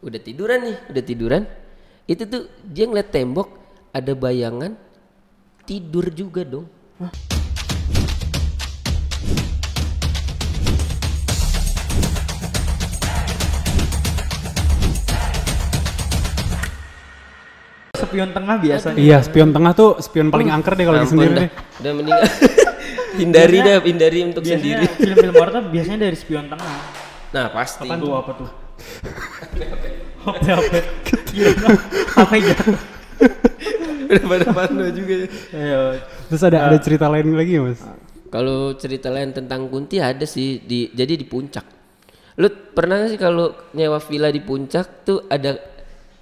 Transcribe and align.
udah 0.00 0.16
tiduran 0.16 0.64
nih 0.64 0.76
udah 0.88 1.02
tiduran 1.04 1.42
itu 2.08 2.24
tuh 2.24 2.48
dia 2.64 2.88
ngeliat 2.88 3.12
tembok 3.12 3.52
ada 3.92 4.16
bayangan 4.16 4.72
tidur 5.68 6.08
juga 6.08 6.40
dong 6.40 6.64
Spion 18.00 18.34
tengah 18.34 18.58
biasanya. 18.58 18.98
Iya, 18.98 19.22
spion 19.22 19.54
tengah 19.54 19.70
tuh 19.70 20.02
spion 20.02 20.34
paling 20.34 20.50
angker 20.50 20.74
deh 20.74 20.82
kalau 20.82 20.98
di 20.98 21.06
sendiri 21.14 21.30
dah. 21.30 21.40
deh. 21.46 21.50
udah 21.78 21.92
mendingan 21.94 22.22
hindari 23.22 23.58
dah 23.62 23.76
hindari 23.86 24.18
untuk 24.26 24.42
Biasanya 24.42 24.58
sendiri 24.58 24.84
film-film 24.98 25.34
horor 25.38 25.52
tuh 25.54 25.62
biasanya 25.70 25.98
dari 26.08 26.16
spion 26.18 26.46
tengah. 26.50 26.74
nah 27.30 27.44
pasti 27.54 27.86
Apa 27.86 27.94
tuh 28.00 28.10
apa 28.16 28.30
tuh? 28.34 28.69
Apa 30.20 30.36
apa? 30.52 30.78
Gimana? 31.32 31.68
Apa 32.18 32.34
ya? 32.36 32.56
udah 34.10 34.24
pada 34.26 34.46
parno 34.50 34.84
juga 34.90 35.14
ya. 35.24 35.28
Ayo. 35.54 35.80
Terus 36.28 36.42
ada 36.42 36.58
ada 36.66 36.76
cerita 36.82 37.06
lain 37.06 37.30
lagi 37.32 37.56
ya, 37.56 37.62
Mas? 37.62 37.80
Kalau 38.30 38.74
cerita 38.78 39.10
lain 39.10 39.30
tentang 39.30 39.66
Kunti 39.66 39.98
ada 39.98 40.22
sih 40.22 40.62
di 40.62 40.90
jadi 40.90 41.14
di 41.14 41.26
puncak. 41.26 41.66
Lu 42.38 42.46
pernah 42.74 43.02
gak 43.02 43.10
sih 43.10 43.20
kalau 43.20 43.52
nyewa 43.74 43.98
villa 43.98 44.30
di 44.30 44.38
puncak 44.40 45.04
tuh 45.04 45.26
ada 45.26 45.58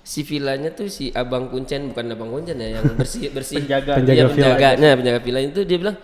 si 0.01 0.25
villanya 0.25 0.73
tuh 0.73 0.89
si 0.89 1.13
abang 1.13 1.53
kuncen 1.53 1.93
bukan 1.93 2.17
abang 2.17 2.33
kuncen 2.33 2.57
ya 2.57 2.81
yang 2.81 2.85
bersih 2.97 3.29
bersih 3.29 3.61
Penjaga. 3.61 4.01
Penjaga 4.01 4.17
Iya, 4.17 4.25
villa. 4.25 4.33
penjaganya 4.33 4.89
penjaga 4.97 5.21
villa 5.21 5.41
itu 5.45 5.61
dia 5.69 5.77
bilang 5.77 5.97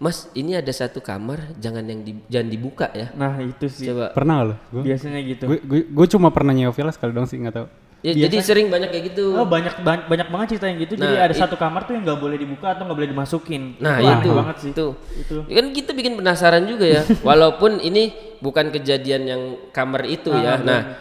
Mas 0.00 0.32
ini 0.32 0.56
ada 0.56 0.72
satu 0.72 0.98
kamar 0.98 1.52
jangan 1.54 1.84
yang 1.84 2.00
di, 2.00 2.16
jangan 2.26 2.48
dibuka 2.48 2.88
ya 2.90 3.12
Nah 3.12 3.36
itu 3.38 3.68
sih. 3.68 3.84
coba 3.86 4.10
Pernah 4.10 4.32
nggak 4.34 4.48
lo? 4.48 4.54
Gue 4.70 4.82
Biasanya 4.82 5.20
gitu. 5.22 5.44
gue 5.44 5.58
gue 5.60 5.80
gue 5.86 6.06
cuma 6.08 6.28
pernah 6.28 6.50
nyewa 6.50 6.72
villa 6.72 6.88
sekali 6.88 7.12
dong 7.12 7.24
sih 7.24 7.36
nggak 7.36 7.52
tahu. 7.54 7.68
ya, 8.00 8.16
jadi 8.16 8.36
sering 8.40 8.66
banyak 8.66 8.88
kayak 8.88 9.04
gitu 9.12 9.36
Oh 9.36 9.44
banyak 9.44 9.84
ban- 9.84 10.08
banyak 10.08 10.24
banget 10.26 10.46
cerita 10.50 10.66
yang 10.66 10.80
gitu. 10.80 10.96
jadi 10.96 11.04
Nah, 11.14 11.20
ada 11.22 11.34
it- 11.36 11.38
satu 11.38 11.52
kamar 11.54 11.84
tuh 11.84 11.92
yang 11.92 12.02
nggak 12.02 12.16
boleh 12.18 12.34
dibuka 12.34 12.66
atau 12.70 12.82
nggak 12.82 12.96
boleh 12.96 13.10
dimasukin. 13.12 13.62
Nah 13.76 13.94
Itu 13.94 14.08
aneh 14.08 14.16
itu 14.16 14.30
banget 14.32 14.56
sih. 14.56 14.70
Itu. 14.72 14.86
Itu. 15.14 15.36
Ya 15.44 15.54
Kan 15.54 15.66
kita 15.70 15.90
bikin 15.92 16.12
penasaran 16.16 16.64
juga 16.64 16.86
ya. 16.88 17.02
Walaupun 17.28 17.76
ini 17.78 18.08
bukan 18.40 18.72
kejadian 18.72 19.22
yang 19.26 19.42
kamar 19.68 20.08
itu 20.08 20.32
ya. 20.32 20.56
Nah, 20.58 20.96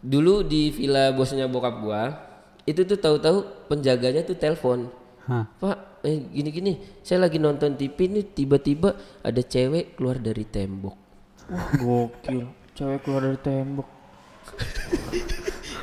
dulu 0.00 0.40
di 0.40 0.68
villa 0.70 1.12
bosnya 1.12 1.44
bokap 1.44 1.76
gua, 1.78 2.02
itu 2.62 2.80
tuh 2.82 2.96
tahu-tahu 2.96 3.38
penjaganya 3.68 4.20
tuh 4.22 4.32
telepon. 4.34 4.88
Hah. 5.24 5.44
Pak, 5.54 5.76
eh, 6.04 6.20
gini-gini, 6.28 6.72
saya 7.00 7.24
lagi 7.24 7.40
nonton 7.40 7.74
TV 7.74 7.96
nih 8.06 8.24
tiba-tiba 8.30 8.92
ada 9.20 9.40
cewek 9.40 9.96
keluar 9.96 10.20
dari 10.20 10.44
tembok. 10.44 10.96
Wah 11.48 11.68
gokil. 11.74 12.44
Cewek 12.72 13.00
keluar 13.02 13.22
dari 13.24 13.40
tembok. 13.40 13.88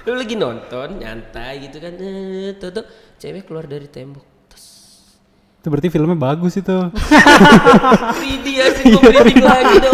Lu 0.02 0.14
lagi 0.14 0.34
nonton 0.34 0.98
nyantai 0.98 1.66
gitu 1.66 1.78
kan, 1.78 1.94
eh, 1.98 2.54
tuh 2.56 2.86
cewek 3.18 3.46
keluar 3.46 3.66
dari 3.66 3.86
tembok. 3.86 4.26
Itu 5.62 5.70
berarti 5.70 5.94
filmnya 5.94 6.18
bagus 6.18 6.58
itu. 6.58 6.74
3D 8.18 8.48
aja 8.58 8.82
gua 8.82 9.02
merinding 9.06 9.46
lagi 9.46 9.76
dong. 9.78 9.94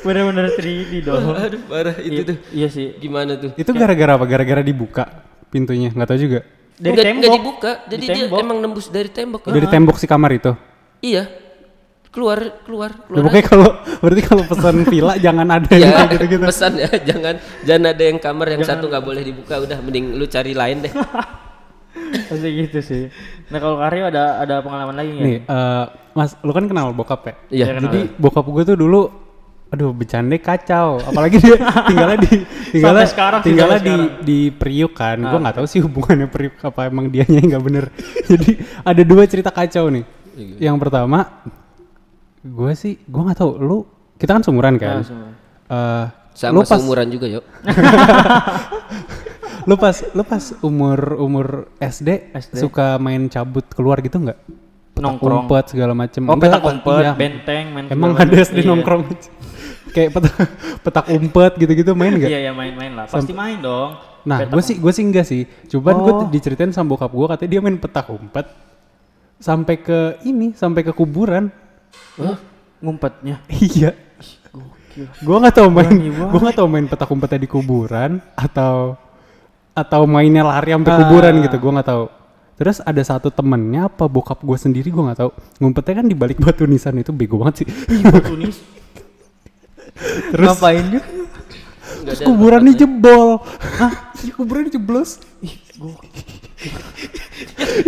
Bener-bener 0.00 0.46
3D 0.54 0.92
dong. 1.02 1.22
Aduh, 1.34 1.60
parah 1.66 1.96
itu 1.98 2.14
Iya- 2.14 2.28
tuh. 2.30 2.36
Iya 2.54 2.68
sih. 2.70 2.86
Gimana 2.98 3.34
tuh? 3.34 3.50
itu 3.58 3.70
gara-gara 3.74 4.14
apa? 4.14 4.24
Gara-gara 4.24 4.62
dibuka 4.62 5.04
pintunya, 5.50 5.90
nggak 5.90 6.06
tahu 6.06 6.18
juga. 6.22 6.40
Dari 6.80 6.90
Nggak- 6.90 7.04
tembok. 7.04 7.20
nggak 7.20 7.36
dibuka, 7.36 7.72
jadi 7.84 8.00
Di 8.00 8.08
dia 8.08 8.24
tembok. 8.24 8.38
emang 8.40 8.58
nembus 8.58 8.86
dari 8.88 9.10
tembok. 9.10 9.40
Dari 9.46 9.68
tembok 9.68 9.96
si 9.96 10.06
kamar 10.06 10.30
itu. 10.32 10.52
Iya, 10.98 11.28
keluar, 12.08 12.38
keluar, 12.62 12.90
Ya, 12.90 13.04
keluar. 13.04 13.22
pokoknya 13.22 13.44
kalau 13.46 13.68
berarti 14.00 14.22
kalau 14.22 14.42
pesan 14.44 14.76
villa 14.90 15.14
jangan 15.16 15.46
ada 15.46 15.70
yang 15.70 15.86
ya, 15.86 15.96
kayak 15.98 16.10
gitu-gitu. 16.14 16.42
pesan 16.42 16.72
ya, 16.74 16.88
jangan, 17.04 17.34
jangan 17.62 17.84
ada 17.86 18.02
yang 18.02 18.18
kamar 18.18 18.46
yang 18.50 18.62
satu 18.62 18.88
nggak 18.88 19.04
boleh 19.04 19.22
dibuka. 19.22 19.54
Udah, 19.58 19.76
mending 19.78 20.16
lu 20.16 20.24
cari 20.24 20.52
lain 20.52 20.76
deh. 20.82 20.92
Pasti 22.26 22.48
gitu 22.56 22.78
sih. 22.80 23.02
Nah 23.48 23.58
kalau 23.58 23.76
Karyo 23.76 24.06
ada 24.06 24.40
ada 24.40 24.54
pengalaman 24.60 24.94
lagi 24.94 25.10
nggak? 25.10 25.26
Nih, 25.26 25.38
eh, 25.42 25.84
Mas, 26.10 26.32
lu 26.40 26.50
kan 26.50 26.64
kenal 26.64 26.90
bokap 26.90 27.20
ya? 27.22 27.34
Iya. 27.50 27.76
Jadi 27.78 28.14
bokap 28.16 28.46
gue 28.46 28.62
tuh 28.64 28.74
dulu 28.74 29.19
aduh 29.70 29.90
bercanda 29.90 30.34
kacau 30.34 30.98
apalagi 31.00 31.38
dia 31.38 31.54
tinggalnya 31.88 32.18
di 32.18 32.42
tinggalnya 32.68 33.00
Sampai 33.00 33.08
sekarang 33.08 33.40
tinggalnya 33.40 33.78
di 33.78 33.86
sekarang. 33.86 34.10
Ah. 34.10 34.20
di 34.20 34.38
Priuk 34.50 34.92
kan 34.92 35.16
gue 35.20 35.38
nggak 35.38 35.54
tahu 35.54 35.64
sih 35.64 35.78
hubungannya 35.78 36.26
Priuk 36.26 36.58
apa 36.60 36.80
emang 36.84 37.06
dianya 37.06 37.38
yang 37.38 37.48
nggak 37.50 37.64
bener 37.64 37.84
jadi 38.28 38.50
ada 38.82 39.02
dua 39.02 39.22
cerita 39.24 39.48
kacau 39.48 39.88
nih 39.88 40.04
Iya, 40.32 40.66
yang 40.66 40.76
pertama 40.76 41.46
gue 42.40 42.70
sih 42.72 42.96
gue 42.98 43.20
nggak 43.20 43.36
tahu 43.36 43.56
lu 43.56 43.84
kita 44.16 44.32
kan 44.32 44.40
seumuran 44.40 44.74
kan 44.74 44.96
Ah, 44.96 45.04
seumuran. 45.04 45.32
Eh, 45.68 46.04
Sama 46.32 46.50
lu 46.50 46.60
pas 46.60 46.68
seumuran 46.72 47.06
juga 47.08 47.26
yuk. 47.28 47.44
lu 49.62 49.74
pas 49.76 49.96
lu 50.10 50.22
pas 50.24 50.42
umur 50.60 50.98
umur 51.16 51.46
SD, 51.76 52.32
SD. 52.32 52.54
suka 52.58 52.96
main 52.96 53.26
cabut 53.26 53.62
keluar 53.68 54.00
gitu 54.00 54.16
nggak 54.18 54.38
Nongkrong. 54.96 55.44
umpet 55.44 55.64
segala 55.68 55.92
macem 55.92 56.24
Oh 56.24 56.34
petak 56.34 56.60
umpet, 56.60 57.02
iya. 57.02 57.12
benteng, 57.14 57.64
main 57.70 57.84
Emang 57.88 58.10
ada 58.12 58.26
macam. 58.26 58.42
SD 58.42 58.56
Iya. 58.58 58.66
nongkrong 58.68 59.02
kayak 59.90 60.10
petak, 60.12 60.34
petak 60.80 61.04
umpet 61.10 61.52
gitu-gitu 61.56 61.92
main 61.92 62.14
nggak? 62.14 62.30
Iya 62.30 62.40
ya 62.48 62.52
main-main 62.52 62.92
lah. 62.94 63.06
Pasti 63.06 63.30
main 63.30 63.58
dong. 63.58 63.98
Nah, 64.20 64.44
gue 64.44 64.60
sih 64.60 64.76
gue 64.76 64.92
sih 64.92 65.02
enggak 65.02 65.24
sih. 65.24 65.42
Cuman 65.66 65.94
gue 66.00 66.12
Oh. 66.14 66.28
diceritain 66.28 66.70
sama 66.70 66.92
bokap 66.92 67.08
gue 67.08 67.26
katanya 67.28 67.50
dia 67.50 67.60
main 67.60 67.76
petak 67.76 68.06
umpet 68.08 68.46
sampai 69.36 69.76
ke 69.76 69.98
ini, 70.22 70.52
sampai 70.52 70.82
ke 70.82 70.92
kuburan. 70.92 71.48
Hah? 72.16 72.36
Ngumpetnya. 72.78 73.40
iya. 73.48 73.96
Gue 75.22 75.36
nggak 75.38 75.54
tahu 75.54 75.68
main, 75.70 75.92
gue 76.02 76.40
nggak 76.40 76.56
tahu 76.56 76.68
main 76.68 76.84
petak 76.84 77.08
umpetnya 77.08 77.38
di 77.38 77.48
kuburan 77.48 78.18
atau 78.34 78.98
atau 79.70 80.02
mainnya 80.04 80.42
lari 80.42 80.74
sampai 80.74 80.92
Ah. 80.92 80.98
kuburan 81.00 81.34
gitu. 81.40 81.56
Gue 81.56 81.72
nggak 81.72 81.88
tahu. 81.88 82.04
Terus 82.60 82.84
ada 82.84 83.00
satu 83.00 83.32
temennya 83.32 83.88
apa 83.88 84.04
bokap 84.04 84.44
gue 84.44 84.58
sendiri 84.58 84.92
gue 84.92 85.00
nggak 85.00 85.16
tahu. 85.16 85.30
Ngumpetnya 85.56 85.94
kan 86.02 86.06
di 86.06 86.12
balik 86.12 86.36
batu 86.36 86.68
nisan 86.68 87.00
itu 87.00 87.08
bego 87.08 87.40
banget 87.40 87.64
sih. 87.64 87.66
Ih, 87.88 88.04
batu 88.04 88.36
nis. 88.36 88.60
Terus 90.30 90.46
Ngapain 90.46 90.84
juga? 90.90 91.04
Terus 92.00 92.18
ada 92.20 92.26
kuburannya 92.26 92.72
jebol. 92.78 93.28
Hah? 93.80 93.92
Iya 94.22 94.32
kuburannya 94.36 94.70
jeblos. 94.72 95.10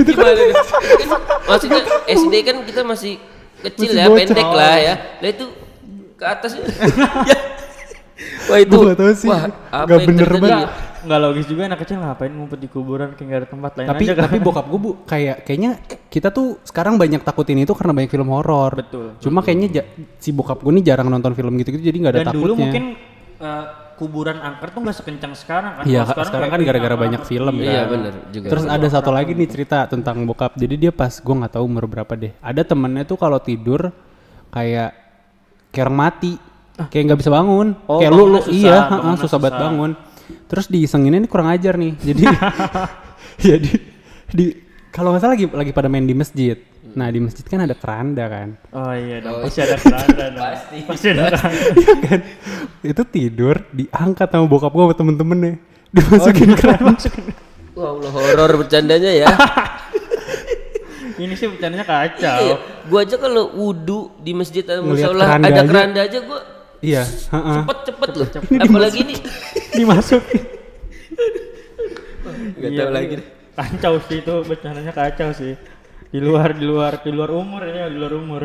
Gimana 0.06 0.32
nih? 0.32 0.54
Kan 0.56 1.20
Maksudnya 1.44 1.82
SD 2.08 2.34
kan 2.44 2.56
kita 2.64 2.80
masih 2.82 3.20
kecil 3.62 3.92
Masih 3.92 4.00
ya, 4.00 4.06
bocah. 4.08 4.18
pendek 4.26 4.48
lah 4.50 4.76
ya. 4.80 4.94
Lah 5.20 5.28
itu 5.30 5.46
ke 6.16 6.24
atas. 6.24 6.52
Ya. 7.28 7.38
Wah 8.50 8.58
itu. 8.62 8.74
Gua 8.74 8.84
nggak 8.90 8.98
tahu 8.98 9.12
sih. 9.19 9.28
Wah, 9.30 9.50
apa 9.70 9.82
Nggak 9.86 9.98
yang 9.98 10.08
bener 10.08 10.26
terjadi 10.26 10.42
banget. 10.46 10.70
Nggak 11.02 11.18
logis 11.18 11.46
juga 11.50 11.62
anak 11.66 11.78
kecil 11.82 11.96
ngapain 11.98 12.30
ngumpet 12.30 12.58
di 12.62 12.68
kuburan 12.70 13.12
kayak 13.12 13.26
nggak 13.26 13.40
ada 13.42 13.48
tempat 13.50 13.70
lain 13.74 13.86
tapi 13.90 14.04
aja 14.06 14.14
kan. 14.14 14.22
tapi 14.30 14.36
bokap 14.38 14.66
gue 14.70 14.80
bu 14.80 14.90
kayak 15.04 15.36
kayaknya 15.42 15.70
kita 16.06 16.28
tuh 16.30 16.62
sekarang 16.62 16.94
banyak 16.94 17.20
takutin 17.20 17.58
itu 17.58 17.74
karena 17.74 17.92
banyak 17.92 18.10
film 18.10 18.28
horor 18.30 18.72
Betul, 18.78 19.18
cuma 19.18 19.42
kayaknya 19.42 19.68
ja- 19.82 19.88
si 20.16 20.30
bokap 20.30 20.62
gue 20.62 20.72
nih 20.78 20.94
jarang 20.94 21.10
nonton 21.10 21.34
film 21.34 21.54
gitu 21.58 21.74
gitu 21.74 21.82
jadi 21.90 21.96
nggak 21.98 22.12
ada 22.14 22.20
Dan 22.22 22.26
takutnya 22.30 22.44
dulu 22.46 22.54
mungkin 22.54 22.84
eh, 23.42 23.64
kuburan 23.98 24.38
angker 24.42 24.68
tuh 24.74 24.80
nggak 24.82 24.96
sekencang 24.98 25.32
sekarang 25.38 25.72
kan. 25.78 25.84
Iya, 25.86 26.02
Kalau 26.02 26.26
sekarang 26.26 26.50
kan 26.50 26.60
gara-gara 26.66 26.96
banyak 26.98 27.22
film 27.22 27.54
kan. 27.54 27.70
Iya 27.70 27.82
benar 27.86 28.12
juga. 28.34 28.46
Terus 28.50 28.64
ada 28.66 28.86
satu 28.90 29.10
lagi 29.14 29.30
nih 29.30 29.46
cerita 29.46 29.86
tentang 29.86 30.26
bokap. 30.26 30.58
Jadi 30.58 30.74
dia 30.74 30.90
pas 30.90 31.12
gue 31.12 31.34
nggak 31.38 31.52
tahu 31.54 31.64
umur 31.70 31.86
berapa 31.86 32.10
deh. 32.19 32.34
Ada 32.42 32.66
temennya 32.66 33.06
tuh 33.06 33.14
kalau 33.14 33.38
tidur 33.38 33.94
kayak 34.50 34.90
kayak 35.70 35.84
orang 35.86 35.98
mati, 35.98 36.32
kayak 36.90 37.02
nggak 37.12 37.20
bisa 37.22 37.30
bangun. 37.30 37.69
Oh, 37.86 38.02
kayak 38.02 38.10
lu, 38.10 38.24
lu 38.26 38.40
susah, 38.42 38.50
iya, 38.50 38.76
bangunnya 38.90 39.20
susah 39.22 39.38
banget 39.38 39.54
susah. 39.54 39.64
bangun. 39.70 39.90
Terus 40.52 40.68
diisenginnya 40.68 41.24
ini 41.24 41.28
kurang 41.32 41.48
ajar 41.48 41.80
nih. 41.80 41.96
Jadi 41.96 42.24
ya 43.48 43.56
di, 43.56 43.72
di 44.28 44.44
kalau 44.92 45.16
nggak 45.16 45.22
salah 45.24 45.32
lagi 45.32 45.48
lagi 45.48 45.72
pada 45.72 45.88
main 45.88 46.04
di 46.04 46.12
masjid. 46.12 46.60
Nah 46.92 47.08
di 47.08 47.24
masjid 47.24 47.40
kan 47.40 47.64
ada 47.64 47.72
keranda 47.72 48.28
kan. 48.28 48.60
Oh 48.76 48.92
iya 48.92 49.24
dong, 49.24 49.40
pasti 49.40 49.64
ada 49.64 49.80
keranda 49.80 50.24
dong. 50.28 50.44
Pasti. 50.44 50.76
Pasti 50.84 51.06
ada 51.08 51.32
keranda. 51.32 51.64
Iya 51.72 51.94
kan? 52.04 52.20
Itu 52.84 53.02
tidur 53.08 53.56
diangkat 53.72 54.28
sama 54.28 54.44
bokap 54.44 54.76
gue 54.76 54.84
sama 54.84 54.94
temen-temennya. 55.00 55.52
Dimasukin 55.88 56.52
Oh, 56.52 56.56
keranda. 56.60 56.93
Wah, 57.72 57.88
Allah 57.96 58.12
horor 58.12 58.52
bercandanya 58.60 59.10
ya. 59.16 59.28
Ini 61.22 61.32
sih 61.37 61.49
bercandanya 61.49 61.87
kacau. 61.88 62.40
Iya, 62.44 62.56
gua 62.88 63.00
aja 63.04 63.16
kalau 63.16 63.52
wudhu 63.56 64.12
di 64.20 64.32
masjid 64.37 64.60
atau 64.66 64.84
musola 64.84 65.25
keranda 65.25 65.49
ada 65.49 65.60
aja. 65.62 65.69
keranda 65.70 66.00
aja 66.04 66.19
gua 66.25 66.40
Iya, 66.82 67.02
heeh. 67.06 67.56
cepet-cepet 67.62 68.11
loh. 68.19 68.29
Apalagi 68.58 68.99
ini 69.06 69.14
dimasukin. 69.73 70.43
nggak 72.58 72.70
Iya, 72.75 72.82
tahu 72.84 72.93
lagi. 72.93 73.14
deh. 73.23 73.26
Kacau 73.52 73.94
sih 74.08 74.17
itu 74.19 74.34
bercandanya 74.43 74.93
kacau 74.93 75.31
sih. 75.31 75.55
Di 76.12 76.19
luar 76.20 76.52
di 76.56 76.64
luar 76.67 77.00
di 77.00 77.11
luar 77.14 77.31
umur 77.32 77.62
ini 77.64 77.79
di 77.87 77.96
luar 77.96 78.12
umur. 78.17 78.43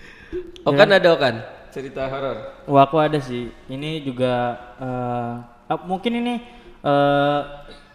Okan 0.68 0.88
ada 0.90 1.08
Okan 1.14 1.34
cerita 1.70 2.10
horor. 2.10 2.36
Wah 2.66 2.84
aku 2.84 2.98
ada 2.98 3.22
sih. 3.22 3.54
Ini 3.70 4.02
juga 4.02 4.58
eh, 4.82 5.34
mungkin 5.86 6.12
ini 6.18 6.34
eh, 6.82 7.40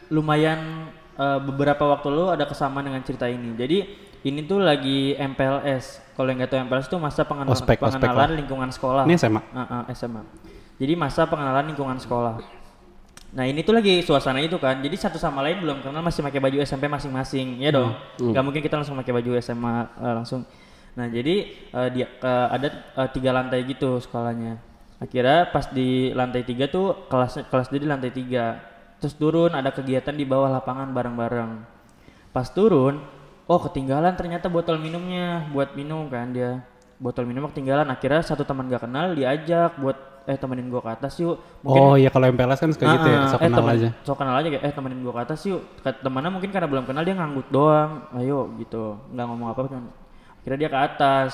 lumayan 0.08 0.88
eh, 1.18 1.40
beberapa 1.44 1.84
waktu 1.92 2.08
lalu 2.10 2.26
ada 2.32 2.46
kesamaan 2.48 2.88
dengan 2.88 3.04
cerita 3.04 3.28
ini. 3.28 3.52
Jadi 3.60 3.78
ini 4.26 4.42
tuh 4.44 4.58
lagi 4.58 5.14
MPLS. 5.14 6.02
Kalau 6.18 6.26
yang 6.26 6.42
nggak 6.42 6.50
tahu 6.50 6.60
MPLS 6.66 6.88
itu 6.90 6.98
masa 6.98 7.22
pengenal- 7.24 7.54
Ospek, 7.54 7.78
ospek 7.78 8.02
pengenalan 8.02 8.26
lah. 8.26 8.38
lingkungan 8.42 8.70
sekolah. 8.74 9.04
Ini 9.06 9.16
SMA. 9.16 9.42
Ah, 9.54 9.62
ah, 9.62 9.84
SMA. 9.94 10.22
Jadi 10.76 10.94
masa 10.98 11.30
pengenalan 11.30 11.70
lingkungan 11.70 11.96
sekolah. 11.96 12.42
Nah 13.36 13.44
ini 13.44 13.62
tuh 13.62 13.76
lagi 13.76 14.00
suasana 14.00 14.40
itu 14.40 14.56
kan, 14.56 14.80
jadi 14.80 14.96
satu 14.96 15.20
sama 15.20 15.44
lain 15.44 15.60
belum 15.60 15.84
kenal 15.84 16.00
masih 16.00 16.24
pakai 16.24 16.40
baju 16.40 16.58
SMP 16.58 16.88
masing-masing, 16.88 17.60
ya 17.60 17.70
dong. 17.70 17.92
Gak 18.32 18.42
mungkin 18.42 18.64
kita 18.64 18.80
langsung 18.80 18.96
pakai 18.96 19.12
baju 19.12 19.32
SMA 19.38 19.76
eh, 20.00 20.14
langsung. 20.16 20.42
Nah 20.96 21.06
jadi 21.06 21.36
eh, 21.68 21.90
dia 21.92 22.08
eh, 22.08 22.48
ada 22.50 22.68
eh, 22.72 23.10
tiga 23.12 23.36
lantai 23.36 23.68
gitu 23.68 24.00
sekolahnya. 24.00 24.56
Akhirnya 24.98 25.52
pas 25.52 25.68
di 25.68 26.16
lantai 26.16 26.42
tiga 26.42 26.66
tuh 26.66 26.96
kelas 27.06 27.44
kelas 27.46 27.68
dia 27.68 27.80
di 27.84 27.90
lantai 27.92 28.10
tiga. 28.10 28.56
Terus 28.98 29.20
turun 29.20 29.52
ada 29.52 29.68
kegiatan 29.70 30.16
di 30.16 30.24
bawah 30.24 30.48
lapangan 30.50 30.96
bareng-bareng. 30.96 31.52
Pas 32.32 32.48
turun, 32.48 33.04
oh 33.46 33.60
ketinggalan 33.62 34.14
ternyata 34.14 34.48
botol 34.48 34.78
minumnya 34.78 35.46
buat 35.50 35.74
minum 35.74 36.06
kan 36.08 36.30
dia. 36.30 36.66
Botol 36.96 37.28
minum 37.28 37.46
ketinggalan. 37.48 37.86
Akhirnya 37.86 38.22
satu 38.22 38.42
teman 38.42 38.66
gak 38.66 38.84
kenal 38.84 39.12
diajak 39.12 39.76
buat 39.78 39.98
eh 40.26 40.34
temenin 40.34 40.74
gua 40.74 40.82
ke 40.82 40.90
atas 40.90 41.22
yuk. 41.22 41.38
Oh 41.62 41.94
iya 41.94 42.10
kalau 42.10 42.26
MPLS 42.26 42.58
kan 42.58 42.74
suka 42.74 42.90
gitu 42.98 43.06
ya, 43.06 43.30
sok 43.30 43.38
eh, 43.38 43.46
kenal 43.46 43.60
temen- 43.62 43.76
aja. 43.78 43.90
sok 44.02 44.18
kenal 44.18 44.34
aja 44.34 44.48
kayak 44.50 44.64
eh 44.66 44.74
temenin 44.74 45.00
gua 45.06 45.14
ke 45.14 45.22
atas 45.22 45.40
yuk. 45.46 45.62
Temannya 45.86 46.32
mungkin 46.34 46.50
karena 46.50 46.66
belum 46.66 46.86
kenal 46.90 47.06
dia 47.06 47.14
nganggut 47.14 47.48
doang. 47.54 47.92
Ayo 48.18 48.50
gitu. 48.58 48.98
nggak 49.14 49.26
ngomong 49.28 49.48
apa 49.54 49.60
cuman 49.70 49.86
akhirnya 50.42 50.58
dia 50.58 50.70
ke 50.72 50.80
atas. 50.82 51.32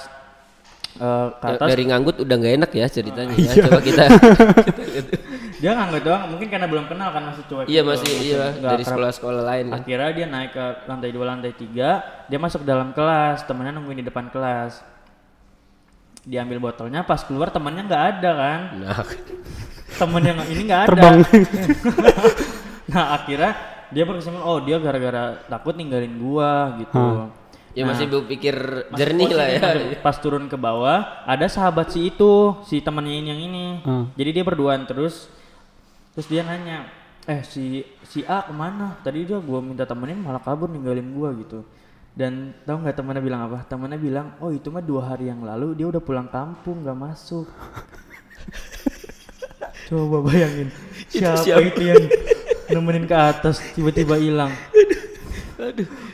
Eh, 1.00 1.28
ke 1.40 1.46
Da- 1.48 1.56
atas 1.56 1.68
Dari 1.72 1.84
nganggut 1.88 2.16
udah 2.20 2.36
nggak 2.36 2.54
enak 2.60 2.72
ya 2.76 2.88
ceritanya. 2.92 3.32
Iya. 3.32 3.52
ya. 3.56 3.64
Coba 3.64 3.80
kita. 3.80 4.04
dia 5.62 5.78
nganggut 5.78 6.02
doang 6.02 6.24
mungkin 6.34 6.48
karena 6.50 6.66
belum 6.66 6.86
kenal 6.90 7.14
kan 7.14 7.22
masih 7.30 7.44
cuek. 7.46 7.66
iya 7.70 7.86
gitu, 7.86 7.92
masih 7.94 8.12
iya 8.18 8.44
nggak 8.58 8.72
dari 8.74 8.84
sekolah-sekolah 8.84 9.44
lain 9.46 9.66
kan. 9.70 9.80
Akhirnya 9.86 10.10
dia 10.18 10.26
naik 10.26 10.52
ke 10.58 10.66
lantai 10.90 11.10
dua, 11.14 11.26
lantai 11.30 11.54
tiga, 11.54 11.90
dia 12.26 12.40
masuk 12.42 12.66
dalam 12.66 12.90
kelas, 12.98 13.46
temennya 13.46 13.78
nungguin 13.78 14.02
di 14.02 14.06
depan 14.10 14.34
kelas. 14.34 14.82
Diambil 16.26 16.58
botolnya, 16.58 17.06
pas 17.06 17.22
keluar 17.22 17.54
temannya 17.54 17.86
nggak 17.86 18.04
ada 18.18 18.32
kan, 18.34 18.62
Nah, 18.78 19.06
temen 20.02 20.22
yang 20.26 20.38
ini 20.50 20.62
nggak 20.66 20.82
ada. 20.82 20.90
Terbang. 20.90 21.18
nah 22.92 23.06
akhirnya 23.22 23.52
dia 23.94 24.04
berkesimpulan, 24.10 24.46
oh 24.46 24.58
dia 24.66 24.78
gara-gara 24.82 25.46
takut 25.46 25.78
ninggalin 25.78 26.18
gua 26.18 26.74
gitu. 26.82 27.30
ya 27.72 27.88
masih 27.88 28.04
berpikir 28.12 28.52
Masih 28.92 28.98
jernih 29.00 29.32
lah 29.32 29.48
ya. 29.48 29.62
Pas 30.04 30.18
turun 30.20 30.50
ke 30.52 30.58
bawah, 30.58 31.24
ada 31.24 31.46
sahabat 31.48 31.94
si 31.94 32.10
itu, 32.10 32.58
si 32.68 32.82
temennya 32.82 33.16
ini 33.16 33.28
yang 33.30 33.42
ini. 33.48 33.66
Hmm. 33.86 34.06
Jadi 34.20 34.30
dia 34.36 34.44
berduaan 34.44 34.84
terus, 34.84 35.32
terus 36.12 36.28
dia 36.28 36.42
nanya, 36.44 36.88
eh 37.28 37.42
si 37.46 37.86
si 38.04 38.26
A 38.28 38.46
ke 38.48 38.54
mana? 38.54 39.00
Tadi 39.04 39.28
dia 39.28 39.40
gua 39.40 39.60
minta 39.64 39.88
temenin 39.88 40.20
malah 40.20 40.42
kabur 40.44 40.68
ninggalin 40.68 41.12
gua 41.16 41.32
gitu. 41.38 41.64
Dan 42.12 42.52
tahu 42.68 42.84
nggak 42.84 42.96
temennya 43.00 43.24
bilang 43.24 43.42
apa? 43.48 43.64
Temennya 43.66 43.96
bilang, 43.96 44.36
oh 44.44 44.52
itu 44.52 44.68
mah 44.68 44.84
dua 44.84 45.16
hari 45.16 45.32
yang 45.32 45.48
lalu 45.48 45.80
dia 45.80 45.88
udah 45.88 46.04
pulang 46.04 46.28
kampung 46.28 46.84
nggak 46.84 46.98
masuk. 47.00 47.48
Coba 49.92 50.24
bayangin 50.24 50.72
siapa, 51.12 51.60
itu 51.68 51.82
yang 51.84 52.04
nemenin 52.72 53.04
ke 53.04 53.16
atas 53.16 53.60
tiba-tiba 53.76 54.16
hilang. 54.16 54.52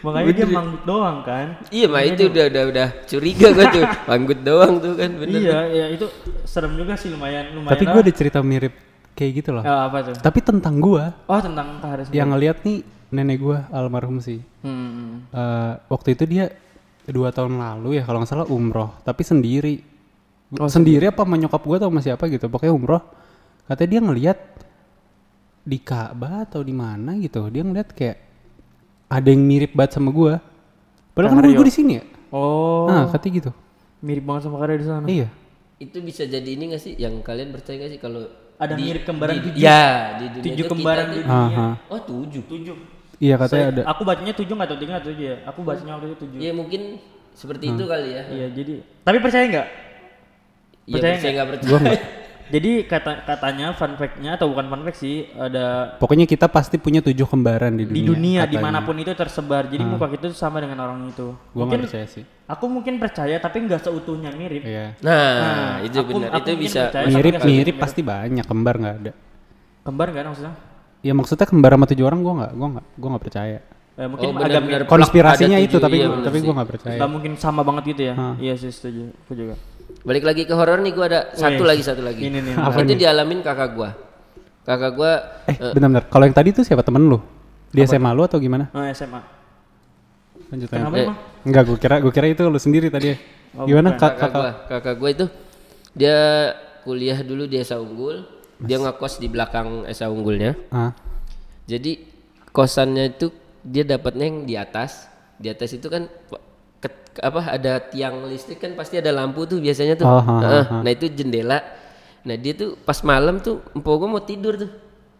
Makanya 0.03 0.33
dia 0.33 0.47
manggut 0.49 0.83
doang 0.83 1.23
kan? 1.23 1.55
Iya, 1.71 1.88
mah 1.88 2.03
itu 2.03 2.27
udah 2.27 2.45
udah 2.51 2.63
udah 2.67 2.88
curiga 3.07 3.47
gua 3.55 3.65
tuh. 3.71 3.85
Manggut 4.09 4.39
doang 4.44 4.73
tuh 4.83 4.94
kan 4.99 5.09
bener. 5.17 5.39
Iya, 5.39 5.59
ya 5.71 5.85
itu 5.94 6.05
serem 6.44 6.75
juga 6.75 6.99
sih 6.99 7.09
lumayan 7.09 7.55
lumayan. 7.55 7.73
Tapi 7.73 7.83
gue 7.88 8.01
ada 8.03 8.13
cerita 8.13 8.39
mirip 8.44 8.86
kayak 9.17 9.31
gitu 9.41 9.49
loh. 9.57 9.65
Ah, 9.65 9.89
apa 9.89 10.05
tuh? 10.05 10.15
Tapi 10.21 10.39
tentang 10.45 10.77
gua. 10.77 11.17
Oh 11.25 11.41
tentang 11.41 11.81
Kak 11.81 11.89
Haris. 11.89 12.07
yang 12.13 12.29
ngeliat 12.29 12.61
nih 12.61 12.85
nenek 13.09 13.37
gua 13.41 13.65
almarhum 13.73 14.21
sih. 14.21 14.37
Hmm. 14.61 15.25
Eh, 15.33 15.73
waktu 15.89 16.13
itu 16.13 16.23
dia 16.29 16.53
dua 17.09 17.33
tahun 17.33 17.57
lalu 17.57 17.97
ya 17.97 18.03
kalau 18.05 18.21
nggak 18.21 18.29
salah 18.29 18.47
umroh. 18.47 18.93
Tapi 19.01 19.25
sendiri. 19.25 19.75
Sendiri. 20.69 21.09
Apa 21.09 21.25
sama 21.25 21.35
nyokap 21.41 21.61
gua 21.65 21.81
atau 21.81 21.89
sama 21.89 22.01
siapa 22.05 22.29
gitu 22.29 22.45
pokoknya 22.45 22.77
umroh. 22.77 23.01
Katanya 23.65 23.89
dia 23.89 24.01
ngeliat 24.05 24.39
di 25.67 25.79
Ka'bah 25.81 26.45
atau 26.47 26.61
di 26.61 26.71
mana 26.71 27.17
gitu. 27.17 27.41
Dia 27.49 27.65
ngeliat 27.65 27.91
kayak 27.91 28.17
ada 29.09 29.27
yang 29.27 29.41
mirip 29.43 29.73
banget 29.73 29.97
sama 29.97 30.13
gua. 30.13 30.39
Padahal 31.17 31.41
kan 31.41 31.49
gua 31.49 31.65
di 31.65 31.73
sini 31.73 31.91
ya? 31.97 32.03
Oh, 32.29 32.85
nah 32.85 33.07
katanya 33.09 33.33
gitu. 33.41 33.51
Mirip 34.03 34.23
banget 34.23 34.45
sama 34.45 34.61
Kak 34.61 34.63
Haris 34.69 34.79
di 34.83 34.87
sana. 34.87 35.07
iya. 35.09 35.27
Itu 35.77 36.01
bisa 36.01 36.25
jadi 36.25 36.45
ini 36.57 36.73
gak 36.73 36.81
sih? 36.81 36.97
Yang 36.97 37.21
kalian 37.21 37.53
percaya 37.53 37.77
gak 37.85 37.91
sih 37.93 38.01
kalau 38.01 38.25
Ada 38.57 38.74
di- 38.74 38.83
mirip 38.83 39.04
kembaran 39.06 39.33
di- 39.38 39.44
tujuh. 39.45 39.62
Ya, 39.62 39.81
di 40.18 40.25
dunia 40.33 40.44
Tujuh 40.44 40.65
kembaran 40.68 41.06
di 41.07 41.18
dunia. 41.21 41.45
Aha. 41.45 41.68
Oh, 41.88 42.00
tujuh. 42.01 42.44
Tujuh. 42.44 42.75
iya 43.18 43.33
katanya 43.33 43.50
Saya- 43.50 43.74
ada 43.74 43.81
Aku 43.89 44.01
bacanya 44.01 44.33
tujuh 44.33 44.54
nggak 44.54 44.69
tahu 44.69 44.80
tiga 44.80 44.94
atau 44.98 45.09
tujuh 45.09 45.25
ya. 45.25 45.38
Aku 45.45 45.59
bacanya 45.62 45.92
waktu 45.95 46.07
itu 46.07 46.18
tujuh. 46.25 46.38
Ya 46.38 46.51
mungkin 46.54 46.81
seperti 47.33 47.65
itu 47.69 47.83
kali 47.86 48.09
ya. 48.13 48.24
Iya, 48.27 48.48
jadi. 48.51 48.74
Tapi 49.01 49.18
percaya 49.21 49.45
nggak? 49.48 49.68
Iya, 50.88 50.94
Percaya 50.94 51.13
percaya 51.13 51.33
nggak 51.33 51.48
percaya. 51.50 51.69
Jadi 52.47 52.71
kata 52.83 53.23
katanya 53.23 53.71
fun 53.71 53.94
fact-nya 53.94 54.35
atau 54.35 54.47
bukan 54.47 54.65
fun 54.65 54.81
fact 54.81 54.97
sih 54.97 55.27
ada 55.31 55.95
pokoknya 55.95 56.23
kita 56.23 56.47
pasti 56.47 56.75
punya 56.75 56.99
tujuh 56.99 57.23
kembaran 57.23 57.71
di 57.71 57.83
dunia 57.83 57.94
di 57.94 58.03
dunia 58.03 58.39
katanya. 58.41 58.49
di 58.49 58.57
mana 58.57 58.79
pun 58.81 58.95
itu 58.95 59.11
tersebar. 59.11 59.63
Jadi 59.65 59.83
muka 59.83 60.07
kita 60.07 60.25
tuh 60.27 60.38
sama 60.38 60.57
dengan 60.57 60.79
orang 60.79 61.03
itu. 61.05 61.35
gua 61.49 61.63
nggak 61.65 61.81
percaya 61.83 62.07
sih 62.07 62.23
Aku 62.45 62.65
mungkin 62.65 62.95
percaya 62.95 63.35
tapi 63.38 63.59
nggak 63.61 63.81
seutuhnya 63.81 64.31
mirip. 64.31 64.63
iya 64.63 64.95
Nah, 64.99 65.83
itu 65.83 65.99
aku- 65.99 66.15
benar. 66.15 66.31
aku 66.31 66.39
Itu 66.39 66.49
mungkin 66.49 66.63
bisa 66.63 66.81
sama 66.88 67.45
mirip 67.45 67.75
pasti 67.77 68.01
banyak 68.01 68.44
kembar 68.44 68.75
nggak 68.77 68.95
ada 68.97 69.11
Kembar 69.83 70.07
nggak 70.09 70.23
maksudnya? 70.25 70.53
ya 70.99 71.13
maksudnya 71.13 71.45
kembar 71.45 71.71
sama 71.71 71.85
tujuh 71.85 72.03
orang 72.03 72.19
gua 72.19 72.33
nggak 72.38 72.51
gua 72.53 72.67
nggak 72.69 72.85
gua 72.95 73.09
nggak 73.11 73.23
percaya 73.23 73.59
Eh, 73.94 74.05
mungkin 74.05 74.29
Oh, 74.29 74.38
agak 74.38 74.61
mirip. 74.61 74.85
plak 74.85 74.94
konspirasinya 74.94 75.57
ada 75.57 75.65
itu 75.65 75.77
tapi 75.77 75.95
iya 75.95 76.05
gua- 76.05 76.21
tapi 76.21 76.38
sih. 76.38 76.45
gua 76.45 76.53
nggak 76.55 76.69
percaya 76.69 76.97
Nggak 76.97 77.11
mungkin 77.11 77.31
sama 77.35 77.61
banget 77.61 77.83
gitu 77.91 78.01
ya. 78.05 78.13
Iya 78.38 78.53
sih 78.55 78.69
setuju. 78.69 79.09
Aku 79.25 79.33
juga. 79.33 79.55
Balik 80.07 80.24
lagi 80.24 80.48
ke 80.48 80.54
horor 80.56 80.80
nih 80.80 80.95
gua 80.95 81.06
ada 81.06 81.21
satu 81.36 81.62
Wih, 81.62 81.68
lagi 81.68 81.83
satu 81.83 82.00
lagi. 82.00 82.21
ini 82.24 82.39
nih, 82.39 82.56
Apa 82.56 82.80
itu 82.80 82.95
dialamin 82.95 83.44
kakak 83.44 83.69
gua. 83.75 83.89
Kakak 84.63 84.92
gua 84.94 85.12
eh 85.45 85.56
benar-benar 85.71 86.07
kalau 86.07 86.24
yang 86.24 86.33
tadi 86.33 86.50
tuh 86.51 86.63
siapa 86.63 86.80
temen 86.80 87.04
lu 87.04 87.19
di 87.68 87.83
SMA 87.83 88.12
lu 88.12 88.24
atau 88.24 88.36
gimana 88.38 88.71
Oh, 88.71 88.83
SMA. 88.88 89.19
lanjut 90.48 90.68
Kenapa 90.71 90.88
lanjut. 90.89 91.04
emang? 91.04 91.18
enggak 91.44 91.63
gua 91.65 91.77
kira 91.77 91.95
gua 92.00 92.12
kira 92.12 92.25
itu 92.25 92.42
lu 92.42 92.56
sendiri 92.57 92.88
tadi 92.88 93.12
ya. 93.12 93.18
Oh, 93.54 93.63
gimana 93.63 93.92
bukan. 93.92 94.00
kak 94.00 94.13
kakak 94.13 94.31
kakak 94.31 94.31
gua, 94.31 94.51
kakak 94.69 94.95
gua 94.95 95.09
itu 95.12 95.25
dia 95.92 96.18
kuliah 96.81 97.19
dulu 97.19 97.44
di 97.44 97.59
Esa 97.59 97.75
Unggul. 97.75 98.24
Dia 98.57 98.80
ngekos 98.80 99.19
di 99.19 99.27
belakang 99.27 99.83
Esa 99.86 100.07
Unggulnya. 100.07 100.56
ah 100.69 100.89
Jadi 101.63 102.00
kosannya 102.50 103.12
itu 103.12 103.27
dia 103.62 103.83
dapatnya 103.83 104.25
yang 104.25 104.39
di 104.44 104.56
atas. 104.56 105.06
Di 105.36 105.48
atas 105.48 105.69
itu 105.69 105.86
kan 105.86 106.07
apa 107.21 107.41
ada 107.57 107.79
tiang 107.81 108.25
listrik 108.27 108.61
kan 108.61 108.73
pasti 108.77 108.99
ada 108.99 109.13
lampu 109.13 109.45
tuh 109.49 109.61
biasanya 109.61 109.97
tuh. 109.97 110.05
Oh, 110.05 110.21
ha, 110.21 110.35
ha, 110.41 110.59
ha. 110.63 110.77
Nah 110.81 110.91
itu 110.91 111.09
jendela. 111.11 111.59
Nah 112.27 112.35
dia 112.35 112.53
tuh 112.53 112.75
pas 112.77 112.97
malam 113.05 113.39
tuh 113.39 113.63
empok 113.73 113.93
gua 113.97 114.09
mau 114.09 114.23
tidur 114.23 114.53
tuh, 114.59 114.71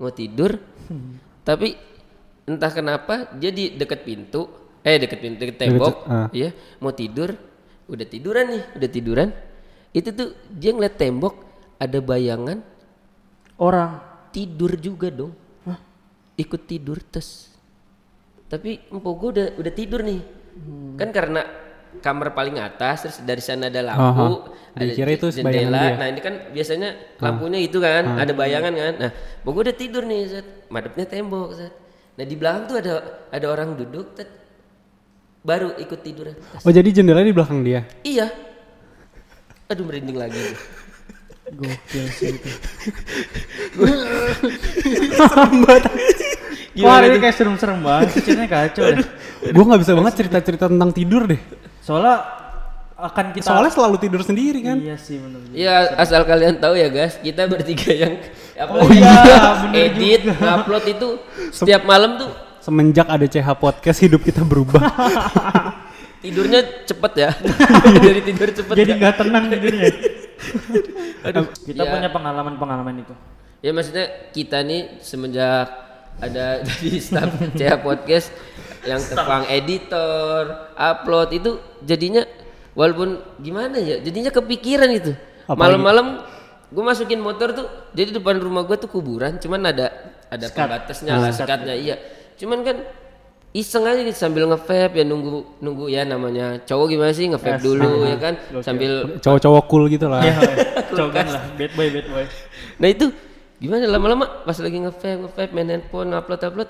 mau 0.02 0.12
tidur. 0.12 0.58
Tapi 1.48 1.78
entah 2.48 2.72
kenapa 2.72 3.32
dia 3.36 3.52
di 3.52 3.76
deket 3.76 4.04
pintu, 4.04 4.48
eh 4.84 5.00
deket 5.00 5.20
pintu 5.20 5.38
deket 5.44 5.58
tembok, 5.60 5.96
ah. 6.08 6.28
iya 6.36 6.52
mau 6.84 6.92
tidur, 6.92 7.32
udah 7.88 8.08
tiduran 8.08 8.46
nih, 8.52 8.64
udah 8.76 8.90
tiduran. 8.92 9.30
Itu 9.96 10.12
tuh 10.12 10.36
dia 10.52 10.76
ngeliat 10.76 11.00
tembok 11.00 11.36
ada 11.80 12.00
bayangan 12.04 12.60
Orang. 13.58 14.06
tidur 14.28 14.78
juga 14.78 15.10
dong 15.10 15.34
ikut 16.38 16.62
tidur 16.70 17.02
tes 17.02 17.50
tapi 18.46 18.78
empok 18.94 19.14
gue 19.18 19.30
udah 19.34 19.48
udah 19.58 19.74
tidur 19.74 20.06
nih 20.06 20.22
kan 20.96 21.10
karena 21.10 21.42
kamar 22.00 22.34
paling 22.38 22.62
atas 22.62 22.96
terus 23.04 23.18
dari 23.26 23.42
sana 23.42 23.68
ada 23.74 23.82
lampu 23.82 24.46
Aha. 24.48 24.78
ada 24.78 24.86
Dikira 24.86 25.12
itu 25.18 25.28
jendela. 25.34 25.82
dia. 25.82 25.96
nah 25.98 26.08
ini 26.08 26.22
kan 26.22 26.34
biasanya 26.54 26.90
lampunya 27.18 27.60
itu 27.62 27.78
kan 27.82 28.04
ada 28.22 28.32
bayangan 28.38 28.74
kan. 28.74 28.94
Nah 29.02 29.12
gue 29.44 29.62
udah 29.66 29.76
tidur 29.76 30.04
nih 30.06 30.22
set 30.30 30.48
madepnya 30.70 31.06
tembok 31.10 31.58
set 31.58 31.74
nah 32.18 32.26
di 32.26 32.36
belakang 32.38 32.64
tuh 32.70 32.78
ada 32.82 32.94
ada 33.30 33.46
orang 33.50 33.78
duduk 33.78 34.14
set 34.18 34.30
baru 35.42 35.74
ikut 35.80 36.00
tidur 36.04 36.34
tes. 36.34 36.62
oh 36.66 36.74
jadi 36.74 36.90
jendela 36.92 37.24
di 37.24 37.32
belakang 37.32 37.64
dia? 37.64 37.88
Iya. 38.04 38.28
Aduh 39.72 39.84
merinding 39.88 40.18
lagi 40.20 40.40
Gokil 41.48 42.06
sih 42.12 42.36
itu. 42.36 42.50
Wah, 46.84 47.00
ini 47.08 47.24
kayak 47.24 47.36
serem-serem 47.40 47.80
banget. 47.80 48.20
Ceritanya 48.20 48.48
kacau 48.52 48.84
deh. 48.84 49.08
gua 49.56 49.64
nggak 49.64 49.82
bisa 49.88 49.94
banget 49.96 50.14
cerita 50.20 50.38
cerita 50.44 50.66
tentang 50.68 50.92
tidur 50.92 51.24
deh 51.24 51.40
Soalnya 51.88 52.16
akan 52.98 53.26
kita 53.32 53.46
soalnya 53.46 53.70
selalu 53.70 53.96
tidur 54.02 54.20
sendiri 54.20 54.58
kan 54.60 54.76
Iya 54.76 54.98
sih 54.98 55.22
benar. 55.22 55.40
Ya 55.54 55.96
asal 55.96 56.26
kalian 56.26 56.58
tahu 56.58 56.74
ya 56.76 56.90
guys, 56.90 57.16
kita 57.18 57.46
bertiga 57.46 57.94
yang 57.94 58.14
Oh 58.58 58.84
apalagi 58.84 58.98
iya, 58.98 59.14
kita 59.14 59.36
bener 59.62 59.78
edit, 59.86 60.22
upload 60.36 60.84
itu 60.90 61.08
setiap 61.54 61.86
malam 61.86 62.18
tuh 62.18 62.30
semenjak 62.60 63.06
ada 63.06 63.24
CH 63.24 63.48
podcast 63.56 64.02
hidup 64.02 64.20
kita 64.20 64.42
berubah 64.42 64.82
tidurnya 66.26 66.84
cepet 66.84 67.14
ya. 67.16 67.30
Dari 68.04 68.22
tidur 68.26 68.50
cepet. 68.50 68.74
Jadi 68.76 68.92
ya. 68.92 68.98
nggak 68.98 69.16
tenang 69.16 69.44
tidurnya. 69.48 69.88
Aduh. 71.24 71.46
Kita 71.54 71.84
Ya. 71.86 71.92
punya 71.94 72.10
pengalaman-pengalaman 72.10 73.06
itu. 73.06 73.14
Ya 73.62 73.72
maksudnya 73.72 74.06
kita 74.34 74.62
nih 74.62 75.00
semenjak 75.00 75.70
ada 76.18 76.66
jadi 76.66 77.00
staff 77.02 77.30
CH 77.54 77.74
podcast 77.86 78.28
yang 78.88 79.02
tukang 79.04 79.44
editor, 79.52 80.72
upload 80.74 81.30
itu 81.36 81.52
jadinya 81.84 82.24
walaupun 82.74 83.20
gimana 83.42 83.78
ya, 83.78 84.00
jadinya 84.00 84.32
kepikiran 84.32 84.90
itu. 84.94 85.12
Malam-malam 85.48 86.24
gue 86.68 86.84
masukin 86.84 87.24
motor 87.24 87.56
tuh 87.56 87.68
jadi 87.96 88.20
depan 88.20 88.44
rumah 88.44 88.68
gue 88.68 88.76
tuh 88.76 88.92
kuburan 88.92 89.40
cuman 89.40 89.72
ada 89.72 89.88
ada 90.28 90.52
pembatasnya 90.52 91.16
lah 91.16 91.32
sekatnya 91.32 91.76
iya. 91.76 91.96
Cuman 92.36 92.60
kan 92.62 92.84
iseng 93.56 93.88
aja 93.88 94.04
gitu 94.04 94.20
sambil 94.20 94.46
nge-vape 94.52 95.00
ya 95.00 95.06
nunggu 95.08 95.64
nunggu 95.64 95.88
ya 95.88 96.04
namanya 96.04 96.60
cowok 96.68 96.86
gimana 96.92 97.12
sih 97.16 97.32
nge-vape 97.32 97.64
dulu 97.64 98.04
ya 98.04 98.18
kan 98.20 98.34
sambil 98.60 99.18
Cowok-cowok 99.24 99.64
cool 99.72 99.84
gitu 99.88 100.12
lah. 100.12 100.22
Iya, 100.28 100.36
cogan 100.92 101.28
lah, 101.32 101.44
bad 101.56 101.72
boy, 101.74 101.88
bad 101.90 102.08
boy. 102.12 102.26
nah 102.78 102.88
itu 102.92 103.06
gimana 103.58 103.84
lama-lama? 103.90 104.26
Pas 104.46 104.58
lagi 104.58 104.78
nge-vape 104.78 105.26
nge-vape 105.26 105.52
main 105.54 105.70
handphone 105.70 106.14
upload 106.14 106.42
upload. 106.42 106.70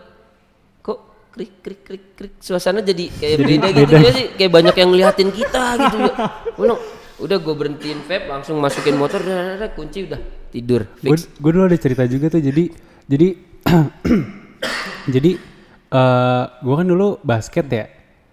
Kok 0.84 1.00
krik 1.36 1.54
krik 1.64 1.82
krik 1.84 2.06
krik? 2.16 2.34
Suasana 2.40 2.80
jadi 2.84 3.12
kayak 3.12 3.38
beda 3.44 3.68
gitu 3.76 3.94
ya 3.94 4.12
sih. 4.16 4.28
Kayak 4.36 4.52
banyak 4.52 4.76
yang 4.76 4.90
ngeliatin 4.96 5.30
kita 5.36 5.64
gitu. 5.80 5.98
Ya 6.00 6.14
udah 6.58 6.78
udah 7.18 7.38
gue 7.42 7.56
berhentiin 7.58 8.06
vape 8.06 8.30
langsung 8.30 8.62
masukin 8.62 8.94
motor 8.94 9.18
dah, 9.26 9.34
dah, 9.34 9.56
dah, 9.66 9.70
kunci 9.74 10.06
udah 10.06 10.22
tidur 10.54 10.86
Gue 11.02 11.50
dulu 11.50 11.66
ada 11.66 11.74
cerita 11.74 12.06
juga 12.06 12.30
tuh 12.30 12.46
jadi 12.46 12.70
jadi 13.10 13.28
jadi 15.18 15.32
eh 15.88 16.44
gue 16.62 16.76
kan 16.76 16.88
dulu 16.88 17.18
basket 17.24 17.68
ya. 17.72 17.86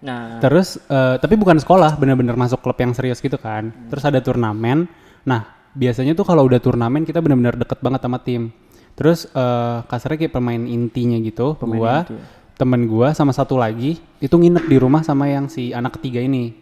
Nah, 0.05 0.37
Terus 0.37 0.77
eh, 0.77 1.15
tapi 1.17 1.33
bukan 1.33 1.57
sekolah, 1.57 1.97
bener-bener 1.97 2.37
masuk 2.37 2.61
klub 2.61 2.77
yang 2.77 2.93
serius 2.93 3.17
gitu 3.23 3.41
kan. 3.41 3.73
Terus 3.89 4.05
ada 4.05 4.21
turnamen. 4.21 4.85
Nah 5.25 5.54
biasanya 5.75 6.15
tuh 6.15 6.25
kalau 6.25 6.47
udah 6.47 6.57
turnamen 6.57 7.03
kita 7.03 7.19
bener-bener 7.19 7.59
deket 7.59 7.79
banget 7.83 8.01
sama 8.01 8.17
tim. 8.23 8.49
Terus 8.95 9.27
eh 9.29 9.77
kasarnya 9.85 10.17
kayak 10.25 10.33
pemain 10.33 10.63
intinya 10.63 11.19
gitu. 11.19 11.59
gua, 11.59 12.07
temen 12.55 12.81
gua 12.87 13.11
sama 13.11 13.35
satu 13.35 13.59
lagi 13.59 13.99
itu 14.23 14.31
nginep 14.31 14.65
di 14.65 14.77
rumah 14.79 15.03
sama 15.03 15.27
yang 15.27 15.51
si 15.51 15.75
anak 15.75 15.99
ketiga 15.99 16.23
ini. 16.23 16.55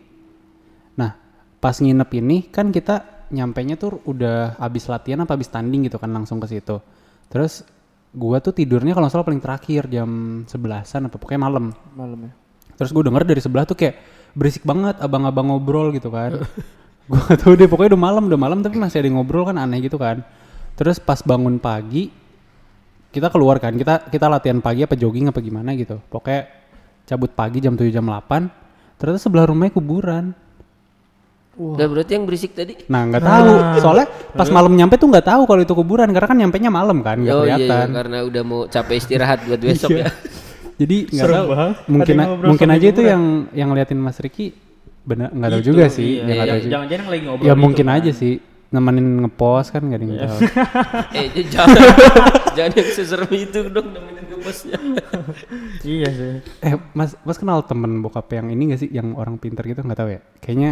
Nah 0.98 1.14
pas 1.62 1.78
nginep 1.78 2.10
ini 2.20 2.38
kan 2.50 2.74
kita 2.74 3.30
nyampenya 3.30 3.80
tuh 3.80 4.02
udah 4.04 4.58
habis 4.60 4.90
latihan 4.90 5.24
apa 5.24 5.38
habis 5.38 5.50
tanding 5.50 5.88
gitu 5.88 6.02
kan 6.02 6.10
langsung 6.10 6.42
ke 6.42 6.50
situ. 6.50 6.82
Terus 7.30 7.62
gua 8.14 8.42
tuh 8.42 8.58
tidurnya 8.58 8.98
kalau 8.98 9.08
salah 9.14 9.26
paling 9.26 9.42
terakhir 9.42 9.86
jam 9.90 10.42
11-an 10.50 11.08
apa 11.14 11.18
pokoknya 11.22 11.42
malam. 11.42 11.70
malam 11.94 12.20
ya. 12.30 12.34
Terus 12.78 12.90
gue 12.90 13.04
denger 13.06 13.24
dari 13.26 13.42
sebelah 13.42 13.66
tuh 13.70 13.78
kayak 13.78 13.96
berisik 14.34 14.66
banget 14.66 14.98
abang-abang 14.98 15.54
ngobrol 15.54 15.94
gitu 15.94 16.10
kan. 16.10 16.42
gue 17.04 17.20
gak 17.20 17.40
tau 17.44 17.54
deh 17.54 17.68
pokoknya 17.68 17.96
udah 17.96 18.02
malam 18.02 18.24
udah 18.32 18.40
malam 18.40 18.60
tapi 18.64 18.80
masih 18.80 19.04
ada 19.04 19.08
yang 19.12 19.20
ngobrol 19.20 19.44
kan 19.44 19.60
aneh 19.60 19.84
gitu 19.84 20.00
kan. 20.00 20.24
Terus 20.74 20.98
pas 20.98 21.20
bangun 21.22 21.60
pagi 21.60 22.10
kita 23.14 23.30
keluar 23.30 23.62
kan 23.62 23.76
kita 23.76 24.10
kita 24.10 24.26
latihan 24.26 24.58
pagi 24.58 24.82
apa 24.82 24.96
jogging 24.96 25.30
apa 25.30 25.40
gimana 25.44 25.76
gitu. 25.76 26.00
Pokoknya 26.08 26.48
cabut 27.04 27.32
pagi 27.36 27.60
jam 27.60 27.76
7 27.76 27.92
jam 27.92 28.08
8 28.08 28.98
ternyata 28.98 29.20
sebelah 29.20 29.46
rumahnya 29.48 29.76
kuburan. 29.76 30.26
udah 31.54 31.86
berarti 31.86 32.18
yang 32.18 32.26
berisik 32.26 32.58
tadi 32.58 32.74
Nah 32.90 33.06
nggak 33.06 33.22
tahu 33.22 33.54
soalnya 33.78 34.10
pas 34.34 34.50
malam 34.50 34.74
nyampe 34.74 34.98
tuh 34.98 35.06
nggak 35.06 35.22
tahu 35.22 35.46
kalau 35.46 35.62
itu 35.62 35.78
kuburan 35.78 36.10
karena 36.10 36.26
kan 36.26 36.34
nyampe 36.34 36.58
nya 36.58 36.74
malam 36.74 37.06
kan 37.06 37.22
nggak 37.22 37.30
oh 37.30 37.46
iya, 37.46 37.62
iya 37.62 37.70
kelihatan. 37.70 37.88
karena 37.94 38.18
udah 38.26 38.42
mau 38.42 38.62
capek 38.66 38.96
istirahat 38.98 39.46
buat 39.46 39.62
besok 39.62 39.94
ya 39.94 40.10
Jadi 40.82 41.14
nggak 41.14 41.30
tahu 41.30 41.46
banget. 41.54 41.76
mungkin 41.86 42.16
mungkin 42.42 42.68
aja 42.74 42.88
itu 42.90 43.02
yang 43.06 43.22
yang 43.54 43.70
ngeliatin 43.70 44.02
Mas 44.02 44.18
Riki 44.18 44.50
bener 45.04 45.28
nggak 45.30 45.52
tahu 45.52 45.64
juga 45.64 45.86
sih 45.88 46.10
iya. 46.18 46.24
ya 46.24 46.34
tahu 46.34 46.48
Jangan-. 46.48 46.72
Jangan-jangan 46.72 47.08
lagi 47.08 47.22
ngobrol. 47.24 47.44
Ya 47.44 47.52
gitu 47.52 47.60
mungkin 47.60 47.86
kan. 47.86 47.98
aja 47.98 48.12
sih 48.12 48.34
nemenin 48.70 49.08
ngepost 49.22 49.70
kan 49.70 49.82
gak 49.84 49.96
ada 49.96 50.04
yang 50.04 50.18
tahu. 50.20 50.40
eh 51.18 51.26
j- 51.30 51.48
jangan 51.48 51.78
jangan 52.58 52.72
yang 52.74 52.90
seserem 52.90 53.30
itu 53.32 53.60
dong 53.68 53.88
nemenin 53.90 54.24
ke 54.24 54.36
bosnya 54.40 54.78
Iya 55.94 56.10
sih. 56.10 56.34
eh 56.60 56.74
Mas 56.92 57.14
Mas 57.20 57.36
kenal 57.36 57.62
temen 57.62 58.00
bokap 58.00 58.26
yang 58.32 58.48
ini 58.48 58.72
gak 58.72 58.80
sih 58.80 58.90
yang 58.90 59.14
orang 59.14 59.38
pinter 59.38 59.62
gitu 59.64 59.80
nggak 59.80 59.96
tahu 59.96 60.10
ya? 60.10 60.20
Kayaknya 60.40 60.72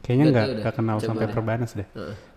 kayaknya 0.00 0.24
Nggak 0.28 0.46
nggak 0.60 0.74
kenal 0.74 0.96
Coba 0.96 1.06
sampai 1.06 1.24
deh. 1.24 1.32
perbanas 1.32 1.70
deh. 1.72 1.88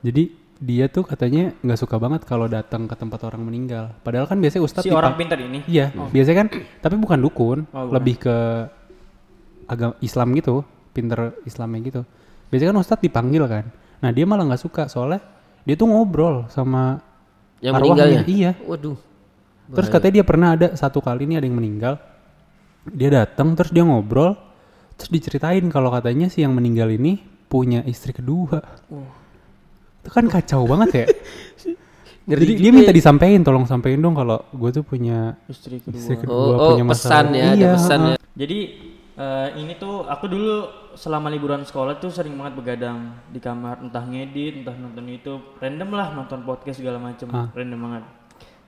Jadi 0.01 0.24
dia 0.60 0.86
tuh 0.86 1.01
katanya 1.01 1.56
nggak 1.58 1.79
suka 1.79 1.96
banget 1.96 2.22
kalau 2.24 2.46
datang 2.46 2.84
ke 2.84 2.94
tempat 2.94 3.24
orang 3.24 3.41
meninggal. 3.41 3.96
Padahal 4.00 4.27
kan 4.27 4.38
biasanya 4.38 4.62
ustadz 4.62 4.84
Si 4.84 4.91
orang 4.91 5.15
pintar 5.15 5.39
ini. 5.39 5.63
Iya, 5.63 5.89
biasanya 6.06 6.38
kan 6.38 6.48
tapi 6.77 6.94
bukan 6.94 7.18
dukun, 7.18 7.60
Oh, 7.70 7.88
bukan. 7.88 7.96
lebih 7.96 8.15
ke 8.20 8.36
agama 9.65 9.94
Islam 10.00 10.36
gitu, 10.36 10.62
pinter 11.00 11.32
Islamnya 11.48 11.79
gitu. 11.88 12.01
Biasanya 12.51 12.75
kan 12.75 12.79
ustadz 12.84 13.00
dipanggil 13.00 13.48
kan. 13.48 13.65
Nah, 14.00 14.12
dia 14.12 14.27
malah 14.27 14.44
nggak 14.44 14.60
suka 14.60 14.91
soalnya 14.91 15.24
dia 15.63 15.79
tuh 15.79 15.88
ngobrol 15.88 16.44
sama 16.51 17.00
yang 17.63 17.75
arwahnya. 17.75 18.03
meninggalnya 18.03 18.22
Iya. 18.27 18.51
waduh 18.63 19.00
Terus 19.70 19.86
katanya 19.88 20.13
dia 20.20 20.25
pernah 20.25 20.50
ada 20.58 20.68
satu 20.74 20.98
kali 20.98 21.29
nih 21.29 21.38
ada 21.38 21.46
yang 21.46 21.56
meninggal. 21.56 21.94
Dia 22.89 23.10
datang 23.13 23.53
terus 23.53 23.70
dia 23.70 23.86
ngobrol, 23.86 24.34
terus 24.98 25.13
diceritain 25.13 25.62
kalau 25.70 25.94
katanya 25.94 26.25
si 26.25 26.41
yang 26.41 26.58
meninggal 26.58 26.89
ini 26.89 27.22
punya 27.46 27.86
istri 27.86 28.10
kedua. 28.10 28.65
Itu 30.01 30.10
kan 30.10 30.25
kacau 30.25 30.65
banget 30.65 30.89
ya. 30.91 31.06
Ngeri 32.29 32.46
Jadi 32.46 32.53
dia 32.62 32.72
minta 32.72 32.89
disampaikan, 32.89 33.41
tolong 33.41 33.65
sampein 33.65 33.98
dong 33.98 34.13
kalau 34.13 34.41
gue 34.53 34.70
tuh 34.70 34.82
punya 34.82 35.34
Istri 35.46 35.82
kedua. 35.82 35.98
istri 35.98 36.15
kedua 36.18 36.38
oh, 36.38 36.53
oh 36.58 36.70
punya 36.74 36.86
pesan 36.86 37.25
masalah. 37.25 37.34
ya 37.34 37.46
ada 37.46 37.58
Iya, 37.58 37.70
pesan 37.74 38.00
ya 38.06 38.15
Jadi 38.38 38.60
eh, 39.20 39.50
ini 39.60 39.76
tuh 39.76 40.08
aku 40.08 40.26
dulu 40.32 40.56
selama 40.96 41.28
liburan 41.28 41.68
sekolah 41.68 42.00
tuh 42.00 42.08
sering 42.10 42.34
banget 42.40 42.56
begadang 42.56 43.20
di 43.28 43.44
kamar 43.44 43.84
entah 43.84 44.02
ngedit 44.08 44.64
entah 44.64 44.76
nonton 44.80 45.06
YouTube 45.06 45.44
random 45.60 45.90
lah 45.92 46.08
nonton 46.16 46.42
podcast 46.48 46.80
segala 46.80 46.98
macem 46.98 47.28
random 47.30 47.80
banget. 47.84 48.04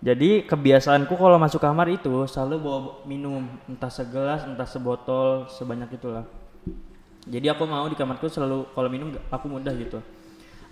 Jadi 0.01 0.50
kebiasaanku 0.50 1.13
kalau 1.13 1.38
masuk 1.38 1.62
kamar 1.62 1.86
itu 1.93 2.25
selalu 2.25 2.55
bawa 2.58 2.79
minum 3.05 3.46
entah 3.70 3.89
segelas 3.93 4.43
entah 4.50 4.65
sebotol 4.65 5.46
sebanyak 5.46 5.93
itulah. 5.93 6.25
Jadi 7.29 7.46
aku 7.53 7.70
mau 7.70 7.86
di 7.86 7.93
kamarku 7.93 8.25
selalu 8.25 8.65
kalau 8.74 8.89
minum 8.89 9.13
aku 9.29 9.46
mudah 9.46 9.70
gitu. 9.77 10.01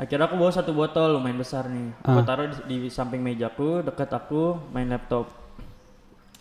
Akhirnya 0.02 0.26
aku 0.26 0.40
bawa 0.40 0.50
satu 0.50 0.74
botol 0.74 1.14
lumayan 1.14 1.38
besar 1.38 1.70
nih. 1.70 1.94
Aku 2.02 2.26
taruh 2.26 2.50
di, 2.66 2.88
di 2.88 2.90
samping 2.90 3.22
mejaku 3.22 3.86
dekat 3.86 4.10
aku 4.10 4.58
main 4.74 4.90
laptop. 4.90 5.39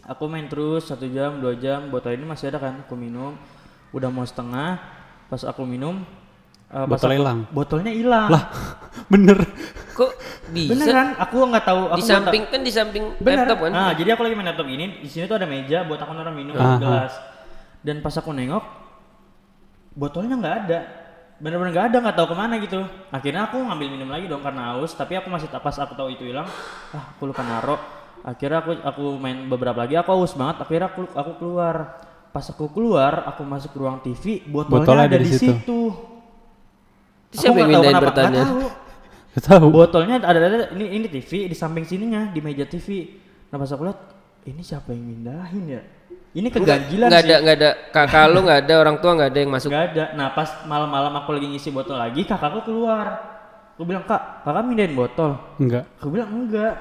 Aku 0.08 0.24
main 0.24 0.48
terus 0.48 0.88
satu 0.88 1.04
jam 1.04 1.36
dua 1.36 1.52
jam 1.54 1.86
botol 1.86 2.10
ini 2.10 2.24
masih 2.24 2.48
ada 2.48 2.58
kan 2.58 2.80
aku 2.80 2.96
minum. 2.96 3.36
Udah 3.90 4.08
mau 4.08 4.24
setengah 4.24 4.80
pas 5.28 5.42
aku 5.42 5.62
minum 5.62 6.00
eh, 6.66 6.80
pas 6.80 6.88
Botolnya 6.90 7.04
aku- 7.10 7.20
hilang? 7.20 7.38
botolnya 7.50 7.92
hilang. 7.92 8.28
Lah, 8.28 8.44
bener. 9.12 9.36
kok 9.92 10.14
bisa? 10.48 10.70
Beneran 10.72 11.08
aku 11.16 11.36
nggak 11.42 11.64
tahu 11.66 11.82
aku 11.88 11.98
di 11.98 12.04
samping 12.04 12.42
tahu. 12.42 12.52
kan 12.54 12.60
di 12.62 12.72
samping 12.72 13.04
Bener. 13.18 13.44
laptop 13.44 13.58
kan? 13.60 13.72
Ah, 13.74 13.92
jadi 13.92 14.08
aku 14.14 14.22
lagi 14.22 14.34
main 14.34 14.46
laptop 14.46 14.66
ini 14.66 14.84
di 14.98 15.08
sini 15.08 15.26
tuh 15.26 15.36
ada 15.36 15.44
meja 15.44 15.84
buat 15.84 15.98
aku 15.98 16.12
naruh 16.12 16.32
minum 16.32 16.54
Ah, 16.54 16.78
gelas. 16.78 17.12
Dan 17.80 18.00
pas 18.00 18.14
aku 18.14 18.30
nengok 18.30 18.64
botolnya 19.92 20.34
nggak 20.34 20.56
ada. 20.64 20.80
Bener-bener 21.38 21.70
nggak 21.70 21.86
ada 21.88 21.96
nggak 22.00 22.16
tahu 22.16 22.26
ke 22.30 22.36
mana 22.36 22.54
gitu. 22.58 22.80
Akhirnya 23.10 23.46
aku 23.46 23.58
ngambil 23.58 23.88
minum 23.90 24.08
lagi 24.08 24.24
dong 24.24 24.40
karena 24.40 24.72
haus 24.72 24.90
tapi 24.92 25.14
aku 25.14 25.28
masih 25.28 25.50
pas 25.50 25.76
aku 25.76 25.92
tahu 25.92 26.08
itu 26.08 26.24
hilang 26.24 26.46
ah 26.90 27.04
aku 27.12 27.28
lupa 27.28 27.42
naruh 27.42 27.78
akhirnya 28.26 28.58
aku 28.62 28.72
aku 28.82 29.04
main 29.18 29.46
beberapa 29.46 29.84
lagi 29.84 29.94
aku 29.98 30.10
haus 30.14 30.34
banget 30.34 30.56
akhirnya 30.64 30.88
aku 30.90 31.00
aku 31.12 31.32
keluar 31.38 31.76
pas 32.28 32.44
aku 32.44 32.68
keluar 32.70 33.25
aku 33.28 33.42
masuk 33.42 33.70
ke 33.72 33.78
ruang 33.78 33.98
TV 34.04 34.44
botolnya, 34.46 34.84
Botolnya 34.84 35.04
ada, 35.08 35.16
ada 35.16 35.25
di 35.25 35.32
situ. 35.32 35.52
situ 35.58 35.80
Terus 37.28 37.40
siapa 37.44 37.56
yang 37.60 37.68
nggak 37.68 37.76
tahu 37.76 37.84
mindahin 37.84 37.84
kenapa, 37.84 38.00
nggak 38.00 38.08
bertanya? 38.08 38.42
tahu. 38.44 38.60
Gak 39.28 39.44
tahu. 39.44 39.66
Botolnya 39.70 40.14
ada, 40.25 40.38
ada 40.40 40.58
ini 40.75 40.87
ini 40.98 41.06
TV 41.12 41.30
di 41.46 41.56
samping 41.56 41.84
sininya 41.84 42.32
di 42.32 42.40
meja 42.40 42.64
TV. 42.64 43.12
Nah 43.52 43.56
pas 43.60 43.68
aku 43.68 43.84
lihat 43.84 44.00
ini 44.48 44.62
siapa 44.64 44.96
yang 44.96 45.04
mindahin 45.04 45.64
ya? 45.68 45.82
Ini 46.32 46.48
keganjilan 46.52 47.08
nggak 47.08 47.25
sih. 47.25 47.28
ada 47.28 47.37
nggak 47.40 47.56
ada 47.56 47.70
kakak 47.92 48.25
lu 48.32 48.40
nggak 48.44 48.60
ada 48.64 48.75
orang 48.80 48.96
tua 49.00 49.10
nggak 49.16 49.30
ada 49.32 49.38
yang 49.40 49.52
masuk 49.52 49.68
Nggak 49.72 49.87
ada. 49.92 50.04
Nah 50.16 50.28
pas 50.32 50.48
malam-malam 50.64 51.12
aku 51.20 51.30
lagi 51.37 51.46
ngisi 51.52 51.68
botol 51.72 51.96
lagi, 52.00 52.25
kakakku 52.25 52.60
keluar. 52.64 53.06
Aku 53.76 53.87
bilang 53.87 54.04
kak, 54.08 54.42
kakak 54.42 54.64
mindahin 54.64 54.96
botol. 54.96 55.37
Enggak. 55.60 55.84
Aku 56.00 56.08
bilang 56.10 56.30
enggak. 56.32 56.75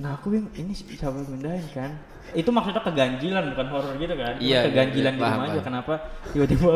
Nah 0.00 0.16
aku 0.16 0.32
bilang 0.32 0.48
ini 0.56 0.72
siapa 0.72 1.12
yang 1.20 1.28
mindahin 1.28 1.68
kan? 1.76 1.90
Itu 2.32 2.48
maksudnya 2.48 2.80
keganjilan 2.80 3.44
bukan 3.52 3.66
horor 3.68 3.92
gitu 4.00 4.14
kan? 4.16 4.40
Cuma 4.40 4.46
Iya, 4.48 4.60
keganjilan 4.64 5.12
iya, 5.12 5.18
di 5.20 5.22
rumah 5.28 5.46
aja. 5.52 5.60
Kenapa 5.60 5.94
tiba-tiba 6.32 6.68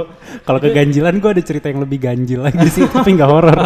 Kalau 0.44 0.60
keganjilan 0.60 1.14
gue 1.16 1.30
ada 1.32 1.42
cerita 1.42 1.66
yang 1.72 1.80
lebih 1.80 1.98
ganjil 2.02 2.40
lagi 2.44 2.68
sih, 2.68 2.84
tapi 2.92 3.16
nggak 3.16 3.30
horor. 3.30 3.56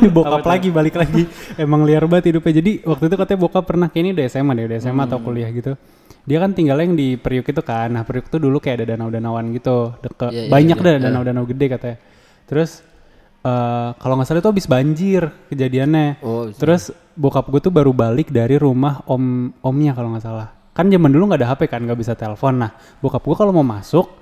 Ini 0.00 0.08
bokap 0.16 0.42
lagi 0.42 0.68
balik 0.74 0.98
lagi. 0.98 1.22
Emang 1.54 1.86
liar 1.86 2.02
banget 2.10 2.34
hidupnya. 2.34 2.58
Jadi 2.58 2.72
waktu 2.82 3.04
itu 3.06 3.14
katanya 3.14 3.38
bokap 3.46 3.64
pernah 3.68 3.86
kayak 3.86 4.02
ini 4.02 4.10
udah 4.18 4.24
SMA 4.26 4.52
deh, 4.58 4.64
udah 4.66 4.78
SMA 4.82 5.02
atau 5.06 5.18
kuliah 5.22 5.50
gitu. 5.54 5.72
Dia 6.26 6.38
kan 6.42 6.50
tinggalnya 6.52 6.84
yang 6.90 6.96
di 6.98 7.08
Priuk 7.14 7.46
itu 7.46 7.62
kan. 7.62 7.88
Nah, 7.94 8.02
Priuk 8.02 8.26
itu 8.28 8.36
dulu 8.42 8.58
kayak 8.60 8.82
ada 8.82 8.86
danau-danauan 8.94 9.54
gitu, 9.54 9.96
deket 10.02 10.30
Iya, 10.34 10.42
iya, 10.46 10.50
banyak 10.50 10.76
iya. 10.76 10.84
dah 10.84 10.94
danau-danau 11.08 11.44
gede 11.48 11.66
katanya. 11.78 11.96
Terus 12.50 12.70
eh 13.40 13.88
kalau 13.96 14.14
nggak 14.20 14.28
salah 14.28 14.40
itu 14.44 14.50
habis 14.52 14.68
banjir 14.68 15.22
kejadiannya. 15.48 16.20
Oh, 16.20 16.48
bisa. 16.48 16.60
Terus 16.60 16.82
bokap 17.16 17.48
gue 17.48 17.60
tuh 17.60 17.72
baru 17.72 17.92
balik 17.92 18.28
dari 18.28 18.60
rumah 18.60 19.00
om 19.08 19.52
omnya 19.64 19.96
kalau 19.96 20.12
nggak 20.12 20.24
salah. 20.24 20.48
Kan 20.76 20.88
zaman 20.88 21.12
dulu 21.12 21.32
nggak 21.32 21.40
ada 21.40 21.48
HP 21.56 21.68
kan, 21.68 21.80
nggak 21.82 21.98
bisa 21.98 22.12
telepon. 22.14 22.60
Nah, 22.60 22.70
bokap 23.00 23.24
gue 23.24 23.36
kalau 23.36 23.52
mau 23.52 23.64
masuk 23.64 24.20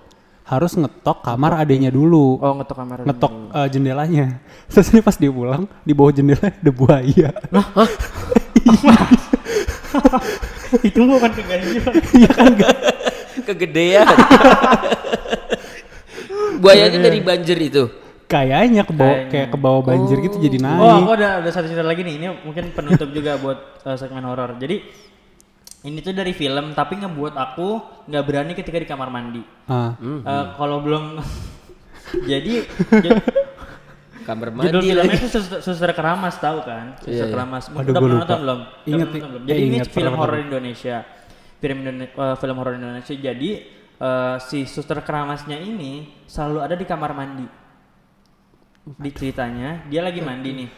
harus 0.49 0.73
ngetok 0.81 1.21
kamar 1.21 1.61
adenya 1.61 1.93
dulu 1.93 2.41
Oh 2.41 2.57
ngetok 2.57 2.77
kamera. 2.81 3.03
ngetok 3.05 3.33
eh, 3.53 3.69
jendelanya. 3.69 4.27
Terus 4.73 4.89
ini 4.97 5.01
pas 5.05 5.17
dia 5.21 5.29
pulang 5.29 5.69
di 5.85 5.93
bawah 5.93 6.13
jendela 6.15 6.49
ada 6.49 6.73
buaya. 6.73 7.31
itu 10.89 11.01
bukan 11.01 11.31
keganjilan. 11.33 11.95
Iya 12.19 12.31
kan 12.33 12.47
nggak? 12.55 12.77
kegedean 13.39 14.07
buayanya 16.59 16.99
dari 17.01 17.23
banjir 17.23 17.57
itu 17.57 17.87
kayaknya 18.28 18.82
ke 18.82 18.92
bawah 18.92 19.08
Kayaknya. 19.16 19.30
kayak 19.32 19.49
ke 19.49 19.58
bawah 19.58 19.82
banjir 19.82 20.16
gitu 20.20 20.37
jadi 20.38 20.58
naik. 20.58 20.78
Oh, 20.78 20.94
aku 21.00 21.11
ada 21.16 21.28
ada 21.40 21.49
satu 21.49 21.66
cerita 21.66 21.82
lagi 21.82 22.00
nih. 22.00 22.14
Ini 22.14 22.26
mungkin 22.42 22.64
penutup 22.70 23.08
juga 23.08 23.35
buat 23.37 23.58
uh, 23.82 23.97
segmen 23.97 24.23
horor. 24.23 24.54
Jadi 24.54 24.85
ini 25.80 25.99
tuh 25.99 26.11
dari 26.11 26.30
film 26.32 26.70
tapi 26.73 26.99
ngebuat 26.99 27.35
aku 27.35 27.68
nggak 28.04 28.25
berani 28.25 28.52
ketika 28.52 28.76
di 28.76 28.85
kamar 28.85 29.08
mandi. 29.08 29.40
Ah. 29.64 29.97
Eh, 29.99 30.20
kalau 30.54 30.78
belum 30.78 31.16
jadi 32.30 32.54
Kamar 34.28 34.52
judul 34.52 34.61
mandi 34.61 34.76
filmnya 34.85 34.94
lagi. 35.00 35.16
itu 35.16 35.28
suster, 35.30 35.58
suster 35.58 35.90
keramas 35.90 36.37
tahu 36.37 36.61
kan? 36.61 37.00
Suster 37.00 37.08
Iya, 37.08 37.25
iya. 37.25 37.32
keramas. 37.32 37.64
Aduh, 37.66 37.80
Udah 37.80 37.97
pernah 37.97 38.18
nonton 38.20 38.38
belum? 38.38 38.61
Ingat, 38.85 39.08
belum? 39.08 39.25
eh, 39.25 39.40
Jadi 39.47 39.61
ini 39.62 39.76
ingat, 39.78 39.88
film 39.88 40.12
horor. 40.14 40.37
Indonesia. 40.38 40.97
Film 41.56 41.76
Indone- 41.80 42.12
eh, 42.12 42.37
film 42.37 42.56
horor 42.56 42.75
Indonesia. 42.76 43.14
Jadi 43.14 43.50
eh, 43.97 44.37
si 44.44 44.58
suster 44.62 45.00
keramasnya 45.00 45.56
ini 45.56 45.92
selalu 46.28 46.58
ada 46.61 46.75
di 46.76 46.85
kamar 46.85 47.16
mandi. 47.16 47.47
Di 48.97 49.11
ceritanya 49.12 49.85
dia 49.90 50.00
lagi 50.00 50.25
mandi 50.25 50.50
nih. 50.64 50.68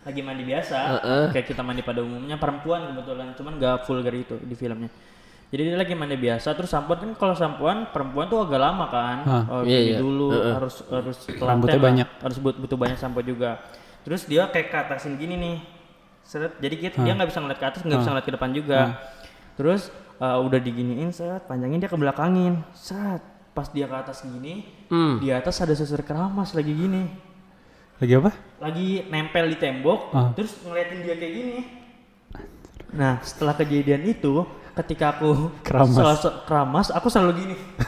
Lagi 0.00 0.20
mandi 0.24 0.42
biasa, 0.48 0.78
Heeh. 0.96 1.24
kayak 1.36 1.46
kita 1.52 1.60
mandi 1.60 1.84
pada 1.84 2.00
umumnya 2.00 2.40
perempuan 2.40 2.88
kebetulan, 2.88 3.36
cuman 3.36 3.52
gak 3.60 3.84
vulgar 3.84 4.16
itu 4.16 4.40
di 4.40 4.56
filmnya. 4.56 4.88
Jadi 5.52 5.60
dia 5.66 5.76
lagi 5.76 5.92
mandi 5.92 6.16
biasa, 6.16 6.56
terus 6.56 6.72
sampoan 6.72 6.98
kan 7.04 7.10
kalau 7.20 7.34
sampoan 7.36 7.92
perempuan 7.92 8.30
tuh 8.32 8.40
agak 8.48 8.60
lama 8.64 8.88
kan, 8.88 9.16
Hah. 9.28 9.44
Oh, 9.50 9.62
Iya, 9.66 9.78
iya. 9.92 9.96
dulu 10.00 10.32
Heeh. 10.32 10.54
harus 10.56 10.80
harus 10.88 11.18
Rambutnya 11.36 11.76
lah, 11.76 11.84
banyak. 11.84 12.08
harus 12.16 12.38
but- 12.40 12.56
butuh 12.56 12.78
banyak 12.80 12.96
sampo 12.96 13.20
juga. 13.20 13.60
Terus 14.00 14.24
dia 14.24 14.48
kayak 14.48 14.72
ke 14.72 14.76
atasin 14.88 15.20
gini 15.20 15.36
nih, 15.36 15.56
seret. 16.24 16.56
Jadi 16.56 16.74
kita, 16.80 17.04
dia 17.04 17.12
nggak 17.12 17.28
bisa 17.28 17.44
ngeliat 17.44 17.60
ke 17.60 17.66
atas, 17.68 17.80
nggak 17.84 17.98
bisa 18.00 18.10
ngeliat 18.16 18.24
ke 18.24 18.34
depan 18.40 18.50
juga. 18.56 18.80
Terus 19.60 19.92
uh, 20.16 20.40
udah 20.40 20.56
diginiin 20.56 21.12
set, 21.12 21.44
panjangin 21.44 21.76
dia 21.76 21.92
ke 21.92 21.98
belakangin, 22.00 22.64
set. 22.72 23.20
Pas 23.50 23.66
dia 23.66 23.84
ke 23.84 23.94
atas 23.94 24.22
gini, 24.22 24.62
Hmm. 24.86 25.18
di 25.18 25.28
atas 25.28 25.58
ada 25.58 25.72
suster 25.72 26.00
keramas 26.00 26.50
lagi 26.50 26.70
gini, 26.70 27.08
Lagi 27.96 28.12
apa? 28.14 28.30
lagi 28.58 29.04
nempel 29.06 29.48
di 29.48 29.56
tembok, 29.56 29.98
Ah. 30.10 30.28
terus 30.32 30.56
ngeliatin 30.62 30.98
dia 31.00 31.14
kayak 31.14 31.32
gini. 31.32 31.56
Nah, 32.90 33.20
setelah 33.20 33.52
kejadian 33.52 34.00
itu, 34.04 34.44
ketika 34.72 35.12
aku 35.12 35.48
Keramas. 35.60 36.16
sel- 36.16 36.36
keramas, 36.44 36.86
aku 36.88 37.04
selalu 37.06 37.30
gini. 37.36 37.54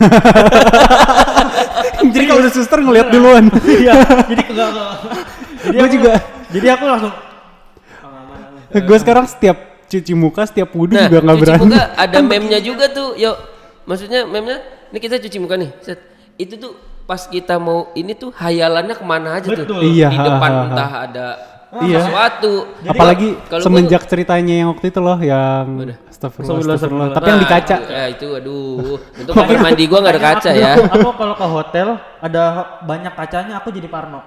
jadi 2.08 2.24
kalau 2.24 2.40
udah 2.40 2.52
suster 2.52 2.78
ngeliat 2.78 3.06
duluan. 3.08 3.44
Iya, 3.64 3.92
jadi 4.26 4.42
enggak 4.44 4.68
enggak. 4.68 4.90
Jadi 5.62 5.72
Gua 5.72 5.80
aku- 5.80 5.94
juga. 5.94 6.12
Jadi 6.50 6.66
aku 6.68 6.84
langsung 6.84 7.12
"Oh, 7.14 8.02
aman, 8.02 8.38
aman." 8.66 8.82
gue 8.82 8.96
sekarang 8.98 9.24
setiap 9.24 9.56
cuci 9.86 10.12
muka, 10.12 10.42
setiap 10.42 10.68
wudhu 10.72 10.92
Nah, 10.92 11.06
juga 11.06 11.18
nggak 11.22 11.32
cuci 11.32 11.42
berani. 11.46 11.60
muka 11.64 11.82
ada 11.94 12.16
meme-nya 12.20 12.58
juga 12.58 12.84
tuh. 12.90 13.08
Yuk, 13.14 13.36
maksudnya 13.84 14.24
meme-nya, 14.24 14.58
ini 14.92 14.98
kita 15.00 15.16
cuci 15.18 15.36
muka 15.40 15.56
nih. 15.56 15.72
Set. 15.80 15.98
Itu 16.36 16.60
tuh 16.60 16.72
pas 17.02 17.24
kita 17.26 17.56
mau 17.58 17.90
ini 17.96 18.12
tuh 18.14 18.30
hayalannya 18.30 18.94
ke 18.94 19.04
mana 19.04 19.40
aja 19.40 19.48
tuh. 19.48 19.64
Betul. 19.64 19.80
Iya, 19.88 20.08
Di 20.12 20.18
ha, 20.20 20.24
depan 20.28 20.50
ha, 20.52 20.60
ha. 20.60 20.66
entah 20.68 20.90
ada 21.08 21.26
Iya. 21.72 22.04
sesuatu. 22.04 22.52
Apalagi 22.84 23.28
kalau 23.48 23.64
semenjak 23.64 24.04
ceritanya 24.04 24.54
yang 24.60 24.68
waktu 24.76 24.92
itu 24.92 25.00
loh, 25.00 25.16
yang 25.16 25.88
astagfirullah, 26.04 26.68
Astagfirullah, 26.68 26.74
astagfirullah. 26.76 27.08
Tapi 27.16 27.28
yang 27.32 27.40
di 27.40 27.48
Nah, 27.48 27.52
kaca. 27.56 27.76
Ya 27.88 28.04
itu 28.12 28.26
aduh. 28.36 29.00
Untuk 29.00 29.32
kamar 29.32 29.56
mandi 29.64 29.84
gua 29.88 29.98
nggak 30.04 30.14
ada 30.14 30.22
kaca 30.22 30.50
ya. 30.52 30.72
Aku 30.92 31.08
kalau 31.16 31.32
ke 31.32 31.46
hotel 31.48 31.88
ada 32.20 32.42
banyak 32.84 33.12
kacanya, 33.16 33.56
aku 33.56 33.72
jadi 33.72 33.88
parno. 33.88 34.20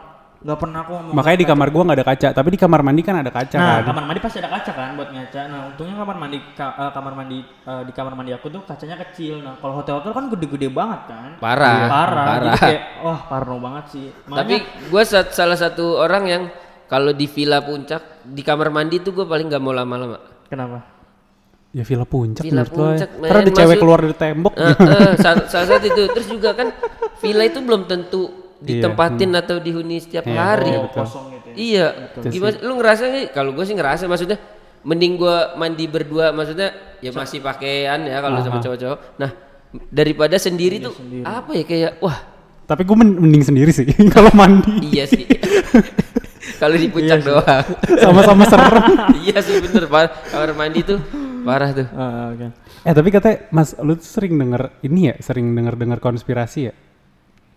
Gak 0.45 0.61
pernah 0.61 0.85
aku 0.85 0.91
ngomong. 0.93 1.13
Makanya 1.17 1.37
di 1.41 1.47
kamar 1.47 1.67
gua 1.67 1.81
nggak 1.83 1.97
ada 1.97 2.05
kaca, 2.05 2.27
tapi 2.31 2.47
di 2.53 2.59
kamar 2.61 2.79
mandi 2.79 3.01
kan 3.01 3.17
ada 3.17 3.33
kaca 3.33 3.55
Nah, 3.55 3.65
kan. 3.75 3.89
kamar 3.89 4.03
mandi 4.05 4.19
pasti 4.21 4.37
ada 4.37 4.49
kaca 4.53 4.71
kan 4.71 4.93
buat 4.93 5.09
ngaca. 5.09 5.41
Nah, 5.49 5.61
untungnya 5.73 5.95
kamar 5.97 6.15
mandi 6.15 6.37
ka- 6.53 6.75
eh, 6.77 6.91
kamar 6.93 7.13
mandi 7.15 7.37
eh, 7.41 7.81
di 7.81 7.91
kamar 7.91 8.13
mandi 8.13 8.31
aku 8.31 8.47
tuh 8.47 8.61
kacanya 8.61 8.93
kecil. 9.01 9.41
Nah, 9.41 9.57
kalau 9.57 9.81
hotel-hotel 9.81 10.13
kan 10.13 10.29
gede-gede 10.29 10.69
banget 10.69 11.01
kan. 11.09 11.29
Parah. 11.41 11.79
Parah. 11.89 12.25
Parah. 12.29 12.45
Jadi 12.45 12.59
kayak 12.61 12.81
wah, 13.01 13.19
parno 13.25 13.57
banget 13.57 13.85
sih. 13.89 14.05
Tapi 14.13 14.29
Makanya 14.29 14.57
gue 14.85 15.01
salah 15.33 15.57
satu 15.57 15.97
orang 15.97 16.23
yang 16.25 16.43
kalau 16.85 17.09
di 17.09 17.25
villa 17.25 17.65
puncak 17.65 18.21
di 18.21 18.45
kamar 18.45 18.69
mandi 18.69 19.01
tuh 19.01 19.11
gue 19.11 19.25
paling 19.25 19.49
nggak 19.49 19.59
mau 19.59 19.73
lama-lama. 19.73 20.21
kenapa? 20.45 20.77
Ya 21.71 21.81
villa 21.81 22.05
puncak 22.05 22.39
Villa 22.39 22.61
menurut 22.61 22.71
lo 22.71 22.77
ya. 22.77 22.87
puncak, 22.93 23.09
men. 23.17 23.27
Karena 23.27 23.41
ada 23.41 23.51
cewek 23.57 23.77
keluar 23.81 23.99
dari 23.99 24.15
tembok. 24.15 24.53
Eh, 24.55 24.75
eh, 24.77 25.13
sa- 25.17 25.47
salah 25.49 25.67
satu 25.67 25.85
itu 25.89 26.03
terus 26.07 26.27
juga 26.29 26.53
kan 26.53 26.69
villa 27.17 27.43
itu 27.43 27.59
belum 27.59 27.83
tentu 27.83 28.44
Iya, 28.65 28.81
ditempatin 28.81 29.31
atau 29.31 29.55
dihuni 29.57 29.97
setiap 29.97 30.25
Iya, 30.25 30.35
hari. 30.35 30.67
iya, 30.67 30.77
Oh, 30.77 30.83
betul. 30.83 30.99
kosong 31.01 31.25
gitu 31.31 31.47
ya. 31.47 31.55
Iya. 31.55 31.87
Gimana? 32.27 32.55
Lu 32.59 32.73
ngerasa 32.75 33.03
nih? 33.07 33.25
Kalau 33.29 33.51
gue 33.51 33.63
sih 33.63 33.73
ngerasa 33.73 34.03
maksudnya 34.05 34.37
mending 34.81 35.13
gua 35.15 35.53
mandi 35.55 35.85
berdua 35.85 36.29
maksudnya 36.29 36.69
ya 36.99 37.09
masih 37.09 37.39
pakaian 37.39 38.01
ya 38.01 38.17
kalau 38.19 38.37
sama 38.39 38.57
cowok-cowok. 38.59 38.99
Nah 39.17 39.31
daripada 39.87 40.35
sendiri 40.35 40.77
tuh 40.79 40.93
apa 41.21 41.51
ya 41.53 41.63
kayak 41.63 41.91
wah 41.99 42.17
Tapi 42.65 42.81
gue 42.81 42.97
mending 42.97 43.43
sendiri 43.43 43.69
sih 43.69 43.85
kalau 44.15 44.33
mandi. 44.33 44.89
iya 44.89 45.05
sih. 45.05 45.21
kalau 46.61 46.73
di 46.73 46.87
puncak 46.87 47.21
doang. 47.21 47.65
Sama-sama 47.95 48.43
serem. 48.45 48.83
iya 49.25 49.37
sih 49.37 49.61
bener 49.61 49.85
Pak. 49.85 50.33
Kamar 50.33 50.49
mandi 50.53 50.81
tuh 50.81 50.97
parah 51.41 51.69
tuh. 51.69 51.85
Ah, 51.93 52.33
oke. 52.33 52.47
Eh 52.81 52.93
tapi 52.93 53.09
katanya 53.09 53.49
Mas 53.49 53.73
lu 53.77 53.93
tuh 53.93 54.05
sering 54.05 54.33
denger 54.35 54.81
ini 54.81 55.09
ya, 55.09 55.15
sering 55.19 55.49
denger-denger 55.51 55.97
konspirasi 55.99 56.59
ya? 56.65 56.73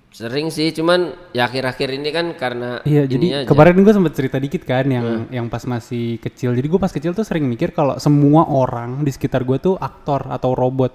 Sering 0.09 0.49
sih, 0.49 0.73
cuman 0.73 1.12
ya 1.31 1.44
akhir-akhir 1.44 1.88
ini 1.92 2.09
kan 2.09 2.27
karena 2.33 2.81
Iya, 2.83 3.05
jadi 3.05 3.27
aja. 3.44 3.47
kemarin 3.47 3.77
gue 3.77 3.92
sempet 3.92 4.12
cerita 4.12 4.37
dikit 4.37 4.64
kan 4.64 4.88
yang 4.88 5.29
yang 5.29 5.47
pas 5.47 5.62
masih 5.62 6.16
kecil. 6.18 6.57
Jadi 6.57 6.64
gue 6.64 6.81
pas 6.81 6.88
kecil 6.88 7.12
tuh 7.12 7.23
sering 7.23 7.44
mikir 7.44 7.71
kalau 7.71 8.01
semua 8.01 8.44
orang 8.44 9.05
di 9.05 9.12
sekitar 9.12 9.44
gue 9.44 9.61
tuh 9.61 9.77
aktor 9.77 10.27
atau 10.27 10.57
robot. 10.57 10.90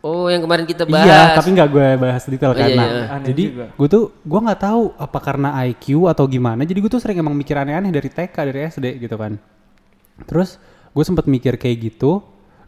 Oh, 0.00 0.28
yang 0.28 0.40
kemarin 0.40 0.64
kita 0.64 0.84
bahas. 0.84 1.04
Iya, 1.04 1.20
tapi 1.34 1.48
nggak 1.52 1.68
gue 1.68 1.88
bahas 1.98 2.22
detail 2.24 2.52
Oh, 2.52 2.56
kan. 2.56 2.68
iya, 2.68 2.76
Nah, 2.76 2.86
iya. 2.86 3.04
Aneh 3.10 3.26
jadi 3.26 3.44
gue 3.70 3.88
tuh 3.90 4.04
gue 4.18 4.40
nggak 4.40 4.60
tahu 4.62 4.82
apa 4.96 5.18
karena 5.18 5.48
IQ 5.62 5.84
atau 6.06 6.24
gimana. 6.24 6.60
Jadi 6.64 6.78
gue 6.78 6.90
tuh 6.90 7.00
sering 7.00 7.16
emang 7.16 7.32
mikir 7.32 7.56
aneh-aneh 7.56 7.88
dari 7.88 8.08
TK 8.08 8.36
dari 8.44 8.60
SD 8.66 8.86
gitu 8.98 9.16
kan. 9.16 9.40
Terus 10.24 10.60
gue 10.90 11.04
sempet 11.04 11.24
mikir 11.24 11.56
kayak 11.56 11.76
gitu 11.80 12.20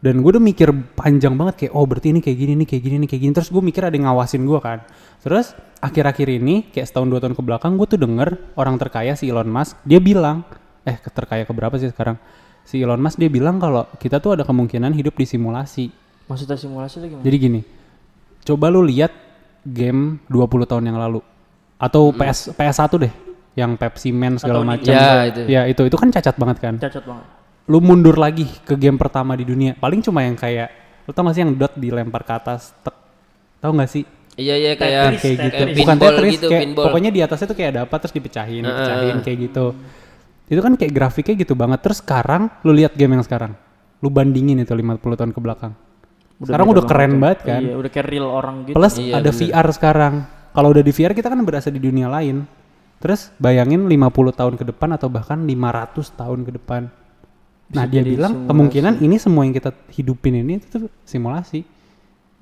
dan 0.03 0.19
gue 0.19 0.29
udah 0.35 0.43
mikir 0.43 0.67
panjang 0.99 1.31
banget 1.39 1.55
kayak 1.63 1.73
oh 1.79 1.87
berarti 1.87 2.11
ini 2.11 2.19
kayak 2.19 2.37
gini 2.37 2.53
nih 2.59 2.67
kayak 2.67 2.83
gini 2.83 2.95
nih 2.99 3.09
kayak 3.09 3.21
gini 3.23 3.31
terus 3.31 3.47
gue 3.47 3.63
mikir 3.63 3.81
ada 3.87 3.95
yang 3.95 4.11
ngawasin 4.11 4.43
gue 4.43 4.59
kan 4.59 4.83
terus 5.23 5.55
akhir-akhir 5.79 6.27
ini 6.27 6.67
kayak 6.75 6.91
setahun 6.91 7.07
dua 7.07 7.23
tahun 7.23 7.39
ke 7.39 7.41
belakang 7.41 7.79
gue 7.79 7.87
tuh 7.87 7.99
denger 8.03 8.59
orang 8.59 8.75
terkaya 8.75 9.15
si 9.15 9.31
Elon 9.31 9.47
Musk 9.47 9.79
dia 9.87 10.03
bilang 10.03 10.43
eh 10.83 10.99
terkaya 10.99 11.47
ke 11.47 11.53
berapa 11.55 11.79
sih 11.79 11.87
sekarang 11.87 12.19
si 12.67 12.83
Elon 12.83 12.99
Musk 12.99 13.15
dia 13.15 13.31
bilang 13.31 13.63
kalau 13.63 13.87
kita 13.95 14.19
tuh 14.19 14.35
ada 14.35 14.43
kemungkinan 14.43 14.91
hidup 14.91 15.15
di 15.15 15.23
simulasi 15.23 16.03
Maksudnya 16.23 16.55
simulasi 16.55 17.03
lagi 17.03 17.09
gimana? 17.11 17.23
jadi 17.27 17.35
gini, 17.35 17.61
coba 18.47 18.71
lu 18.71 18.81
lihat 18.87 19.11
game 19.67 20.23
20 20.31 20.71
tahun 20.71 20.83
yang 20.87 20.97
lalu 20.99 21.19
atau 21.75 22.15
PS 22.15 22.55
PS1 22.55 22.91
deh, 22.95 23.13
yang 23.59 23.75
Pepsi 23.75 24.15
Man 24.15 24.39
segala 24.39 24.63
macam. 24.63 24.87
Ya, 24.87 25.27
itu. 25.27 25.41
Ya, 25.51 25.61
itu 25.67 25.83
itu 25.83 25.97
kan 25.99 26.07
cacat 26.15 26.35
banget 26.39 26.57
kan. 26.63 26.79
Cacat 26.79 27.03
banget. 27.03 27.27
Lu 27.63 27.79
mundur 27.79 28.19
lagi 28.19 28.43
ke 28.67 28.75
game 28.75 28.99
pertama 28.99 29.39
di 29.39 29.47
dunia, 29.47 29.71
paling 29.75 30.03
cuma 30.03 30.19
yang 30.23 30.35
kayak 30.35 30.67
lu 31.03 31.11
tau 31.11 31.23
gak 31.27 31.35
sih 31.35 31.41
yang 31.43 31.55
dot 31.55 31.75
dilempar 31.75 32.23
ke 32.23 32.33
atas, 32.35 32.71
tek, 32.83 32.95
tau 33.59 33.71
gak 33.71 33.87
sih? 33.91 34.03
Iya 34.33 34.55
iya 34.57 34.71
kayak 34.73 35.01
Tetris, 35.13 35.21
Kayak 35.21 35.35
gitu. 35.37 35.53
kayak 35.53 35.67
Bukan 35.77 35.95
pinball 35.95 36.11
Tetris, 36.17 36.33
gitu, 36.33 36.47
kayak 36.49 36.61
pinball. 36.65 36.85
pokoknya 36.89 37.09
di 37.13 37.19
atasnya 37.21 37.47
tuh 37.53 37.57
kayak 37.57 37.69
ada 37.69 37.81
apa 37.85 37.95
terus 38.01 38.13
dipecahin, 38.17 38.63
dipecahin 38.65 39.17
kayak 39.21 39.37
gitu. 39.45 39.65
Itu 40.49 40.59
kan 40.59 40.73
kayak 40.75 40.91
grafiknya 40.91 41.35
gitu 41.37 41.53
banget. 41.53 41.79
Terus 41.85 41.97
sekarang 42.01 42.49
lu 42.65 42.71
lihat 42.73 42.97
game 42.97 43.13
yang 43.13 43.23
sekarang. 43.23 43.53
Lu 44.01 44.09
bandingin 44.09 44.57
itu 44.59 44.73
50 44.73 44.99
tahun 44.99 45.31
ke 45.31 45.39
belakang. 45.39 45.73
sekarang 46.43 46.65
beda 46.67 46.75
udah 46.75 46.83
keren 46.89 47.13
banget 47.21 47.39
kan. 47.45 47.61
Iya, 47.63 47.73
udah 47.79 47.89
kayak 47.93 48.07
real 48.09 48.27
orang 48.27 48.55
gitu. 48.67 48.75
Plus 48.75 48.93
Iya, 48.99 49.13
ada 49.21 49.29
bener. 49.31 49.39
VR 49.53 49.67
sekarang. 49.71 50.13
Kalau 50.51 50.67
udah 50.75 50.83
di 50.83 50.91
VR 50.91 51.13
kita 51.15 51.27
kan 51.31 51.39
berasa 51.45 51.69
di 51.71 51.79
dunia 51.79 52.09
lain. 52.11 52.43
Terus 52.99 53.31
bayangin 53.37 53.85
50 53.87 54.33
tahun 54.33 54.53
ke 54.59 54.65
depan 54.73 54.97
atau 54.97 55.07
bahkan 55.13 55.39
500 55.45 56.09
tahun 56.19 56.39
ke 56.43 56.51
depan. 56.57 56.89
Nah, 57.71 57.87
dia 57.87 58.03
bilang 58.03 58.33
simulasi. 58.35 58.49
kemungkinan 58.51 58.93
ini 58.99 59.15
semua 59.17 59.47
yang 59.47 59.55
kita 59.55 59.71
hidupin 59.95 60.33
ini 60.43 60.59
itu 60.59 60.67
tuh 60.67 60.91
simulasi. 61.07 61.63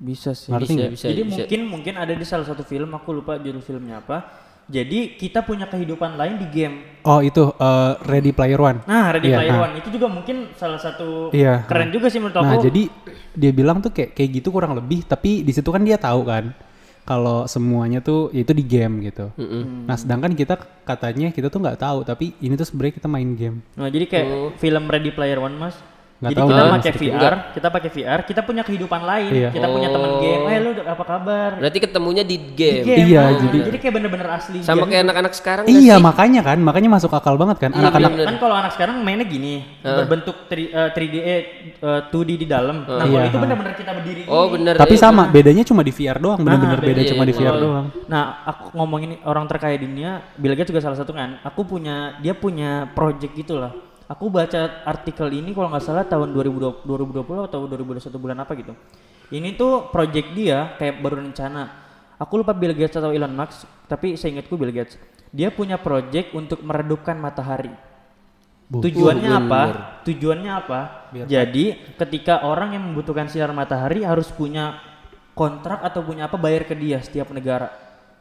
Bisa 0.02 0.34
sih. 0.34 0.50
Ngerti 0.50 0.66
bisa, 0.66 0.78
nggak? 0.82 0.90
bisa, 0.90 1.04
Jadi 1.14 1.22
bisa. 1.22 1.32
mungkin 1.38 1.60
mungkin 1.70 1.94
ada 1.94 2.12
di 2.12 2.24
salah 2.26 2.42
satu 2.42 2.66
film 2.66 2.90
aku 2.90 3.14
lupa 3.14 3.38
judul 3.38 3.62
filmnya 3.62 4.02
apa. 4.02 4.42
Jadi 4.70 5.18
kita 5.18 5.42
punya 5.42 5.66
kehidupan 5.66 6.14
lain 6.14 6.38
di 6.38 6.46
game. 6.50 7.02
Oh, 7.06 7.18
itu 7.18 7.50
eh, 7.54 7.92
Ready 8.06 8.30
Player 8.30 8.58
One. 8.58 8.82
Nah, 8.86 9.10
Ready 9.14 9.30
Iya, 9.30 9.36
Player 9.42 9.54
nah. 9.58 9.64
One 9.66 9.74
itu 9.78 9.88
juga 9.90 10.06
mungkin 10.06 10.36
salah 10.54 10.78
satu 10.78 11.34
Iya, 11.34 11.66
keren 11.66 11.90
juga 11.90 12.06
sih 12.10 12.22
menurut 12.22 12.38
aku. 12.38 12.46
Nah, 12.46 12.56
jadi 12.62 12.82
dia 13.34 13.52
bilang 13.54 13.82
tuh 13.82 13.90
kayak 13.90 14.14
kayak 14.14 14.30
gitu 14.42 14.48
kurang 14.54 14.78
lebih, 14.78 15.02
tapi 15.06 15.42
di 15.42 15.52
situ 15.54 15.66
kan 15.70 15.82
dia 15.82 15.98
tahu 15.98 16.22
kan 16.26 16.54
kalau 17.02 17.44
semuanya 17.44 17.98
tuh 17.98 18.30
itu 18.30 18.50
di 18.50 18.62
game 18.62 19.02
gitu. 19.02 19.30
Mm-mm. 19.34 19.84
Nah, 19.84 19.94
sedangkan 19.94 20.32
kita 20.32 20.54
katanya 20.82 21.28
kita 21.28 21.46
tuh 21.46 21.58
nggak 21.58 21.78
tahu, 21.78 22.02
tapi 22.02 22.34
ini 22.38 22.54
tuh 22.54 22.62
sebenarnya 22.62 22.94
kita 22.96 23.08
main 23.10 23.30
game. 23.34 23.58
Nah, 23.74 23.90
jadi 23.90 24.06
kayak 24.06 24.26
Oh. 24.28 24.50
film 24.54 24.86
Ready 24.86 25.10
Player 25.10 25.36
One 25.36 25.58
Mas. 25.58 25.74
Nggak 26.22 26.30
Jadi 26.30 26.38
tahu 26.38 26.50
kita 26.54 26.62
pakai 26.70 26.92
VR, 26.94 27.34
kita 27.50 27.68
pakai 27.74 27.90
VR, 27.90 28.20
kita 28.22 28.40
punya 28.46 28.62
kehidupan 28.62 29.00
lain. 29.02 29.30
Iya. 29.34 29.50
Kita 29.50 29.66
punya 29.66 29.90
teman 29.90 30.06
Oh. 30.06 30.20
game. 30.22 30.42
Eh 30.46 30.58
lu 30.62 30.70
apa 30.78 31.02
kabar? 31.02 31.50
Berarti 31.58 31.78
ketemunya 31.82 32.22
di 32.22 32.36
Di 32.38 32.54
game. 32.54 32.82
game. 32.86 33.06
Iya, 33.10 33.22
Oh, 33.26 33.30
jadi- 33.42 33.62
jadi 33.66 33.78
kayak 33.82 33.94
bener-bener 33.98 34.28
asli. 34.30 34.58
Sama 34.62 34.86
game 34.86 34.94
kayak 34.94 35.02
anak-anak 35.02 35.32
sekarang 35.34 35.64
Iya 35.66 35.98
sih? 35.98 36.04
makanya 36.06 36.40
kan, 36.46 36.58
makanya 36.62 36.88
masuk 36.94 37.10
akal 37.10 37.34
banget 37.34 37.58
kan. 37.58 37.70
Iya, 37.74 37.90
Anak-anak 37.90 38.10
bener. 38.14 38.26
Kan 38.30 38.36
kalau 38.38 38.54
anak 38.54 38.70
sekarang 38.70 38.96
mainnya 39.02 39.26
gini, 39.26 39.66
berbentuk 39.82 40.46
3, 40.46 40.70
eh, 40.70 40.88
3D 40.94 41.14
eh, 41.18 41.40
eh, 41.82 42.00
2D 42.14 42.30
di 42.38 42.46
dalam. 42.46 42.86
Nah, 42.86 43.02
kalau 43.02 43.18
Iya. 43.18 43.26
itu 43.26 43.38
bener-bener 43.42 43.74
kita 43.74 43.90
berdiri 43.90 44.22
Oh 44.30 44.46
bener. 44.46 44.74
tapi 44.78 44.94
iya. 44.94 45.02
sama, 45.02 45.22
bedanya 45.26 45.66
cuma 45.66 45.82
di 45.82 45.90
VR 45.90 46.22
doang, 46.22 46.38
bener-bener 46.38 46.78
Nah, 46.78 46.86
beda 46.86 47.00
beda, 47.02 47.10
cuma 47.10 47.22
di 47.26 47.34
iya, 47.34 47.40
VR 47.42 47.56
doang. 47.58 47.86
Nah, 48.06 48.24
aku 48.46 48.70
ngomongin 48.78 49.18
orang 49.26 49.50
terkaya 49.50 49.74
di 49.74 49.90
dunia, 49.90 50.22
Bill 50.38 50.54
Gates 50.54 50.70
juga 50.70 50.78
salah 50.78 50.94
satu 50.94 51.10
kan. 51.10 51.42
Aku 51.42 51.66
punya, 51.66 52.14
dia 52.22 52.30
punya 52.32 52.86
project 52.94 53.34
gitu 53.34 53.58
lah. 53.58 53.74
Aku 54.12 54.28
baca 54.28 54.84
artikel 54.84 55.32
ini 55.32 55.56
kalau 55.56 55.72
nggak 55.72 55.84
salah 55.84 56.04
tahun 56.04 56.36
2020, 56.36 56.84
2020 56.84 57.48
atau 57.48 57.64
2021 57.64 58.12
bulan 58.20 58.44
apa 58.44 58.52
gitu. 58.60 58.76
Ini 59.32 59.56
tuh 59.56 59.88
project 59.88 60.36
dia 60.36 60.76
kayak 60.76 61.00
baru 61.00 61.24
rencana. 61.24 61.80
Aku 62.20 62.36
lupa 62.36 62.52
Bill 62.52 62.76
Gates 62.76 63.00
atau 63.00 63.08
Elon 63.08 63.32
Musk, 63.32 63.64
tapi 63.88 64.20
seingatku 64.20 64.52
Bill 64.60 64.68
Gates. 64.68 65.00
Dia 65.32 65.48
punya 65.48 65.80
project 65.80 66.36
untuk 66.36 66.60
meredupkan 66.60 67.16
matahari. 67.16 67.72
Bu. 68.68 68.84
Tujuannya 68.84 69.30
Oh, 69.32 69.40
apa? 69.40 69.62
Tujuannya 70.04 70.52
apa? 70.52 70.80
Jadi 71.24 71.96
ketika 71.96 72.44
orang 72.44 72.76
yang 72.76 72.84
membutuhkan 72.92 73.32
sinar 73.32 73.56
matahari 73.56 74.04
harus 74.04 74.28
punya 74.28 74.76
kontrak 75.32 75.80
atau 75.80 76.04
punya 76.04 76.28
apa 76.28 76.36
bayar 76.36 76.68
ke 76.68 76.76
dia 76.76 77.00
setiap 77.00 77.32
negara. 77.32 77.72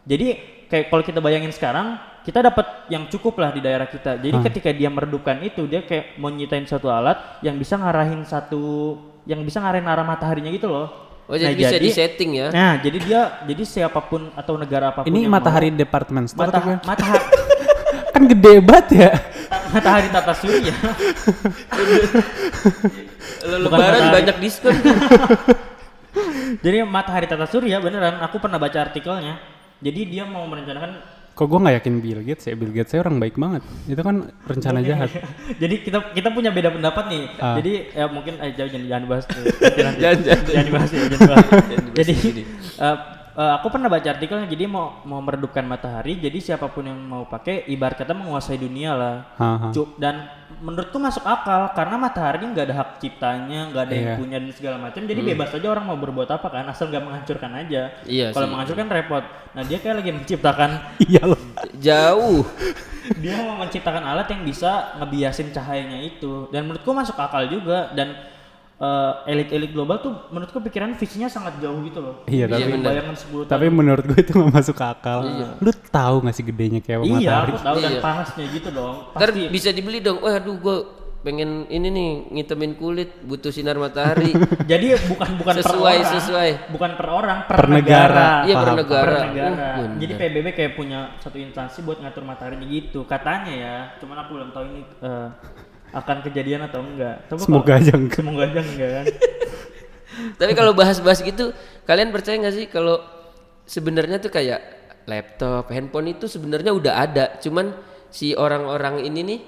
Jadi 0.08 0.40
kayak 0.72 0.88
kalau 0.88 1.04
kita 1.04 1.20
bayangin 1.20 1.52
sekarang 1.52 2.00
kita 2.22 2.40
dapat 2.42 2.86
yang 2.88 3.10
cukup 3.10 3.42
lah 3.42 3.50
di 3.50 3.60
daerah 3.60 3.90
kita. 3.90 4.22
Jadi 4.22 4.36
Hmm. 4.36 4.46
ketika 4.46 4.70
dia 4.70 4.90
meredupkan 4.90 5.42
itu 5.42 5.66
dia 5.66 5.82
kayak 5.82 6.18
mau 6.18 6.30
nyitain 6.30 6.66
satu 6.66 6.88
alat 6.88 7.42
yang 7.42 7.58
bisa 7.58 7.76
ngarahin 7.76 8.22
satu 8.24 8.96
yang 9.26 9.42
bisa 9.42 9.58
ngarahin 9.58 9.86
arah 9.86 10.06
mataharinya 10.06 10.50
gitu 10.50 10.70
loh. 10.70 10.88
Oh 11.26 11.38
jadi 11.38 11.56
bisa 11.56 11.78
di 11.80 11.90
setting 11.90 12.30
ya? 12.36 12.48
Nah, 12.52 12.74
jadi 12.78 12.98
dia 13.00 13.22
jadi 13.48 13.64
siapa 13.64 14.04
pun 14.04 14.30
atau 14.36 14.60
negara 14.60 14.92
apa 14.92 15.02
pun 15.02 15.08
Ini 15.08 15.26
yang 15.26 15.32
matahari 15.32 15.72
mau, 15.72 15.80
department 15.80 16.26
store 16.28 16.52
mata, 16.52 16.60
matahari 16.84 17.24
kan 18.14 18.24
gede 18.28 18.54
banget 18.60 18.88
ya. 18.92 19.12
matahari 19.72 20.08
tata 20.12 20.34
surya. 20.36 20.76
Lebaran 23.46 24.04
banyak 24.12 24.38
diskon. 24.44 24.76
Jadi 26.66 26.84
matahari 26.84 27.26
tata 27.26 27.48
surya 27.48 27.80
beneran, 27.80 28.20
aku 28.20 28.44
pernah 28.44 28.60
baca 28.60 28.76
artikelnya. 28.84 29.40
Jadi 29.80 30.12
dia 30.12 30.28
mau 30.28 30.44
merencanakan 30.46 31.00
Kok 31.32 31.48
gue 31.48 31.60
nggak 31.64 31.76
yakin 31.80 31.94
Bill 32.04 32.22
Gates 32.28 32.46
ya? 32.52 32.54
Bill 32.60 32.76
Gates 32.76 32.92
saya 32.92 33.08
orang 33.08 33.18
baik 33.24 33.40
banget. 33.40 33.64
Itu 33.88 34.02
kan 34.04 34.30
rencana 34.44 34.84
jahat. 34.84 35.10
Jadi 35.62 35.76
kita 35.82 36.12
kita 36.12 36.30
punya 36.36 36.52
beda 36.52 36.76
pendapat 36.76 37.06
nih. 37.08 37.24
Ah. 37.40 37.56
Jadi 37.56 37.72
ya 37.96 38.06
mungkin 38.12 38.36
eh, 38.44 38.52
jangan, 38.54 38.82
jangan 38.84 39.06
bahas. 39.08 39.26
Jangan, 39.80 39.94
jangan. 39.98 40.40
jangan 40.46 40.66
dibahas 40.68 40.90
ya, 40.92 41.02
jangan 41.08 41.38
jadi. 41.98 42.14
Eh, 43.32 43.40
eh, 43.40 43.52
aku 43.56 43.68
pernah 43.68 43.88
baca 43.88 44.08
artikelnya 44.08 44.46
jadi 44.46 44.66
mau 44.66 45.00
mau 45.04 45.20
meredupkan 45.20 45.64
matahari 45.64 46.16
jadi 46.16 46.36
siapa 46.38 46.68
pun 46.68 46.84
yang 46.84 47.00
mau 47.00 47.24
pakai 47.24 47.66
ibarat 47.68 47.96
kata 47.96 48.12
menguasai 48.12 48.56
dunia 48.56 48.92
lah. 48.92 49.16
Haha. 49.36 49.72
Cu- 49.72 49.96
dan 49.96 50.28
menurutku 50.60 51.00
masuk 51.00 51.24
akal 51.24 51.72
karena 51.72 51.96
matahari 51.96 52.44
nggak 52.44 52.66
ada 52.68 52.76
hak 52.78 52.90
ciptanya, 53.00 53.72
nggak 53.72 53.84
ada 53.84 53.94
yang 53.94 54.08
Iya. 54.08 54.18
punya 54.20 54.38
dan 54.38 54.52
segala 54.52 54.78
macam. 54.78 55.02
Jadi 55.02 55.22
bebas 55.24 55.50
aja 55.50 55.68
orang 55.68 55.86
mau 55.86 55.96
berbuat 55.96 56.28
apa 56.28 56.48
kan, 56.48 56.68
asal 56.68 56.88
nggak 56.88 57.02
menghancurkan 57.02 57.52
aja. 57.56 57.82
Iya 58.04 58.32
Kalau 58.32 58.48
menghancurkan 58.48 58.88
repot. 58.88 59.24
Nah 59.52 59.64
dia 59.64 59.78
kayak 59.78 59.96
lagi 60.00 60.12
menciptakan 60.12 60.70
Iya 61.10 61.24
loh. 61.26 61.40
Jauh. 61.76 62.44
dia 63.18 63.34
mau 63.36 63.58
menciptakan 63.58 64.06
alat 64.06 64.30
yang 64.30 64.46
bisa 64.46 64.96
ngebiasin 64.96 65.50
cahayanya 65.50 66.00
itu 66.00 66.48
dan 66.48 66.64
menurutku 66.64 66.92
masuk 66.92 67.18
akal 67.18 67.44
juga 67.44 67.92
dan 67.92 68.14
eh, 68.82 69.14
elit-elit 69.28 69.70
global 69.70 69.98
tuh 69.98 70.14
menurutku 70.28 70.58
pikiran 70.60 70.92
visinya 70.94 71.28
sangat 71.28 71.54
jauh 71.58 71.78
gitu 71.82 72.00
loh 72.00 72.16
Iya, 72.26 72.50
tapi- 72.50 72.82
bayangan 72.82 73.14
10 73.14 73.46
tahun 73.46 73.54
Tapi 73.54 73.66
menurut 73.70 74.04
gue 74.04 74.20
itu 74.20 74.34
gak 74.34 74.52
masuk 74.52 74.78
akal. 74.78 75.20
Lu 75.56 75.70
tahu 75.88 76.16
gak 76.22 76.34
sih 76.34 76.42
gedenya 76.42 76.80
kayak 76.80 77.00
iya 77.02 77.14
matahari? 77.14 77.52
aku 77.52 77.60
tahu 77.62 77.78
dan 77.80 77.92
Iya. 77.92 78.02
panasnya 78.02 78.46
gitu 78.50 78.70
dong 78.72 78.96
Ntar 79.12 79.30
pasti 79.30 79.42
bisa 79.48 79.70
dibeli 79.70 80.00
dong. 80.00 80.18
Waduh 80.18 80.58
gua 80.58 80.78
pengen 81.22 81.70
ini 81.70 81.88
nih 81.88 82.10
ngitemin 82.34 82.74
kulit 82.76 83.22
butuh 83.22 83.50
sinar 83.50 83.78
matahari. 83.78 84.34
jadi 84.66 84.98
bukan 85.06 85.38
bukan 85.38 85.54
per 85.56 85.70
Sesuai, 85.70 85.96
orang 85.96 86.12
sesuai. 86.12 86.50
bukan 86.74 86.92
per 86.98 87.08
orang 87.08 87.38
per, 87.46 87.56
Per 87.56 87.68
negara. 87.70 88.10
negara, 88.10 88.30
Iya 88.42 88.56
per 88.56 88.66
per 88.66 88.76
negara. 88.76 89.18
negara. 89.22 89.52
Uh, 89.54 89.78
bener. 89.78 89.98
jadi 90.02 90.14
PBB 90.18 90.48
kayak 90.52 90.74
punya 90.74 91.00
satu 91.18 91.38
instansi 91.38 91.78
buat 91.82 92.02
ngatur 92.02 92.26
mataharinya 92.26 92.66
gitu 92.66 93.06
katanya 93.06 93.54
ya 93.54 93.76
cuman 93.96 94.18
aku 94.18 94.32
belum 94.34 94.50
tahu 94.50 94.64
ini 94.68 94.82
eh, 95.00 95.28
akan 95.92 96.18
kejadian 96.24 96.64
atau 96.64 96.80
enggak 96.82 97.28
Coba 97.28 97.40
Semoga 97.40 97.64
kalau- 97.66 97.80
aja 97.80 97.94
enggak. 97.94 98.18
semoga 98.18 98.44
aja 98.46 98.60
enggak 98.62 98.90
kan 98.92 99.06
Tapi 100.40 100.52
kalau 100.54 100.72
bahas-bahas 100.72 101.20
gitu, 101.20 101.56
kalian 101.84 102.12
percaya 102.12 102.36
nggak 102.38 102.54
sih 102.54 102.66
kalau 102.68 103.00
sebenarnya 103.64 104.20
tuh 104.20 104.28
kayak 104.28 104.60
laptop, 105.04 105.72
handphone 105.72 106.12
itu 106.12 106.28
sebenarnya 106.28 106.72
udah 106.72 106.94
ada, 107.00 107.26
cuman 107.40 107.74
si 108.08 108.36
orang-orang 108.36 109.02
ini 109.02 109.20
nih 109.24 109.40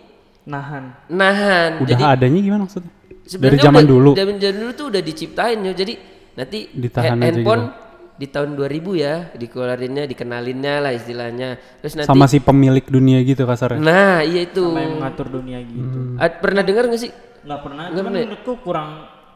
nahan 0.44 0.96
nahan. 1.08 1.72
Udah 1.78 1.92
Jadi 1.94 2.04
adanya 2.04 2.40
gimana 2.42 2.62
maksudnya? 2.66 2.92
Dari 3.24 3.58
zaman 3.58 3.84
udah- 3.84 3.92
dulu. 3.92 4.12
Dari 4.16 4.34
zaman 4.34 4.60
dulu 4.60 4.72
tuh 4.74 4.88
udah 4.90 5.02
diciptain 5.02 5.60
ya. 5.62 5.72
Jadi 5.72 5.94
nanti 6.34 6.60
Ditahan 6.68 7.12
ha- 7.12 7.16
aja 7.16 7.26
handphone 7.28 7.64
gitu. 7.64 7.93
Di 8.14 8.26
tahun 8.26 8.54
2000 8.54 8.94
ya, 8.94 9.16
dikeluarinnya, 9.34 10.06
dikenalinnya 10.06 10.74
lah 10.80 10.94
istilahnya. 10.94 11.58
Terus 11.82 11.94
nanti 11.98 12.10
Sama 12.10 12.26
si 12.26 12.38
pemilik 12.38 12.86
dunia 12.86 13.18
gitu 13.22 13.44
kasarnya. 13.44 13.82
Nah, 13.82 14.22
iya 14.22 14.46
itu. 14.46 14.62
sama 14.64 14.80
yang 14.80 14.94
mengatur 14.98 15.28
dunia 15.28 15.58
gitu 15.60 16.16
Ad- 16.16 16.38
pernah 16.40 16.62
dengar 16.62 16.86
nggak 16.88 17.02
sih? 17.02 17.12
nggak 17.44 17.60
pernah 17.60 17.84
Nggak 17.84 17.94
cuman 17.94 18.06
pernah 18.06 18.20
ya? 18.20 18.26
menurutku 18.26 18.54
kurang 18.64 18.90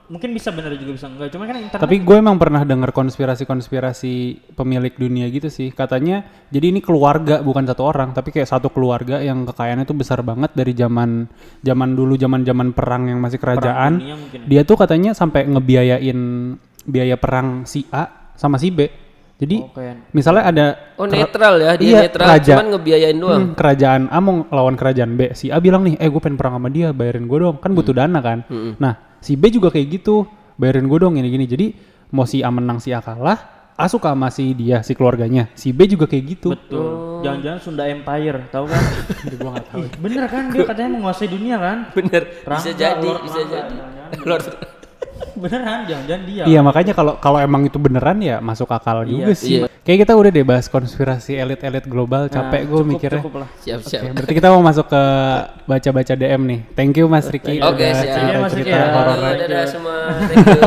mungkin 0.08 0.32
bisa 0.32 0.56
bener 0.56 0.72
juga 0.80 0.96
bisa 0.96 1.12
enggak 1.12 1.28
cuman 1.28 1.46
kan 1.46 1.58
internet 1.60 1.84
Tapi 1.84 1.96
gue 2.00 2.16
emang 2.16 2.40
pernah 2.40 2.64
dengar 2.64 2.96
konspirasi-konspirasi 2.96 4.14
pemilik 4.56 4.96
dunia 4.96 5.28
gitu 5.28 5.48
sih. 5.48 5.70
Katanya 5.70 6.24
jadi 6.48 6.72
ini 6.72 6.80
keluarga 6.80 7.42
bukan 7.42 7.68
satu 7.68 7.84
orang, 7.84 8.12
tapi 8.12 8.32
kayak 8.32 8.48
satu 8.48 8.72
keluarga 8.72 9.20
yang 9.20 9.44
kekayaannya 9.44 9.84
tuh 9.84 9.98
besar 9.98 10.24
banget 10.24 10.54
dari 10.54 10.72
zaman 10.72 11.28
zaman 11.60 11.90
dulu 11.92 12.16
zaman-zaman 12.16 12.72
perang 12.72 13.08
yang 13.08 13.20
masih 13.20 13.36
kerajaan. 13.36 14.00
dunia 14.00 14.16
mungkin 14.16 14.40
ya. 14.44 14.48
Dia 14.48 14.62
tuh 14.64 14.78
katanya 14.80 15.12
sampai 15.12 15.44
ngebiayain 15.44 16.20
biaya 16.88 17.20
perang 17.20 17.68
si 17.68 17.84
A 17.92 18.27
sama 18.38 18.56
si 18.56 18.70
B. 18.70 18.86
Jadi 19.36 19.58
Oh, 19.60 19.70
kayak- 19.70 20.10
misalnya 20.12 20.44
ada 20.46 20.66
Oh, 20.96 21.06
netral 21.06 21.58
ya, 21.58 21.74
dia 21.74 21.86
Iya, 21.88 22.00
netral, 22.08 22.26
raja. 22.28 22.54
cuman 22.54 22.68
ngebiayain 22.72 23.14
doang. 23.16 23.44
Hmm, 23.44 23.54
kerajaan 23.54 24.02
A 24.08 24.18
mau 24.18 24.46
lawan 24.48 24.74
kerajaan 24.74 25.14
B. 25.14 25.30
Si 25.34 25.50
A 25.50 25.58
bilang 25.58 25.82
nih, 25.82 25.94
eh 25.96 26.08
gue 26.08 26.18
pengen 26.18 26.38
perang 26.38 26.56
sama 26.56 26.70
dia, 26.70 26.90
bayarin 26.90 27.26
gue 27.26 27.38
dong. 27.40 27.58
Kan 27.58 27.74
butuh 27.74 27.92
Hmm. 27.92 28.02
dana 28.04 28.20
kan. 28.20 28.40
Nah, 28.78 28.94
si 29.20 29.34
B 29.34 29.50
juga 29.50 29.70
kayak 29.70 29.88
gitu, 29.96 30.26
bayarin 30.56 30.86
gue 30.86 30.98
dong 30.98 31.14
ini 31.16 31.28
gini. 31.28 31.46
Jadi 31.46 31.68
mau 32.10 32.24
si 32.24 32.42
A 32.42 32.50
menang 32.50 32.78
si 32.78 32.90
A 32.90 32.98
kalah, 32.98 33.38
A 33.74 33.86
suka 33.86 34.10
sama 34.10 34.30
si 34.30 34.54
dia, 34.54 34.82
si 34.82 34.94
keluarganya. 34.94 35.54
Si 35.54 35.70
B 35.70 35.86
juga 35.86 36.06
kayak 36.06 36.26
gitu. 36.28 36.50
betul 36.52 37.06
jangan-jangan 37.18 37.60
Sunda 37.60 37.86
Empire 37.86 38.46
tahu 38.48 38.66
kan 38.66 38.82
gua 39.38 39.50
nggak 39.52 39.66
tahu. 39.68 39.82
Bener 40.00 40.26
kan 40.28 40.44
dia 40.50 40.64
katanya 40.64 40.90
menguasai 40.94 41.26
dunia 41.28 41.58
kan 41.58 41.78
Bener, 41.92 42.22
bisa 42.26 42.46
Rangga, 42.48 42.72
jadi, 42.74 43.02
Lord 43.04 43.22
bisa 43.22 43.40
jadi. 43.44 43.76
Lord- 44.24 44.77
beneran 45.42 45.86
jangan-jangan 45.86 46.24
dia 46.26 46.44
Iya 46.48 46.60
makanya 46.66 46.94
kalau 46.98 47.14
kalau 47.22 47.38
emang 47.38 47.66
itu 47.66 47.78
beneran 47.78 48.18
ya 48.22 48.38
masuk 48.42 48.70
akal 48.74 49.06
juga 49.06 49.34
sih. 49.34 49.62
iya. 49.62 49.70
Kayak 49.88 50.04
kita 50.04 50.14
udah 50.20 50.30
deh 50.36 50.44
bahas 50.44 50.68
konspirasi 50.68 51.40
elit-elit 51.40 51.88
global, 51.88 52.28
capek 52.28 52.68
gue 52.68 52.76
cukup, 52.76 52.92
mikirnya. 52.92 53.22
cukup 53.24 53.36
lah 53.40 53.50
Siap, 53.64 53.80
siap. 53.88 54.02
Oke, 54.04 54.12
berarti 54.20 54.34
kita 54.36 54.48
mau 54.52 54.60
masuk 54.60 54.86
ke 54.92 55.04
baca-baca 55.64 56.14
DM 56.20 56.42
nih. 56.44 56.60
Thank 56.76 57.00
you 57.00 57.08
Mas 57.08 57.28
Riki. 57.32 57.64
Oke, 57.64 57.88
udah 57.88 57.96
siap. 57.96 58.18
Iya, 58.20 58.36
Mas 58.44 58.52
Riki 58.52 58.68
cerita-cerita 58.68 58.76
ya. 58.76 58.96
horor. 58.96 59.18
Dadah 59.40 59.64
semua. 59.72 59.98
Thank 60.30 60.48
you. 60.48 60.62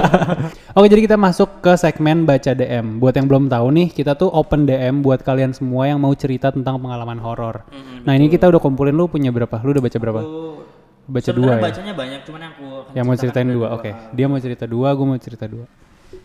Oke, 0.72 0.86
jadi 0.88 1.00
kita 1.04 1.16
masuk 1.20 1.50
ke 1.60 1.72
segmen 1.76 2.24
baca 2.24 2.50
DM. 2.56 2.86
Buat 2.96 3.14
yang 3.20 3.26
belum 3.28 3.44
tahu 3.52 3.66
nih, 3.76 3.88
kita 3.92 4.16
tuh 4.16 4.32
open 4.32 4.64
DM 4.64 5.04
buat 5.04 5.20
kalian 5.20 5.52
semua 5.52 5.84
yang 5.84 6.00
mau 6.00 6.16
cerita 6.16 6.48
tentang 6.48 6.80
pengalaman 6.80 7.20
horor. 7.20 7.60
nah, 8.06 8.16
ini 8.16 8.32
kita 8.32 8.48
udah 8.48 8.56
kumpulin 8.62 8.96
lu 8.96 9.04
punya 9.04 9.28
berapa? 9.28 9.60
Lu 9.60 9.76
udah 9.76 9.84
baca 9.84 9.98
berapa? 10.00 10.20
Aku 10.24 10.69
Baca 11.10 11.26
sebenarnya 11.26 11.42
dua 11.42 11.52
ya. 11.52 11.62
bacanya 11.62 11.92
banyak 11.92 12.20
cuman 12.22 12.40
yang 12.40 12.52
aku 12.54 12.66
Yang 12.92 13.04
mau 13.04 13.16
ceritain 13.16 13.46
dua. 13.46 13.56
dua 13.56 13.68
Oke. 13.74 13.90
hal. 13.90 14.10
Dia 14.12 14.26
mau 14.26 14.38
cerita 14.38 14.64
dua, 14.64 14.88
gue 14.92 15.06
mau 15.06 15.18
cerita 15.18 15.44
dua. 15.44 15.66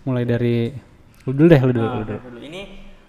Mulai 0.01 0.23
dari 0.23 0.57
lu 1.23 1.31
dulu 1.31 1.47
deh, 1.47 1.59
lu 1.59 1.71
dulu, 1.71 1.83
Ah, 1.83 1.93
lu 1.95 2.03
dulu. 2.05 2.19
dulu. 2.21 2.39
Ini 2.39 2.61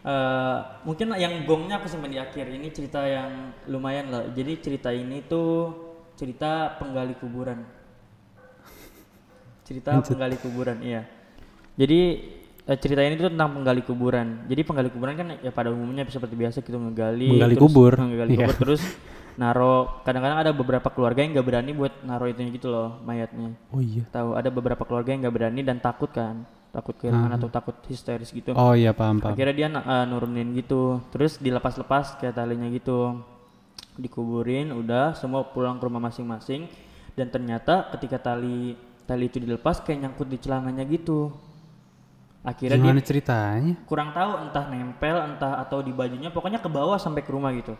eh, 0.02 0.56
mungkin 0.82 1.06
yang 1.14 1.44
gongnya 1.44 1.76
aku 1.76 1.86
simpan 1.86 2.08
di 2.08 2.16
akhir. 2.16 2.46
Ini 2.46 2.68
cerita 2.70 3.00
yang 3.02 3.28
lumayan 3.66 4.08
lah. 4.08 4.22
Jadi 4.30 4.52
cerita 4.58 4.88
ini 4.88 5.20
tuh 5.22 5.74
cerita 6.14 6.74
penggali 6.76 7.12
kuburan. 7.14 7.60
Cerita 9.62 9.98
penggali 9.98 10.38
kuburan, 10.38 10.78
iya. 10.80 11.02
Jadi 11.74 12.00
eh, 12.62 12.78
cerita 12.78 13.02
ini 13.02 13.14
tuh 13.14 13.28
tentang 13.28 13.50
penggali 13.52 13.82
kuburan. 13.82 14.46
Jadi 14.46 14.60
penggali 14.62 14.88
kuburan 14.88 15.14
kan 15.14 15.26
ya 15.38 15.50
pada 15.50 15.68
umumnya 15.68 16.06
seperti 16.06 16.34
biasa 16.34 16.62
kita 16.62 16.78
menggali, 16.78 17.26
Menggali 17.28 17.52
terus- 17.52 17.66
kubur. 17.66 17.92
menggali 17.98 18.32
kubur 18.32 18.54
terus 18.56 18.82
naro. 19.36 20.00
Kadang-kadang 20.02 20.38
ada 20.40 20.52
beberapa 20.52 20.88
keluarga 20.88 21.20
yang 21.20 21.36
nggak 21.36 21.46
berani 21.46 21.70
buat 21.72 21.92
naro 22.02 22.24
itu 22.24 22.40
gitu 22.48 22.68
loh 22.68 22.96
mayatnya 23.04 23.52
Oh 23.68 23.78
iya. 23.78 24.02
tahu 24.08 24.32
ada 24.32 24.48
beberapa 24.48 24.82
keluarga 24.82 25.12
yang 25.12 25.24
nggak 25.24 25.36
berani 25.36 25.60
dan 25.60 25.76
takut 25.76 26.08
kan 26.08 26.44
takut 26.72 26.92
kehilangan 26.92 27.32
atau 27.34 27.48
takut 27.48 27.76
histeris 27.84 28.28
gitu 28.28 28.52
Oh 28.52 28.72
iya, 28.72 28.92
paham, 28.92 29.16
paham. 29.16 29.32
akhirnya 29.32 29.54
dia 29.54 29.68
eh, 29.72 30.04
nurunin 30.04 30.52
gitu 30.52 31.00
terus 31.08 31.36
dilepas-lepas 31.36 32.16
kayak 32.16 32.32
talinya 32.34 32.68
gitu 32.68 33.16
dikuburin 33.96 34.72
udah 34.72 35.16
semua 35.16 35.40
pulang 35.46 35.80
ke 35.80 35.84
rumah 35.84 36.02
masing-masing 36.02 36.68
dan 37.16 37.32
ternyata 37.32 37.88
ketika 37.96 38.20
tali 38.22 38.76
tali 39.08 39.24
itu 39.24 39.40
dilepas 39.40 39.80
kayak 39.80 40.04
nyangkut 40.04 40.28
di 40.28 40.36
celananya 40.36 40.84
gitu 40.84 41.32
akhirnya 42.44 42.76
Gimana 42.76 43.00
dia 43.00 43.08
ceritanya? 43.08 43.74
kurang 43.88 44.12
tahu 44.12 44.32
entah 44.38 44.64
nempel 44.68 45.16
entah 45.24 45.58
atau 45.58 45.80
di 45.80 45.90
bajunya 45.90 46.28
pokoknya 46.28 46.60
ke 46.60 46.68
bawah 46.68 47.00
sampai 47.00 47.24
ke 47.24 47.30
rumah 47.32 47.50
gitu 47.56 47.72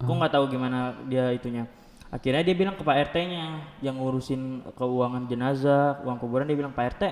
aku 0.00 0.10
nggak 0.10 0.32
tahu 0.32 0.44
gimana 0.50 0.96
dia 1.06 1.30
itunya 1.30 1.68
akhirnya 2.10 2.42
dia 2.46 2.54
bilang 2.54 2.74
ke 2.78 2.82
pak 2.86 3.10
rt 3.10 3.16
nya 3.26 3.62
yang 3.82 3.98
ngurusin 3.98 4.62
keuangan 4.78 5.26
jenazah 5.26 6.02
uang 6.06 6.18
kuburan 6.22 6.46
dia 6.46 6.58
bilang 6.58 6.74
pak 6.74 6.86
rt 6.94 7.02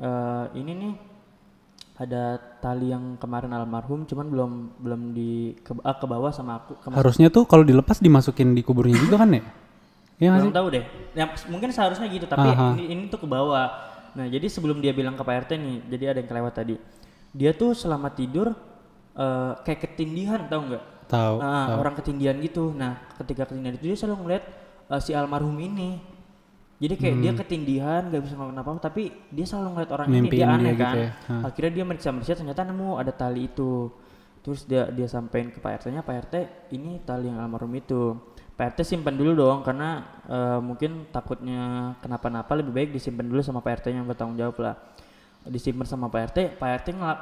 eh, 0.00 0.44
ini 0.56 0.72
nih 0.76 0.92
ada 1.96 2.36
tali 2.60 2.92
yang 2.92 3.16
kemarin 3.16 3.48
almarhum 3.56 4.04
cuman 4.04 4.28
belum 4.28 4.50
belum 4.84 5.00
di 5.16 5.56
ke, 5.64 5.72
ah, 5.80 5.96
ke 5.96 6.04
bawah 6.04 6.28
sama 6.28 6.60
aku 6.60 6.76
ke 6.76 6.92
Harusnya 6.92 7.32
tuh 7.32 7.48
kalau 7.48 7.64
dilepas 7.64 8.04
dimasukin 8.04 8.52
di 8.52 8.60
kuburnya 8.60 9.00
juga 9.00 9.24
kan 9.24 9.32
ya? 9.32 9.40
Sih? 9.40 10.28
Belum 10.28 10.52
tahu 10.52 10.66
deh. 10.76 10.84
Ya, 11.16 11.24
mungkin 11.48 11.72
seharusnya 11.72 12.08
gitu, 12.08 12.28
tapi 12.28 12.48
Aha. 12.52 12.76
ini, 12.76 12.92
ini 12.92 13.02
tuh 13.08 13.20
ke 13.20 13.28
bawah. 13.28 13.68
Nah, 14.16 14.28
jadi 14.28 14.48
sebelum 14.48 14.80
dia 14.80 14.96
bilang 14.96 15.12
ke 15.12 15.20
Pak 15.20 15.48
RT 15.48 15.60
nih, 15.60 15.76
jadi 15.92 16.04
ada 16.12 16.18
yang 16.24 16.28
kelewat 16.28 16.52
tadi. 16.56 16.76
Dia 17.36 17.52
tuh 17.52 17.76
selama 17.76 18.12
tidur 18.12 18.52
eh, 19.16 19.52
kayak 19.64 19.80
ketindihan, 19.88 20.40
tahu 20.48 20.72
nggak? 20.72 20.84
Tahu. 21.06 21.34
Nah, 21.38 21.78
orang 21.78 21.94
ketindihan 21.94 22.34
gitu. 22.42 22.74
Nah, 22.74 22.98
ketika 23.22 23.46
ketindihan 23.46 23.78
itu 23.78 23.86
dia 23.94 23.98
selalu 23.98 24.26
ngeliat 24.26 24.44
eh, 24.90 25.00
si 25.02 25.14
almarhum 25.14 25.54
ini. 25.58 26.02
Jadi 26.76 26.94
kayak 27.00 27.16
dia 27.24 27.32
ketindihan, 27.32 28.04
gak 28.12 28.20
bisa 28.20 28.36
ngelakuin 28.36 28.60
apa-apa, 28.60 28.80
tapi 28.92 29.08
dia 29.32 29.48
selalu 29.48 29.80
ngeliat 29.80 29.90
orang 29.96 30.06
ini, 30.12 30.16
Mimpiin 30.20 30.36
dia 30.36 30.44
aneh 30.44 30.60
dia 30.60 30.72
gitu 30.76 30.84
kan. 30.84 30.96
ya. 31.00 31.10
Hah. 31.24 31.42
Akhirnya 31.48 31.72
dia 31.72 31.84
meriksa-meriksa, 31.88 32.36
ternyata 32.36 32.68
nemu 32.68 32.88
ada 33.00 33.12
tali 33.16 33.48
itu. 33.48 33.88
Terus 34.44 34.60
dia 34.68 34.92
dia 34.92 35.08
sampein 35.08 35.48
ke 35.48 35.56
Pak 35.56 35.72
RT-nya, 35.80 36.04
Pak 36.04 36.28
RT 36.28 36.34
ini 36.76 37.00
tali 37.00 37.32
yang 37.32 37.40
almarhum 37.40 37.72
itu. 37.72 38.20
Pak 38.60 38.76
RT 38.76 38.92
simpan 38.92 39.16
dulu 39.16 39.32
dong, 39.32 39.64
karena 39.64 40.04
eh, 40.28 40.60
mungkin 40.60 41.08
takutnya 41.08 41.96
kenapa-napa 42.04 42.52
lebih 42.52 42.76
baik 42.76 42.90
disimpan 42.92 43.24
dulu 43.24 43.40
sama 43.40 43.64
Pak 43.64 43.80
RT 43.80 43.96
yang 43.96 44.04
bertanggung 44.04 44.36
jawab 44.36 44.60
lah. 44.60 44.76
Disimpan 45.48 45.88
sama 45.88 46.12
Pak 46.12 46.36
RT, 46.36 46.60
Pak 46.60 46.84
RT 46.84 46.92
ngelak 46.92 47.20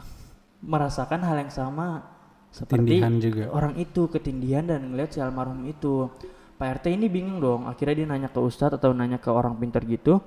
merasakan 0.72 1.20
hal 1.20 1.36
yang 1.44 1.52
sama 1.52 2.15
seperti 2.56 2.96
juga. 3.20 3.52
orang 3.52 3.76
itu 3.76 4.08
ketindihan 4.08 4.64
dan 4.64 4.88
ngeliat 4.88 5.12
si 5.12 5.20
almarhum 5.20 5.60
itu. 5.64 6.08
Pak 6.56 6.80
RT 6.80 6.88
ini 6.88 7.06
bingung 7.06 7.36
dong. 7.36 7.68
Akhirnya 7.68 7.92
dia 7.94 8.06
nanya 8.08 8.32
ke 8.32 8.40
ustadz 8.40 8.80
atau 8.80 8.90
nanya 8.90 9.20
ke 9.20 9.28
orang 9.28 9.52
pintar 9.54 9.84
gitu. 9.84 10.24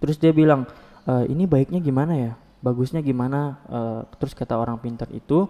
Terus 0.00 0.16
dia 0.16 0.32
bilang, 0.32 0.64
"E, 1.04 1.28
ini 1.28 1.44
baiknya 1.44 1.76
gimana 1.78 2.16
ya? 2.16 2.32
Bagusnya 2.58 2.98
gimana? 2.98 3.60
Eh, 3.68 4.00
terus 4.16 4.32
kata 4.32 4.56
orang 4.56 4.80
pintar 4.80 5.12
itu, 5.12 5.44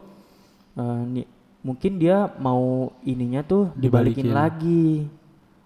"Eh, 0.74 1.02
ni- 1.06 1.30
mungkin 1.62 1.96
dia 1.96 2.28
mau 2.36 2.90
ininya 3.00 3.40
tuh 3.40 3.70
dibalikin, 3.72 4.26
Dibalikin. 4.26 4.34
lagi. 4.34 4.90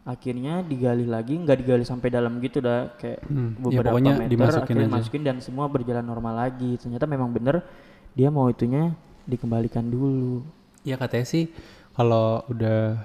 Akhirnya 0.00 0.60
digali 0.60 1.04
lagi, 1.04 1.36
nggak 1.36 1.58
digali 1.58 1.84
sampai 1.84 2.08
dalam 2.08 2.40
gitu 2.40 2.60
dah, 2.60 2.92
kayak 2.96 3.20
Hmm, 3.22 3.52
ya 3.52 3.60
beberapa 3.62 3.92
pokoknya 3.94 4.12
meter. 4.16 4.30
dimasukin 4.30 4.60
akhirnya 4.64 4.86
aja. 4.86 4.94
masukin 4.96 5.22
dan 5.24 5.36
semua 5.40 5.66
berjalan 5.66 6.04
normal 6.04 6.34
lagi. 6.38 6.76
Ternyata 6.76 7.04
memang 7.04 7.28
bener 7.30 7.60
dia 8.12 8.28
mau 8.28 8.48
itunya 8.48 8.96
dikembalikan 9.26 9.84
dulu. 9.84 10.44
Ya 10.82 10.96
katanya 10.96 11.26
sih 11.26 11.44
kalau 11.92 12.40
udah 12.46 12.96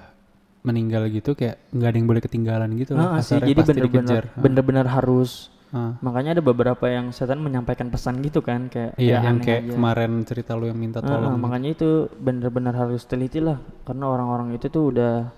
meninggal 0.62 1.06
gitu 1.08 1.32
kayak 1.32 1.62
nggak 1.70 1.88
ada 1.88 1.96
yang 1.96 2.08
boleh 2.08 2.22
ketinggalan 2.22 2.70
gitu. 2.74 2.92
Ah, 2.94 3.22
sih, 3.22 3.38
jadi 3.38 3.54
bener-bener. 3.54 4.22
Ah. 4.26 4.40
bener-bener 4.40 4.86
harus. 4.86 5.52
Ah. 5.70 5.94
Makanya 5.98 6.38
ada 6.38 6.42
beberapa 6.42 6.86
yang 6.86 7.10
setan 7.10 7.38
menyampaikan 7.38 7.90
pesan 7.90 8.18
gitu 8.22 8.38
kan, 8.40 8.66
kayak 8.66 8.94
Iya, 8.96 9.18
ya 9.18 9.26
yang 9.26 9.38
kayak 9.42 9.62
aja. 9.66 9.72
kemarin 9.74 10.12
cerita 10.22 10.54
lu 10.54 10.66
yang 10.66 10.78
minta 10.78 11.02
Ah, 11.02 11.06
tolong. 11.06 11.34
ah, 11.34 11.38
makanya 11.38 11.74
itu 11.74 11.88
bener-bener 12.16 12.70
harus 12.72 13.02
teliti 13.02 13.38
lah, 13.38 13.58
karena 13.82 14.06
orang-orang 14.06 14.54
itu 14.54 14.66
tuh 14.66 14.90
udah 14.90 15.30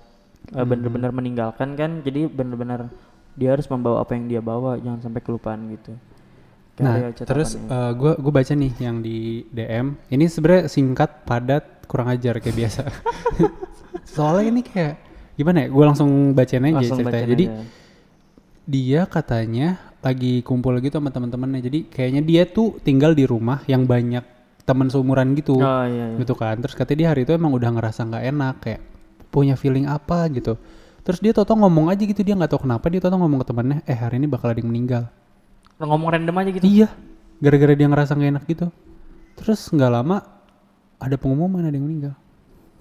eh, 0.49 0.57
Hmm. 0.57 0.64
bener-bener 0.64 1.12
meninggalkan 1.12 1.77
kan, 1.77 2.01
jadi 2.01 2.25
bener-bener 2.25 2.88
dia 3.35 3.53
harus 3.53 3.69
membawa 3.69 4.01
apa 4.01 4.17
yang 4.17 4.29
dia 4.29 4.41
bawa, 4.41 4.81
jangan 4.81 5.01
sampai 5.05 5.21
kelupaan 5.21 5.69
gitu. 5.69 5.93
Nah, 6.85 6.95
ada 6.95 7.09
cetakannya. 7.11 7.29
terus 7.29 7.51
gue 7.99 8.12
gue 8.19 8.33
baca 8.33 8.53
nih 8.55 8.73
yang 8.79 8.97
di 9.03 9.43
DM. 9.51 9.87
Ini 10.11 10.25
sebenarnya 10.31 10.64
singkat, 10.71 11.11
padat, 11.27 11.64
kurang 11.91 12.09
ajar 12.11 12.38
kayak 12.38 12.57
biasa. 12.57 12.83
Soalnya 14.14 14.47
ini 14.51 14.62
kayak 14.62 14.95
gimana 15.35 15.67
ya? 15.67 15.69
Gue 15.71 15.85
langsung 15.85 16.11
bacain 16.35 16.62
aja 16.64 16.79
Langsung 16.79 16.99
ceritanya. 17.03 17.14
bacain 17.14 17.33
Jadi 17.35 17.45
aja. 17.51 17.62
dia 18.69 19.01
katanya 19.09 19.69
lagi 19.99 20.43
kumpul 20.47 20.79
gitu 20.79 21.03
sama 21.03 21.11
teman-temannya. 21.11 21.61
Jadi 21.64 21.79
kayaknya 21.91 22.23
dia 22.23 22.43
tuh 22.47 22.79
tinggal 22.83 23.12
di 23.17 23.27
rumah 23.27 23.62
yang 23.67 23.85
banyak 23.85 24.38
teman 24.69 24.93
seumuran 24.93 25.33
gitu. 25.33 25.57
oh 25.57 25.85
iya, 25.88 26.12
iya. 26.12 26.21
gitu 26.21 26.37
kan 26.37 26.61
terus 26.61 26.77
katanya 26.77 26.99
dia 27.01 27.09
hari 27.17 27.25
itu 27.25 27.33
emang 27.33 27.57
udah 27.57 27.73
ngerasa 27.73 28.05
nggak 28.05 28.25
enak 28.29 28.55
kayak 28.61 28.81
punya 29.33 29.57
feeling 29.57 29.88
apa 29.88 30.29
gitu 30.29 30.61
terus 31.01 31.25
dia 31.25 31.33
tau 31.33 31.49
ngomong 31.57 31.88
aja 31.88 32.05
gitu 32.05 32.21
dia 32.21 32.37
nggak 32.37 32.53
tahu 32.53 32.69
kenapa 32.69 32.85
dia 32.93 33.01
tau 33.01 33.17
ngomong 33.17 33.41
ke 33.41 33.47
temannya 33.49 33.81
eh 33.88 33.97
hari 33.97 34.21
ini 34.21 34.29
bakal 34.29 34.53
ada 34.53 34.61
yang 34.61 34.69
meninggal 34.69 35.09
ngomong 35.81 36.09
random 36.09 36.37
aja 36.37 36.51
gitu. 36.53 36.64
iya 36.64 36.88
gara-gara 37.38 37.73
dia 37.73 37.87
ngerasa 37.87 38.12
nggak 38.12 38.31
enak 38.33 38.45
gitu 38.47 38.67
terus 39.35 39.61
nggak 39.69 39.91
lama 39.93 40.17
ada 40.97 41.14
pengumuman 41.14 41.62
ada 41.62 41.73
yang 41.73 41.85
meninggal 41.85 42.14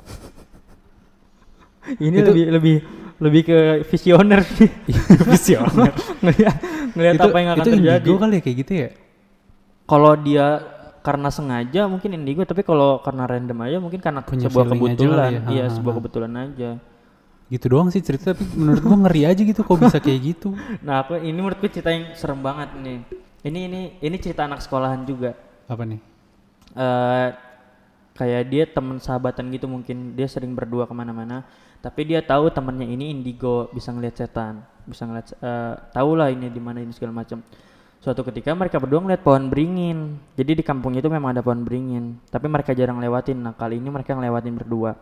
Ini 1.98 2.18
Itu- 2.18 2.30
lebih 2.30 2.46
lebih 2.52 2.76
lebih 3.18 3.42
ke 3.44 3.58
visioner 3.86 4.42
sih. 4.46 4.70
visioner 5.32 5.90
ngelihat 6.22 6.56
ngelihat 6.94 7.16
itu, 7.16 7.24
apa 7.24 7.38
yang 7.38 7.50
akan 7.50 7.60
itu 7.60 7.72
terjadi. 7.72 7.98
indigo 7.98 8.14
kali 8.16 8.34
ya 8.34 8.42
kayak 8.42 8.58
gitu 8.58 8.74
ya 8.76 8.90
Kalau 9.86 10.14
dia 10.16 10.48
karena 11.00 11.32
sengaja 11.32 11.88
mungkin 11.88 12.12
indigo, 12.14 12.44
tapi 12.44 12.60
kalau 12.62 13.00
karena 13.00 13.24
random 13.24 13.58
aja 13.64 13.78
mungkin 13.80 14.04
karena 14.04 14.20
Punya 14.20 14.52
sebuah 14.52 14.68
kebetulan. 14.68 15.30
ya. 15.32 15.42
Iya, 15.48 15.64
Ha, 15.64 15.70
ha, 15.72 15.74
sebuah 15.74 15.94
ha. 15.94 15.98
kebetulan 15.98 16.32
aja. 16.36 16.70
Gitu 17.48 17.66
doang 17.72 17.88
sih 17.88 18.04
cerita 18.04 18.36
tapi 18.36 18.44
menurut 18.60 18.84
gua 18.84 18.98
ngeri 19.08 19.24
aja 19.24 19.42
gitu 19.42 19.64
kok 19.64 19.80
bisa 19.80 19.98
kayak 20.04 20.20
gitu. 20.36 20.52
Nah, 20.86 21.04
aku 21.04 21.16
ini 21.20 21.40
menurutku 21.40 21.72
cerita 21.72 21.96
yang 21.96 22.12
serem 22.14 22.44
banget 22.44 22.76
nih. 22.76 23.00
Ini 23.48 23.60
ini 23.72 23.82
ini 24.04 24.16
cerita 24.20 24.44
anak 24.44 24.60
sekolahan 24.60 25.08
juga. 25.08 25.32
apa 25.68 25.84
nih? 25.84 26.00
Eh 26.76 27.30
kayak 28.18 28.44
dia 28.52 28.64
teman 28.68 29.00
sahabatan 29.00 29.48
gitu 29.56 29.68
mungkin. 29.72 30.16
Dia 30.16 30.28
sering 30.28 30.52
berdua 30.52 30.88
ke 30.88 30.96
mana-mana. 30.96 31.48
Tapi 31.80 32.04
dia 32.04 32.20
tahu 32.20 32.52
temannya 32.52 32.88
ini 32.90 33.14
indigo 33.14 33.72
bisa 33.72 33.94
ngeliat 33.94 34.18
setan 34.18 34.66
bisa 34.88 35.04
ngeliat 35.04 35.28
eh 35.44 35.76
tahu 35.92 36.16
lah 36.16 36.32
ini 36.32 36.48
di 36.48 36.60
mana 36.64 36.80
ini 36.84 36.92
segala 36.96 37.24
macam. 37.24 37.44
Suatu 38.00 38.24
ketika 38.24 38.56
mereka 38.56 38.80
berdua 38.80 39.04
ngeliat 39.04 39.24
pohon 39.24 39.52
beringin. 39.52 40.20
Jadi 40.36 40.60
di 40.60 40.64
kampungnya 40.64 41.04
itu 41.04 41.12
memang 41.12 41.36
ada 41.36 41.44
pohon 41.44 41.64
beringin 41.64 42.20
tapi 42.28 42.48
mereka 42.52 42.76
jarang 42.76 43.00
lewatin. 43.00 43.40
Nah 43.40 43.56
kali 43.56 43.80
ini 43.80 43.88
mereka 43.92 44.16
ngelewatin 44.16 44.56
berdua 44.56 44.96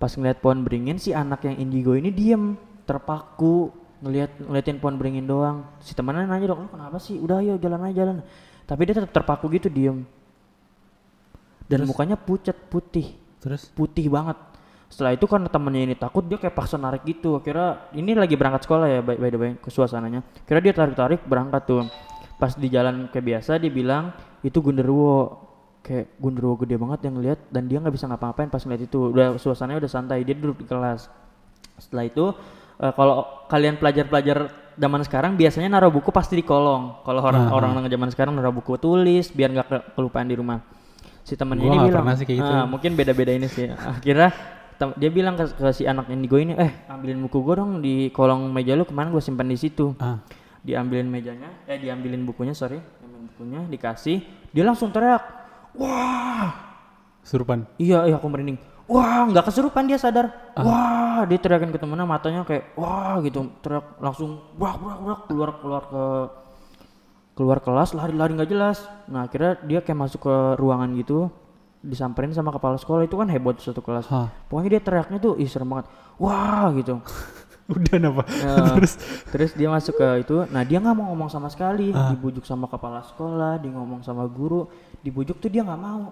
pas 0.00 0.08
ngeliat 0.16 0.40
pohon 0.40 0.64
beringin 0.64 0.96
si 0.96 1.12
anak 1.12 1.44
yang 1.44 1.60
indigo 1.60 1.92
ini 1.92 2.08
diem 2.08 2.56
terpaku 2.88 3.68
ngeliat 4.00 4.32
ngeliatin 4.40 4.80
pohon 4.80 4.96
beringin 4.96 5.28
doang. 5.28 5.68
Si 5.84 5.92
temannya 5.92 6.24
nanya 6.24 6.56
dong 6.56 6.64
lu 6.64 6.68
kenapa 6.72 6.96
sih? 6.96 7.20
Udah 7.20 7.44
ayo 7.44 7.60
jalan 7.60 7.84
aja 7.84 8.00
jalan. 8.00 8.24
Tapi 8.64 8.80
dia 8.88 8.94
tetap 8.96 9.12
terpaku 9.12 9.52
gitu 9.52 9.68
diem. 9.68 10.08
Dan 11.68 11.84
mukanya 11.84 12.16
pucat 12.16 12.56
putih. 12.72 13.12
Terus? 13.44 13.68
Putih 13.70 14.08
banget. 14.08 14.40
Setelah 14.90 15.14
itu 15.14 15.28
karena 15.28 15.46
temannya 15.46 15.92
ini 15.92 15.94
takut 15.94 16.26
dia 16.26 16.40
kayak 16.40 16.56
paksa 16.56 16.80
narik 16.80 17.04
gitu. 17.04 17.38
Kira 17.44 17.92
ini 17.94 18.16
lagi 18.16 18.34
berangkat 18.34 18.66
sekolah 18.66 18.86
ya 18.88 19.00
by, 19.04 19.20
by 19.20 19.30
the 19.30 19.38
way 19.38 19.50
ke 19.60 19.68
suasananya. 19.68 20.24
Kira 20.48 20.58
dia 20.64 20.72
tarik 20.74 20.96
tarik 20.96 21.20
berangkat 21.28 21.62
tuh. 21.68 21.86
Pas 22.40 22.56
di 22.56 22.72
jalan 22.72 23.06
kayak 23.12 23.36
biasa 23.36 23.60
dia 23.60 23.68
bilang 23.68 24.16
itu 24.40 24.58
gunderwo 24.64 25.49
kayak 25.80 26.12
gunderwo 26.20 26.60
gede 26.60 26.76
banget 26.76 27.08
yang 27.08 27.14
ngeliat 27.16 27.40
dan 27.48 27.64
dia 27.66 27.80
nggak 27.80 27.94
bisa 27.94 28.06
ngapa-ngapain 28.06 28.48
pas 28.48 28.62
ngeliat 28.62 28.82
itu. 28.84 29.00
Udah 29.10 29.36
suasananya 29.40 29.80
udah 29.84 29.90
santai 29.90 30.22
dia 30.22 30.36
duduk 30.36 30.62
di 30.62 30.66
kelas. 30.68 31.08
Setelah 31.80 32.04
itu 32.06 32.24
eh, 32.80 32.92
kalau 32.92 33.24
kalian 33.48 33.80
pelajar-pelajar 33.80 34.38
zaman 34.76 35.00
sekarang 35.04 35.32
biasanya 35.36 35.68
naruh 35.72 35.92
buku 35.92 36.12
pasti 36.12 36.36
di 36.36 36.44
kolong. 36.44 37.04
Kalau 37.04 37.20
orang 37.20 37.52
orang 37.52 37.70
zaman 37.88 38.08
sekarang 38.12 38.32
naruh 38.36 38.52
buku 38.52 38.76
tulis 38.76 39.32
biar 39.32 39.50
nggak 39.52 39.66
ke- 39.68 39.86
kelupaan 39.96 40.28
di 40.28 40.36
rumah. 40.36 40.60
Si 41.20 41.36
Gua 41.36 41.52
ini 41.52 41.76
bilang 41.92 42.16
sih 42.16 42.26
kayak 42.26 42.38
gitu. 42.40 42.52
"Ah, 42.52 42.66
mungkin 42.66 42.96
beda-beda 42.96 43.32
ini 43.32 43.46
sih. 43.46 43.68
Akhirnya 44.00 44.32
dia 44.96 45.10
bilang 45.12 45.36
ke, 45.36 45.44
ke 45.52 45.68
si 45.76 45.84
anak 45.84 46.08
indigo 46.08 46.40
ini 46.40 46.56
eh 46.56 46.72
ambilin 46.88 47.20
buku 47.28 47.44
gue 47.44 47.54
dong 47.60 47.72
di 47.84 48.08
kolong 48.08 48.48
meja 48.48 48.72
lu 48.72 48.88
kemarin 48.88 49.12
gue 49.12 49.20
simpan 49.20 49.44
di 49.44 49.60
situ. 49.60 49.92
Ah. 50.00 50.16
Diambilin 50.64 51.08
mejanya 51.08 51.52
eh 51.68 51.76
diambilin 51.76 52.24
bukunya 52.24 52.56
sorry 52.56 52.80
diambilin 52.80 53.24
bukunya 53.32 53.60
dikasih 53.68 54.24
dia 54.52 54.64
langsung 54.64 54.88
teriak 54.92 55.39
wah. 55.76 56.50
Surupan 57.20 57.68
iya 57.76 58.08
iya 58.08 58.16
aku 58.16 58.26
merinding. 58.26 58.58
Wah 58.90 59.28
nggak 59.30 59.46
kesurupan 59.46 59.86
dia 59.86 60.00
sadar. 60.00 60.30
Wah 60.58 61.22
dia 61.28 61.38
teriakin 61.38 61.70
ke 61.70 61.78
temennya 61.78 62.06
matanya 62.08 62.42
kayak 62.42 62.74
wah 62.74 63.22
gitu. 63.22 63.46
Teriak 63.62 64.02
langsung 64.02 64.42
wah 64.58 64.74
wah 64.74 64.96
wah 64.98 65.18
keluar 65.30 65.60
keluar 65.62 65.82
ke 65.86 66.04
keluar 67.38 67.58
kelas 67.62 67.94
lari-lari 67.94 68.34
nggak 68.34 68.50
jelas. 68.50 68.82
Nah 69.06 69.30
akhirnya 69.30 69.62
dia 69.62 69.80
kayak 69.84 69.98
masuk 70.10 70.26
ke 70.26 70.36
ruangan 70.58 70.90
gitu 70.98 71.30
disamperin 71.80 72.34
sama 72.34 72.50
kepala 72.50 72.76
sekolah. 72.80 73.06
Itu 73.06 73.14
kan 73.14 73.30
heboh 73.30 73.54
satu 73.60 73.78
kelas. 73.78 74.10
Hah. 74.10 74.28
pokoknya 74.50 74.78
dia 74.78 74.82
teriaknya 74.82 75.18
tuh 75.22 75.38
ih 75.38 75.46
serem 75.46 75.70
banget. 75.70 75.86
Wah 76.18 76.74
gitu 76.74 76.98
udah 77.70 77.96
apa 78.10 78.22
Nah, 78.26 78.74
terus? 79.30 79.54
dia 79.54 79.68
masuk 79.70 79.94
ke 79.94 80.06
itu. 80.26 80.36
Nah 80.50 80.62
dia 80.66 80.82
nggak 80.82 80.94
mau 80.96 81.06
ngomong 81.14 81.30
sama 81.30 81.46
sekali. 81.46 81.94
Dibujuk 81.94 82.42
sama 82.42 82.66
kepala 82.66 83.00
sekolah 83.06 83.62
dia 83.62 83.70
ngomong 83.70 84.02
sama 84.02 84.26
guru. 84.26 84.66
Dibujuk 85.00 85.38
tuh 85.38 85.46
dia 85.46 85.62
nggak 85.62 85.80
mau. 85.80 86.10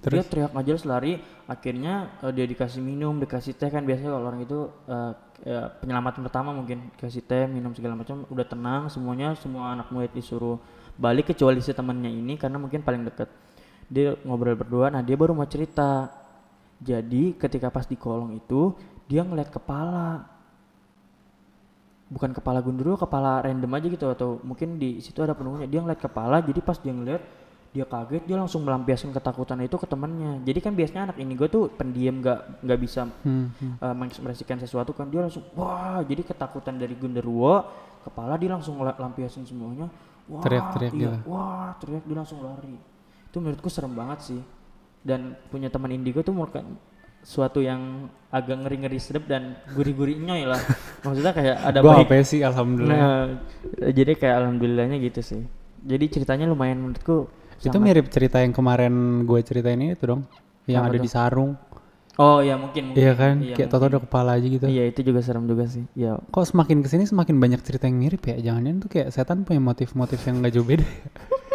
Dia 0.00 0.24
teriak 0.24 0.54
jelas 0.64 0.86
lari. 0.88 1.20
Akhirnya 1.44 2.08
eh, 2.22 2.32
dia 2.32 2.46
dikasih 2.46 2.80
minum 2.80 3.18
dikasih 3.18 3.58
teh. 3.58 3.68
Kan 3.68 3.82
biasanya 3.84 4.14
kalau 4.14 4.26
orang 4.30 4.42
itu 4.46 4.58
eh, 4.86 5.12
ya, 5.44 5.60
penyelamatan 5.82 6.20
pertama 6.24 6.54
mungkin. 6.54 6.88
Dikasih 6.96 7.22
teh 7.26 7.44
minum 7.50 7.74
segala 7.74 7.98
macam. 7.98 8.24
Udah 8.30 8.46
tenang 8.46 8.86
semuanya 8.88 9.34
semua 9.36 9.74
anak 9.74 9.90
murid 9.90 10.14
disuruh 10.14 10.56
balik. 10.96 11.34
Kecuali 11.34 11.58
si 11.60 11.74
temannya 11.74 12.08
ini 12.14 12.38
karena 12.38 12.56
mungkin 12.56 12.80
paling 12.86 13.02
deket. 13.10 13.28
Dia 13.90 14.14
ngobrol 14.22 14.54
berdua. 14.54 14.88
Nah 14.88 15.02
dia 15.02 15.18
baru 15.18 15.34
mau 15.34 15.48
cerita. 15.50 16.14
Jadi 16.80 17.36
ketika 17.36 17.68
pas 17.68 17.84
di 17.84 17.92
kolong 17.98 18.40
itu 18.40 18.72
dia 19.04 19.26
ngeliat 19.26 19.50
kepala 19.50 20.29
bukan 22.10 22.34
kepala 22.34 22.58
gundurwo 22.58 22.98
kepala 22.98 23.40
random 23.40 23.70
aja 23.70 23.86
gitu 23.86 24.06
atau 24.10 24.28
mungkin 24.42 24.76
di 24.76 24.98
situ 24.98 25.22
ada 25.22 25.30
penunggunya 25.32 25.70
dia 25.70 25.78
ngeliat 25.78 26.02
kepala 26.02 26.42
jadi 26.42 26.58
pas 26.58 26.74
dia 26.76 26.90
ngeliat 26.90 27.22
dia 27.70 27.86
kaget 27.86 28.26
dia 28.26 28.34
langsung 28.34 28.66
melampiaskan 28.66 29.14
ketakutan 29.14 29.62
itu 29.62 29.78
ke 29.78 29.86
temannya 29.86 30.42
jadi 30.42 30.58
kan 30.58 30.74
biasanya 30.74 31.02
anak 31.06 31.22
ini 31.22 31.38
gue 31.38 31.46
tuh 31.46 31.70
pendiam 31.70 32.18
nggak 32.18 32.66
nggak 32.66 32.78
bisa 32.82 33.06
Hmm, 33.22 33.54
hmm. 33.54 33.78
uh, 33.78 33.94
mengekspresikan 33.94 34.58
sesuatu 34.58 34.90
kan. 34.90 35.06
Dia 35.06 35.22
langsung 35.22 35.46
wah 35.54 36.02
jadi 36.02 36.26
ketakutan 36.26 36.82
dari 36.82 36.98
Gundurwo 36.98 37.62
kepala 38.02 38.34
dia 38.34 38.50
langsung 38.50 38.74
la- 38.82 38.98
lampiasin 38.98 39.46
semuanya. 39.46 39.86
Wah 40.26 40.42
Teriak-teriak 40.42 40.92
iya, 40.98 41.14
gitu. 41.14 41.30
wah 41.30 41.70
teriak 41.78 42.02
dia 42.02 42.16
langsung 42.18 42.42
lari. 42.42 42.74
Itu 43.30 43.38
menurutku 43.38 43.70
serem 43.70 43.94
banget 43.94 44.18
sih. 44.26 44.40
Dan 45.00 45.38
punya 45.46 45.70
teman 45.70 45.94
indigo 45.94 46.26
tuh 46.26 46.34
merupakan 46.34 46.66
suatu 47.22 47.62
yang 47.62 48.10
agak 48.30 48.56
ngeri-ngeri 48.58 48.96
sedep 48.96 49.26
dan 49.26 49.42
gurih-gurih 49.70 50.14
nyoy 50.16 50.46
lah 50.46 50.60
maksudnya 51.04 51.32
kayak 51.32 51.56
ada 51.60 51.78
Gua 51.80 52.00
baik 52.00 52.22
sih 52.22 52.40
alhamdulillah. 52.40 52.94
nah 52.94 53.22
jadi 53.90 54.12
kayak 54.14 54.34
alhamdulillahnya 54.38 54.96
gitu 55.00 55.20
sih 55.20 55.42
jadi 55.80 56.04
ceritanya 56.06 56.46
lumayan 56.46 56.78
menurutku 56.78 57.26
itu 57.58 57.68
sangat- 57.68 57.82
mirip 57.82 58.06
cerita 58.08 58.38
yang 58.38 58.50
kemarin 58.50 58.94
gue 59.22 59.40
ceritain 59.40 59.76
ini 59.76 59.92
tuh 59.92 60.06
dong. 60.08 60.22
Yang 60.64 60.78
Apa 60.78 60.88
ada 60.88 60.96
tuh? 60.96 61.02
di 61.02 61.10
sarung. 61.10 61.52
oh 62.16 62.38
ya 62.38 62.54
mungkin, 62.54 62.82
mungkin. 62.88 63.00
Iya 63.00 63.12
kan? 63.14 63.34
Iya, 63.40 63.54
Kayak 63.54 63.68
toto 63.70 63.84
ada 63.86 63.98
kepala 63.98 64.30
aja 64.36 64.46
gitu. 64.46 64.64
iya 64.64 64.84
itu 64.84 65.00
juga 65.02 65.20
serem 65.20 65.44
juga 65.44 65.64
sih 65.64 65.84
ya 65.94 66.20
Kok 66.26 66.44
semakin 66.46 66.80
ke 66.80 66.88
sini 66.88 67.04
semakin 67.04 67.36
banyak 67.36 67.60
cerita 67.60 67.84
yang 67.84 67.98
mirip 67.98 68.22
ya? 68.22 68.36
Jangan-jangan 68.38 68.78
tuh 68.78 68.90
kayak 68.90 69.08
setan 69.10 69.42
punya 69.42 69.58
motif-motif 69.58 70.20
yang 70.22 70.38
gak 70.38 70.52
jauh 70.52 70.64
beda. 70.64 70.84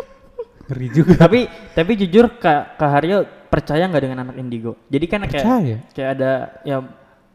Ngeri 0.65 0.87
juga. 0.89 1.13
tapi 1.23 1.45
tapi 1.73 1.91
jujur 1.95 2.37
kak 2.37 2.77
kak 2.77 2.89
Haryo 2.89 3.17
percaya 3.47 3.85
nggak 3.85 4.03
dengan 4.03 4.19
anak 4.25 4.35
indigo? 4.35 4.75
Jadi 4.89 5.05
kan 5.05 5.21
kayak 5.23 5.45
Percaya. 5.45 5.77
kayak 5.93 6.09
ada 6.17 6.31
ya 6.65 6.77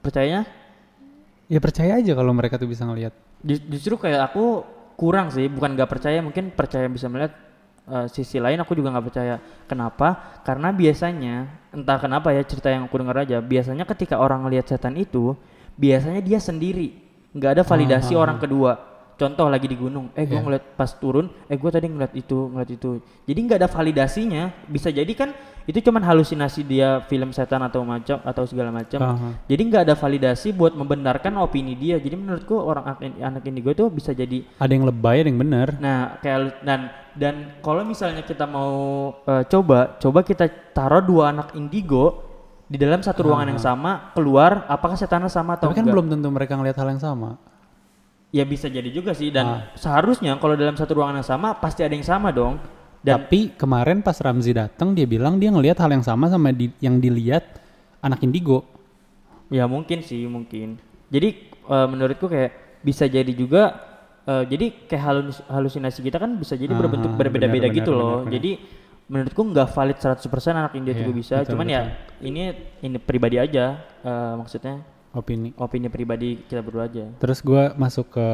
percayanya? 0.01 0.43
Ya 1.47 1.59
percaya 1.59 1.99
aja 1.99 2.13
kalau 2.15 2.31
mereka 2.31 2.59
tuh 2.59 2.67
bisa 2.67 2.87
ngelihat. 2.87 3.15
ju- 3.41 3.65
justru 3.71 3.97
kayak 3.97 4.31
aku 4.31 4.63
kurang 4.95 5.33
sih 5.33 5.49
bukan 5.49 5.73
nggak 5.75 5.89
percaya 5.89 6.21
mungkin 6.21 6.53
percaya 6.53 6.85
bisa 6.87 7.09
melihat 7.09 7.33
eh, 7.89 8.07
sisi 8.07 8.37
lain 8.37 8.61
aku 8.61 8.75
juga 8.75 8.91
nggak 8.93 9.07
percaya. 9.07 9.41
Kenapa? 9.67 10.41
Karena 10.43 10.71
biasanya 10.71 11.35
entah 11.71 11.97
kenapa 11.97 12.35
ya 12.35 12.43
cerita 12.43 12.69
yang 12.69 12.85
aku 12.87 12.99
dengar 12.99 13.23
aja 13.23 13.39
biasanya 13.41 13.87
ketika 13.87 14.19
orang 14.19 14.45
ngelihat 14.45 14.67
setan 14.69 14.99
itu 14.99 15.39
biasanya 15.75 16.21
dia 16.21 16.39
sendiri. 16.39 16.99
Nggak 17.31 17.51
ada 17.59 17.63
validasi 17.63 18.19
orang 18.19 18.43
kedua 18.43 18.90
contoh 19.21 19.47
lagi 19.47 19.67
di 19.67 19.77
gunung 19.77 20.09
eh 20.15 20.25
gue 20.25 20.33
Iya. 20.33 20.41
ngeliat 20.41 20.65
pas 20.75 20.89
turun 20.91 21.29
eh 21.45 21.55
gue 21.55 21.69
tadi 21.69 21.87
ngeliat 21.87 22.13
itu 22.15 22.49
ngeliat 22.49 22.71
itu 22.71 22.91
jadi 23.23 23.37
nggak 23.39 23.59
ada 23.59 23.69
validasinya 23.69 24.43
bisa 24.65 24.89
jadi 24.89 25.13
kan 25.13 25.37
itu 25.63 25.77
cuman 25.83 26.01
halusinasi 26.01 26.65
dia 26.65 27.05
film 27.05 27.31
setan 27.31 27.61
atau 27.61 27.85
macam 27.85 28.17
atau 28.19 28.43
segala 28.43 28.73
macam 28.73 28.97
Aha. 28.99 29.29
jadi 29.45 29.61
nggak 29.61 29.83
ada 29.85 29.95
validasi 29.95 30.51
buat 30.51 30.73
membenarkan 30.73 31.37
opini 31.37 31.77
dia 31.77 31.97
jadi 31.97 32.17
menurutku 32.17 32.57
orang 32.57 32.97
anak- 32.97 33.21
anak 33.21 33.43
indigo 33.45 33.71
itu 33.71 33.85
bisa 33.89 34.11
jadi 34.11 34.41
Ada 34.57 34.73
yang 34.73 34.89
lebay, 34.89 35.21
ada 35.21 35.29
yang 35.29 35.39
bener. 35.39 35.69
nah 35.77 36.17
kayak 36.19 36.65
dan 36.65 36.81
dan 37.13 37.35
kalau 37.61 37.85
misalnya 37.85 38.23
kita 38.23 38.47
mau 38.47 38.73
eh, 39.21 39.45
coba 39.45 39.95
coba 39.97 40.21
kita 40.23 40.49
taruh 40.73 41.05
dua 41.05 41.31
anak 41.31 41.53
indigo 41.53 42.25
di 42.65 42.79
dalam 42.79 43.03
satu 43.03 43.27
ruangan 43.27 43.51
yang 43.51 43.59
sama 43.61 44.15
keluar 44.15 44.63
apakah 44.65 44.95
setannya 44.95 45.27
sama 45.27 45.59
atau 45.59 45.69
Tapi 45.69 45.75
kan 45.75 45.83
enggak 45.83 45.93
belum 45.93 46.07
tentu 46.09 46.29
mereka 46.31 46.55
ngelihat 46.55 46.79
hal 46.79 46.89
yang 46.89 47.03
sama. 47.03 47.35
Ya 48.31 48.47
bisa 48.47 48.67
jadi 48.67 48.87
juga 48.89 49.11
sih 49.11 49.29
dan 49.29 49.47
Ah. 49.47 49.61
seharusnya 49.75 50.39
kalau 50.39 50.55
dalam 50.55 50.75
satu 50.75 50.95
ruangan 50.95 51.19
yang 51.19 51.29
sama 51.29 51.55
pasti 51.55 51.83
ada 51.83 51.91
yang 51.91 52.07
sama 52.07 52.31
dong 52.31 52.63
dan 53.01 53.25
Tapi 53.25 53.57
kemarin 53.57 54.05
pas 54.05 54.15
Ramzi 54.15 54.53
datang 54.53 54.93
dia 54.93 55.05
bilang 55.05 55.41
dia 55.41 55.49
ngelihat 55.49 55.81
hal 55.81 55.91
yang 55.91 56.05
sama 56.05 56.29
sama 56.29 56.53
di- 56.53 56.75
yang 56.79 57.01
dilihat 57.01 57.43
anak 57.99 58.21
indigo. 58.21 58.63
Ya 59.49 59.65
mungkin 59.65 60.05
sih 60.05 60.29
mungkin. 60.29 60.77
Jadi 61.09 61.29
eh, 61.49 61.87
menurutku 61.89 62.29
kayak 62.29 62.53
bisa 62.85 63.09
jadi 63.09 63.33
juga 63.33 63.77
eh, 64.23 64.45
jadi 64.47 64.67
kayak 64.87 65.03
halus- 65.03 65.45
halusinasi 65.49 66.01
kita 66.01 66.21
kan 66.21 66.37
bisa 66.37 66.55
jadi 66.55 66.71
berbentuk 66.71 67.17
berbeda-beda 67.17 67.67
benar, 67.67 67.75
gitu 67.75 67.91
benar, 67.91 67.99
loh. 67.99 68.07
benar, 68.07 68.25
benar. 68.29 68.35
Jadi 68.37 68.51
menurutku 69.11 69.43
nggak 69.43 69.69
valid 69.75 69.99
100% 69.99 70.55
anak 70.55 70.73
India 70.77 70.93
Iya, 70.93 71.01
juga 71.03 71.13
bisa. 71.17 71.35
betul, 71.41 71.51
Cuman 71.57 71.67
ya 71.67 71.81
ini 72.21 72.43
ini 72.79 72.97
pribadi 73.01 73.41
aja 73.41 73.81
eh, 74.05 74.33
maksudnya 74.37 74.85
Opini. 75.11 75.51
opini 75.57 75.87
pribadi 75.87 76.39
kita 76.41 76.61
berdua 76.61 76.87
aja. 76.87 77.03
Terus 77.19 77.39
gua 77.41 77.75
masuk 77.75 78.15
ke 78.15 78.27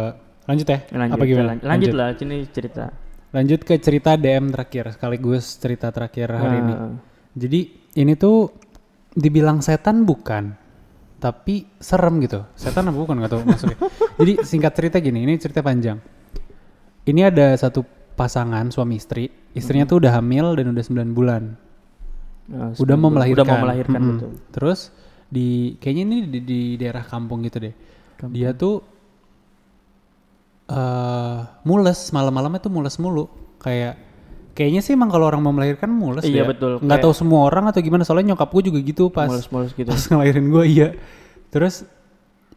lanjut 0.44 0.66
ya? 0.66 0.78
Lanjut, 0.90 1.16
Apa 1.16 1.24
gimana? 1.24 1.46
lan- 1.50 1.64
lanjut, 1.64 1.90
lah 1.90 2.08
sini 2.12 2.44
cerita. 2.46 2.92
Lanjut 3.32 3.60
ke 3.60 3.74
cerita 3.76 4.14
DM 4.14 4.48
terakhir 4.48 4.92
sekaligus 4.92 5.56
cerita 5.56 5.88
terakhir 5.88 6.28
hari 6.30 6.56
ini. 6.58 6.74
Nah, 6.74 6.92
Jadi 7.32 7.60
ini 7.94 8.12
tuh 8.14 8.52
dibilang 9.10 9.60
setan 9.60 10.04
bukan, 10.04 10.52
tapi 11.16 11.64
serem 11.76 12.20
gitu. 12.20 12.44
Setan 12.54 12.86
apa 12.86 12.96
bukan 12.96 13.16
nggak 13.18 13.30
tahu 13.30 13.42
maksudnya. 13.42 13.78
Jadi 14.20 14.32
singkat 14.42 14.72
cerita 14.72 14.96
gini, 14.98 15.20
ini 15.22 15.36
cerita 15.36 15.60
panjang. 15.60 15.96
Ini 17.04 17.20
ada 17.26 17.52
satu 17.54 17.84
pasangan 18.12 18.68
suami 18.68 18.96
istri, 18.96 19.28
istrinya 19.52 19.84
tuh 19.84 20.00
udah 20.00 20.12
hamil 20.14 20.52
dan 20.54 20.72
udah 20.72 20.82
9 20.82 21.12
bulan. 21.12 21.56
nah, 22.46 22.72
Udah 22.74 22.96
mau 22.96 23.08
melahirkan. 23.08 23.36
Udah 23.38 23.46
mau 23.46 23.62
melahirkan 23.62 23.96
Mm-mm. 23.96 24.10
betul. 24.14 24.30
Terus 24.50 24.80
di 25.26 25.74
kayaknya 25.76 26.02
ini 26.04 26.16
di, 26.28 26.38
di 26.40 26.60
daerah 26.76 27.02
kampung 27.02 27.42
gitu 27.42 27.58
deh. 27.58 27.74
Dia 28.30 28.52
tuh 28.52 28.80
eh 30.66 31.38
mules 31.62 31.98
malam-malamnya 32.10 32.58
tuh 32.58 32.72
mules 32.72 32.96
mulu. 32.98 33.30
Kayak 33.62 33.98
kayaknya 34.52 34.80
sih 34.80 34.94
emang 34.94 35.10
kalau 35.10 35.28
orang 35.28 35.42
mau 35.42 35.52
melahirkan 35.52 35.90
mules 35.90 36.24
Iya, 36.26 36.42
ya. 36.42 36.44
betul. 36.48 36.78
Nggak 36.80 36.88
Kayak- 36.88 37.04
tahu 37.06 37.14
semua 37.14 37.40
orang 37.46 37.64
atau 37.70 37.80
gimana 37.80 38.02
soalnya 38.02 38.34
nyokap 38.34 38.50
gue 38.50 38.62
juga 38.66 38.78
gitu 38.80 39.04
pas 39.08 39.28
Mulus-mulus 39.28 39.72
gitu. 39.72 39.88
pas 39.88 40.02
ngelahirin 40.10 40.46
gue 40.48 40.64
iya. 40.66 40.88
Terus 41.50 41.86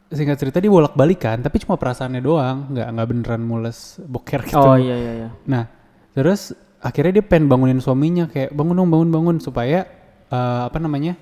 singkat 0.09 0.41
cerita 0.41 0.57
dia 0.57 0.73
bolak-balik 0.73 1.21
kan, 1.21 1.37
tapi 1.37 1.61
cuma 1.61 1.77
perasaannya 1.77 2.17
doang, 2.17 2.73
nggak 2.73 2.87
nggak 2.97 3.07
beneran 3.07 3.43
mules 3.45 4.01
boker 4.01 4.41
gitu. 4.41 4.57
Oh 4.57 4.73
iya 4.73 4.97
iya 4.97 5.11
iya. 5.21 5.29
Nah, 5.45 5.69
terus 6.17 6.49
akhirnya 6.81 7.21
dia 7.21 7.25
pengen 7.25 7.45
bangunin 7.45 7.77
suaminya 7.77 8.25
kayak 8.25 8.49
bangun 8.49 8.73
dong 8.73 8.89
bangun 8.89 9.09
bangun 9.13 9.35
supaya 9.37 9.85
eh, 10.25 10.61
apa 10.65 10.81
namanya 10.81 11.13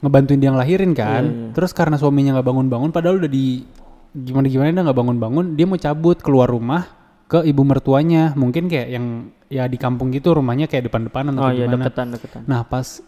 ngebantuin 0.00 0.40
dia 0.40 0.50
ngelahirin 0.50 0.92
kan. 0.92 1.22
Iya, 1.22 1.32
iya. 1.32 1.52
Terus 1.52 1.70
karena 1.70 1.96
suaminya 1.96 2.36
nggak 2.36 2.46
bangun-bangun, 2.46 2.90
padahal 2.90 3.20
udah 3.20 3.30
di 3.30 3.64
gimana 4.10 4.46
gimana 4.46 4.68
dia 4.70 4.82
nggak 4.84 4.98
bangun-bangun, 4.98 5.46
dia 5.54 5.64
mau 5.64 5.76
cabut 5.76 6.18
keluar 6.18 6.48
rumah 6.48 6.88
ke 7.26 7.44
ibu 7.44 7.62
mertuanya. 7.62 8.32
Mungkin 8.34 8.66
kayak 8.66 8.88
yang 8.90 9.06
ya 9.46 9.66
di 9.66 9.76
kampung 9.76 10.10
gitu 10.10 10.32
rumahnya 10.32 10.66
kayak 10.66 10.88
depan-depanan 10.88 11.34
Oh 11.36 11.46
atau 11.46 11.52
iya 11.52 11.66
gimana. 11.66 11.84
deketan 11.86 12.06
deketan. 12.10 12.42
Nah 12.46 12.62
pas 12.62 13.02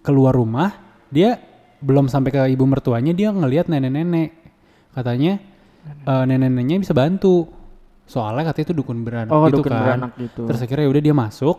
keluar 0.00 0.32
rumah 0.32 0.72
dia 1.10 1.36
belum 1.78 2.06
sampai 2.06 2.30
ke 2.30 2.40
ibu 2.50 2.64
mertuanya 2.64 3.12
dia 3.12 3.30
ngelihat 3.30 3.66
nenek-nenek 3.66 4.34
katanya 4.90 5.38
eh, 5.86 6.24
nenek-neneknya 6.26 6.82
bisa 6.82 6.90
bantu 6.90 7.46
soalnya 8.02 8.50
katanya 8.50 8.66
itu 8.66 8.74
dukun 8.74 8.98
beranak 9.04 9.30
Oh, 9.30 9.46
gitu 9.46 9.60
dukun 9.60 9.72
kan. 9.74 9.82
beranak 9.84 10.10
gitu. 10.16 10.42
Terus 10.48 10.58
akhirnya 10.58 10.86
udah 10.88 11.02
dia 11.02 11.14
masuk 11.14 11.56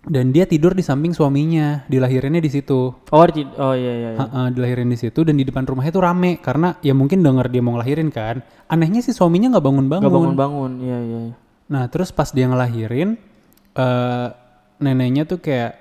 dan 0.00 0.32
dia 0.32 0.48
tidur 0.48 0.72
di 0.72 0.80
samping 0.80 1.12
suaminya 1.12 1.84
dilahirinnya 1.84 2.40
di 2.40 2.48
situ. 2.48 2.88
Oh 3.12 3.24
di, 3.28 3.44
oh 3.44 3.76
iya 3.76 3.92
iya. 3.92 4.08
iya. 4.16 4.18
Ha-ha, 4.18 4.48
dilahirin 4.48 4.88
di 4.88 4.96
situ 4.96 5.20
dan 5.28 5.36
di 5.36 5.44
depan 5.44 5.68
rumahnya 5.68 5.92
itu 5.92 6.00
rame 6.00 6.40
karena 6.40 6.80
ya 6.80 6.96
mungkin 6.96 7.20
denger 7.20 7.52
dia 7.52 7.60
mau 7.60 7.76
ngelahirin 7.76 8.08
kan. 8.08 8.40
Anehnya 8.72 9.04
sih 9.04 9.12
suaminya 9.12 9.52
nggak 9.52 9.64
bangun-bangun. 9.64 10.04
Gak 10.08 10.14
bangun 10.16 10.36
bangun. 10.36 10.72
Iya 10.80 10.98
iya. 11.04 11.18
iya. 11.28 11.34
Nah 11.68 11.84
terus 11.92 12.16
pas 12.16 12.32
dia 12.32 12.48
ngelahirin, 12.48 13.20
eh 13.76 14.28
neneknya 14.80 15.28
tuh 15.28 15.44
kayak 15.44 15.72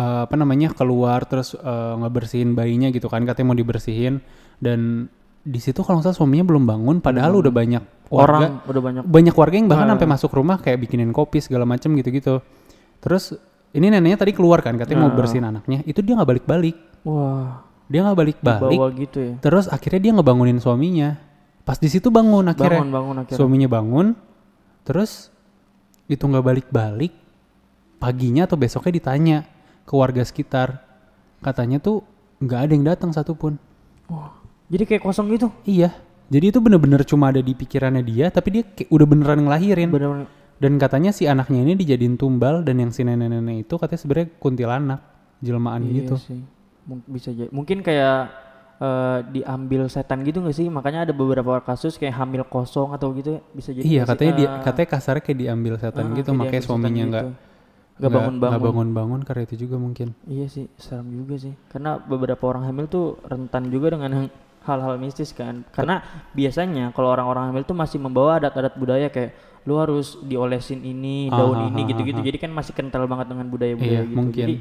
eh, 0.00 0.20
apa 0.24 0.34
namanya 0.40 0.72
keluar 0.72 1.28
terus 1.28 1.52
eh, 1.52 1.94
ngebersihin 2.00 2.56
bayinya 2.56 2.88
gitu 2.88 3.12
kan, 3.12 3.20
katanya 3.28 3.52
mau 3.52 3.58
dibersihin 3.60 4.24
dan 4.56 5.12
di 5.42 5.58
situ 5.58 5.82
kalau 5.82 5.98
nggak 6.00 6.06
salah 6.14 6.18
suaminya 6.22 6.46
belum 6.48 6.64
bangun, 6.64 6.96
padahal 7.02 7.34
udah 7.42 7.50
banyak 7.50 7.82
warga, 8.08 8.24
Orang 8.24 8.42
udah 8.62 8.82
banyak. 8.82 9.02
banyak 9.04 9.34
warga 9.34 9.56
yang 9.58 9.66
bahkan 9.66 9.86
Ah. 9.90 9.92
sampai 9.98 10.08
masuk 10.08 10.30
rumah 10.32 10.56
kayak 10.62 10.78
bikinin 10.86 11.10
kopi 11.10 11.42
segala 11.42 11.66
macem 11.66 11.90
gitu-gitu. 11.98 12.38
Terus 13.02 13.34
ini 13.74 13.90
neneknya 13.90 14.22
tadi 14.22 14.30
keluar 14.30 14.62
kan, 14.62 14.78
katanya 14.78 15.08
mau 15.08 15.10
Ah. 15.10 15.18
bersihin 15.18 15.42
anaknya, 15.42 15.82
itu 15.82 15.98
dia 16.00 16.14
nggak 16.14 16.28
balik-balik, 16.38 16.76
Wah. 17.02 17.66
dia 17.90 18.00
nggak 18.06 18.18
balik-balik. 18.18 18.78
Gitu 18.94 19.18
ya. 19.18 19.34
Terus 19.42 19.66
akhirnya 19.66 20.00
dia 20.00 20.12
ngebangunin 20.14 20.62
suaminya. 20.62 21.18
Pas 21.66 21.78
di 21.78 21.90
situ 21.90 22.10
bangun 22.14 22.46
akhirnya. 22.46 22.78
Bangun 22.78 22.92
bangun 22.94 23.16
akhirnya. 23.26 23.38
Suaminya 23.38 23.68
bangun, 23.68 24.06
terus 24.86 25.34
itu 26.06 26.22
nggak 26.22 26.44
balik-balik. 26.46 27.12
Paginya 27.98 28.46
atau 28.46 28.58
besoknya 28.58 28.92
ditanya 28.98 29.38
ke 29.82 29.94
warga 29.94 30.22
sekitar, 30.22 30.82
katanya 31.42 31.78
tuh 31.82 32.06
nggak 32.38 32.60
ada 32.66 32.72
yang 32.74 32.86
datang 32.86 33.10
satupun. 33.10 33.58
Wah. 34.10 34.30
Jadi 34.70 34.84
kayak 34.88 35.02
kosong 35.04 35.30
gitu. 35.30 35.50
Iya, 35.62 35.90
jadi 36.30 36.48
itu 36.48 36.58
bener-bener 36.58 37.04
cuma 37.04 37.28
ada 37.28 37.38
di 37.38 37.52
pikirannya 37.52 38.02
dia, 38.02 38.32
tapi 38.32 38.48
dia 38.58 38.62
kayak 38.64 38.88
udah 38.90 39.06
beneran 39.06 39.40
ngelahirin. 39.46 39.90
Bener-bener. 39.92 40.26
Dan 40.56 40.78
katanya 40.78 41.10
si 41.10 41.26
anaknya 41.26 41.60
ini 41.60 41.74
dijadiin 41.74 42.14
tumbal 42.14 42.62
dan 42.62 42.78
yang 42.78 42.90
si 42.90 43.02
nenek-nenek 43.02 43.66
itu 43.66 43.74
katanya 43.76 44.00
sebenarnya 44.00 44.28
kuntilanak, 44.36 45.00
jelmaan 45.40 45.82
Iya 45.84 45.94
gitu. 46.04 46.14
sih. 46.16 46.40
Bisa 47.06 47.30
jadi. 47.30 47.50
Mungkin 47.50 47.82
kayak 47.82 48.18
eh, 48.78 49.18
diambil 49.30 49.86
setan 49.86 50.22
gitu 50.22 50.38
nggak 50.38 50.54
sih? 50.54 50.66
Makanya 50.66 51.06
ada 51.06 51.12
beberapa 51.12 51.58
kasus 51.60 51.94
kayak 51.94 52.14
hamil 52.14 52.42
kosong 52.44 52.90
atau 52.90 53.10
gitu 53.12 53.38
bisa 53.52 53.70
jadi. 53.70 53.82
Iya, 53.82 54.02
nggak 54.02 54.06
sih? 54.06 54.10
katanya 54.10 54.32
dia 54.34 54.48
Eh, 54.48 54.62
katanya 54.62 54.88
kasarnya 54.90 55.22
kayak 55.22 55.38
diambil 55.38 55.74
setan 55.78 56.04
ah, 56.04 56.14
gitu, 56.14 56.30
makanya 56.32 56.62
suaminya 56.62 57.04
gitu. 57.04 57.10
nggak 57.10 57.24
nggak 57.92 58.10
bangun-bangun. 58.10 58.50
nggak 58.50 58.66
bangun-bangun 58.66 59.20
karena 59.22 59.42
itu 59.44 59.54
juga 59.60 59.76
mungkin. 59.78 60.08
Iya 60.26 60.46
sih, 60.46 60.66
serem 60.74 61.06
juga 61.12 61.34
sih. 61.38 61.54
Karena 61.70 61.98
beberapa 61.98 62.42
orang 62.46 62.66
hamil 62.66 62.86
tuh 62.86 63.18
rentan 63.22 63.70
juga 63.70 63.94
dengan 63.94 64.10
hal- 64.10 64.34
hal-hal 64.62 64.94
mistis 64.96 65.30
kan. 65.30 65.62
Karena 65.70 66.02
biasanya 66.32 66.90
kalau 66.90 67.10
orang-orang 67.10 67.50
hamil 67.50 67.62
tuh 67.62 67.74
masih 67.74 67.98
membawa 67.98 68.38
adat-adat 68.38 68.74
budaya 68.74 69.06
kayak 69.06 69.34
lu 69.62 69.78
harus 69.78 70.18
diolesin 70.22 70.82
ini, 70.82 71.30
Ah, 71.30 71.38
daun 71.38 71.58
ah, 71.58 71.68
ini 71.70 71.82
ah, 71.82 71.88
gitu-gitu. 71.90 72.18
ah. 72.18 72.26
Jadi 72.26 72.38
kan 72.38 72.50
masih 72.50 72.72
kental 72.74 73.06
banget 73.06 73.30
dengan 73.30 73.46
budaya-budaya 73.46 73.92
Iya, 73.92 74.02
gitu. 74.04 74.16
mungkin. 74.16 74.46
Jadi 74.48 74.56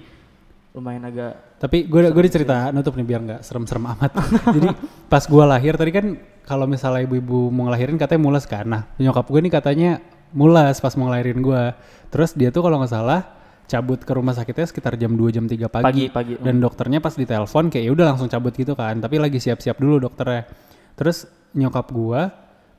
lumayan 0.71 1.03
agak 1.03 1.59
Tapi 1.59 1.83
gue 1.83 1.99
gue 2.15 2.23
cerita 2.31 2.71
nutup 2.71 2.95
nih 2.95 3.03
biar 3.03 3.21
nggak 3.27 3.41
serem-serem 3.43 3.85
amat. 3.91 4.11
Jadi 4.55 4.67
pas 5.11 5.23
gue 5.25 5.43
lahir 5.43 5.73
tadi 5.75 5.91
kan 5.91 6.05
kalau 6.47 6.65
misalnya 6.65 7.03
ibu-ibu 7.03 7.51
mau 7.51 7.67
ngelahirin 7.67 7.99
katanya 7.99 8.21
mules 8.23 8.45
kan. 8.47 8.65
Nah 8.65 8.81
nyokap 8.95 9.27
gue 9.27 9.39
nih 9.45 9.51
katanya 9.51 9.91
mules 10.31 10.79
pas 10.79 10.93
mau 10.95 11.11
ngelahirin 11.11 11.43
gue. 11.43 11.63
Terus 12.07 12.31
dia 12.39 12.49
tuh 12.55 12.63
kalau 12.63 12.79
nggak 12.79 12.93
salah 12.93 13.21
cabut 13.67 13.99
ke 14.03 14.11
rumah 14.11 14.35
sakitnya 14.35 14.67
sekitar 14.67 14.99
jam 14.99 15.15
2 15.15 15.31
jam 15.31 15.45
3 15.47 15.67
pagi. 15.71 15.83
Pagi, 15.83 16.05
pagi, 16.11 16.33
Dan 16.39 16.59
dokternya 16.59 16.99
pas 16.99 17.15
ditelepon 17.15 17.71
kayak 17.71 17.83
ya 17.87 17.91
udah 17.91 18.05
langsung 18.15 18.27
cabut 18.31 18.51
gitu 18.55 18.71
kan. 18.75 18.99
Tapi 18.99 19.15
lagi 19.19 19.39
siap-siap 19.39 19.75
dulu 19.79 20.07
dokternya. 20.07 20.47
Terus 20.95 21.27
nyokap 21.51 21.87
gue 21.91 22.21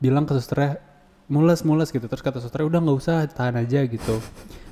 bilang 0.01 0.25
ke 0.25 0.33
susternya 0.37 0.81
mules 1.33 1.64
mules 1.64 1.89
gitu. 1.89 2.05
Terus 2.05 2.20
kata 2.20 2.39
susternya 2.39 2.68
udah 2.68 2.80
nggak 2.83 2.99
usah 2.99 3.16
tahan 3.26 3.57
aja 3.57 3.80
gitu. 3.83 4.20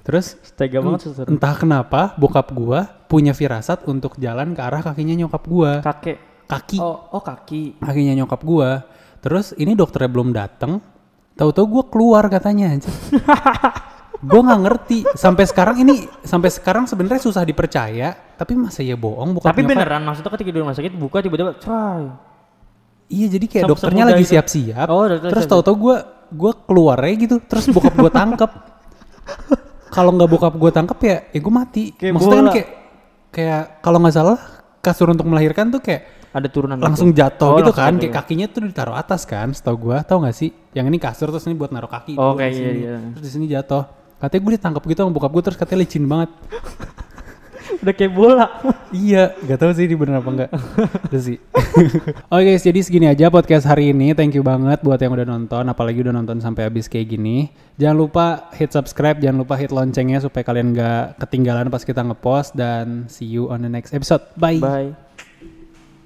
Terus 0.00 0.36
tega 0.54 0.80
banget 0.80 1.00
suster. 1.06 1.24
entah 1.24 1.54
kenapa 1.54 2.12
bokap 2.14 2.50
gua 2.50 2.84
punya 3.04 3.32
firasat 3.32 3.84
untuk 3.84 4.16
jalan 4.16 4.52
ke 4.52 4.61
arah 4.61 4.80
kakinya 4.82 5.16
nyokap 5.18 5.42
gua 5.42 5.80
Kakek. 5.80 6.18
kaki 6.44 6.78
Oh, 6.78 7.08
oh 7.11 7.20
kaki. 7.20 7.78
kakinya 7.78 8.16
nyokap 8.16 8.40
gua 8.40 8.84
terus 9.20 9.52
ini 9.54 9.72
dokternya 9.72 10.08
belum 10.08 10.32
dateng 10.32 10.80
tahu-tahu 11.32 11.66
gua 11.68 11.84
keluar 11.86 12.24
katanya 12.26 12.72
gua 14.22 14.40
nggak 14.42 14.61
ngerti 14.62 14.98
sampai 15.14 15.44
sekarang 15.44 15.76
ini 15.78 15.94
sampai 16.20 16.48
sekarang 16.48 16.84
sebenarnya 16.84 17.20
susah 17.22 17.40
dipercaya 17.42 18.16
tapi 18.34 18.52
masa 18.54 18.80
ya 18.80 18.96
bohong 18.96 19.36
bokap 19.36 19.52
Tapi 19.52 19.62
nyokap? 19.62 19.72
beneran 19.74 20.02
maksudnya 20.02 20.30
ketika 20.32 20.50
di 20.50 20.58
rumah 20.58 20.74
sakit 20.74 20.92
buka 20.92 21.20
tiba-tiba 21.20 21.52
iya 23.06 23.26
jadi 23.28 23.46
kayak 23.46 23.64
Sem- 23.64 23.70
dokternya 23.70 24.04
lagi 24.06 24.24
siap-siap 24.24 24.86
Oh, 24.86 25.04
dokter 25.04 25.28
terus 25.28 25.44
tahu-tahu 25.44 25.76
gua 25.76 25.96
gua 26.33 26.53
keluarnya 26.55 27.14
gitu 27.18 27.37
terus 27.43 27.66
bokap 27.68 27.95
gua 27.95 28.11
tangkep. 28.11 28.51
Kalau 29.95 30.11
nggak 30.14 30.31
bokap 30.31 30.55
gua 30.55 30.70
tangkep 30.70 30.99
ya 31.03 31.16
ya 31.31 31.39
gua 31.43 31.55
mati. 31.62 31.91
Kayak 31.95 32.12
maksudnya 32.14 32.39
kan 32.39 32.49
kayak 32.55 32.68
kayak 33.31 33.62
kalau 33.78 33.99
nggak 34.03 34.14
salah 34.14 34.39
kasur 34.81 35.07
untuk 35.11 35.26
melahirkan 35.26 35.70
tuh 35.70 35.78
kayak 35.78 36.03
Ada 36.31 36.47
turunan 36.47 36.78
gitu. 36.78 36.87
langsung 36.87 37.09
jatuh 37.11 37.51
Oh, 37.51 37.59
gitu 37.59 37.74
kan 37.74 37.99
kayak 37.99 38.11
ya. 38.11 38.14
kakinya 38.22 38.47
tuh 38.47 38.62
ditaruh 38.62 38.95
atas 38.95 39.26
kan 39.26 39.51
setahu 39.51 39.91
gua. 39.91 40.07
Tau 40.07 40.22
nggak 40.22 40.35
sih? 40.35 40.55
Yang 40.72 40.87
ini 40.95 40.99
kasur 41.03 41.26
terus 41.28 41.43
ini 41.47 41.59
buat 41.59 41.74
naruh 41.74 41.91
kaki. 41.91 42.14
Oh, 42.14 42.39
kayak 42.39 42.53
iya, 42.55 42.70
iya. 42.70 42.95
terus 43.14 43.26
di 43.26 43.31
sini 43.31 43.47
jatuh. 43.51 43.83
Katanya 44.20 44.41
gue 44.45 44.53
ditangkap 44.61 44.83
gitu 44.85 45.01
sama 45.01 45.12
bokap 45.16 45.33
gue 45.33 45.43
terus 45.49 45.57
katanya 45.57 45.81
licin 45.81 46.05
banget 46.05 46.28
Udah 47.78 47.94
kayak 47.94 48.12
bola. 48.12 48.46
iya 48.90 49.38
gak 49.46 49.58
tahu 49.62 49.70
sih 49.70 49.86
ini 49.86 49.94
bener 49.94 50.18
apa 50.18 50.30
enggak 50.30 50.50
udah 51.06 51.20
sih 51.22 51.38
oke 52.34 52.42
guys 52.42 52.62
jadi 52.66 52.80
segini 52.82 53.06
aja 53.06 53.30
podcast 53.30 53.62
hari 53.62 53.94
ini 53.94 54.12
thank 54.18 54.34
you 54.34 54.42
banget 54.42 54.82
buat 54.82 54.98
yang 54.98 55.14
udah 55.14 55.26
nonton 55.26 55.64
apalagi 55.70 56.02
udah 56.02 56.10
nonton 56.10 56.42
sampai 56.42 56.66
habis 56.66 56.90
kayak 56.90 57.14
gini 57.14 57.54
jangan 57.78 57.96
lupa 58.02 58.26
hit 58.58 58.74
subscribe 58.74 59.22
jangan 59.22 59.46
lupa 59.46 59.54
hit 59.54 59.70
loncengnya 59.70 60.18
supaya 60.18 60.42
kalian 60.42 60.74
gak 60.74 61.22
ketinggalan 61.22 61.70
pas 61.70 61.86
kita 61.86 62.02
ngepost 62.02 62.58
dan 62.58 63.06
see 63.06 63.30
you 63.30 63.46
on 63.46 63.62
the 63.62 63.70
next 63.70 63.94
episode 63.94 64.26
bye. 64.34 64.58
Bye. 64.58 65.09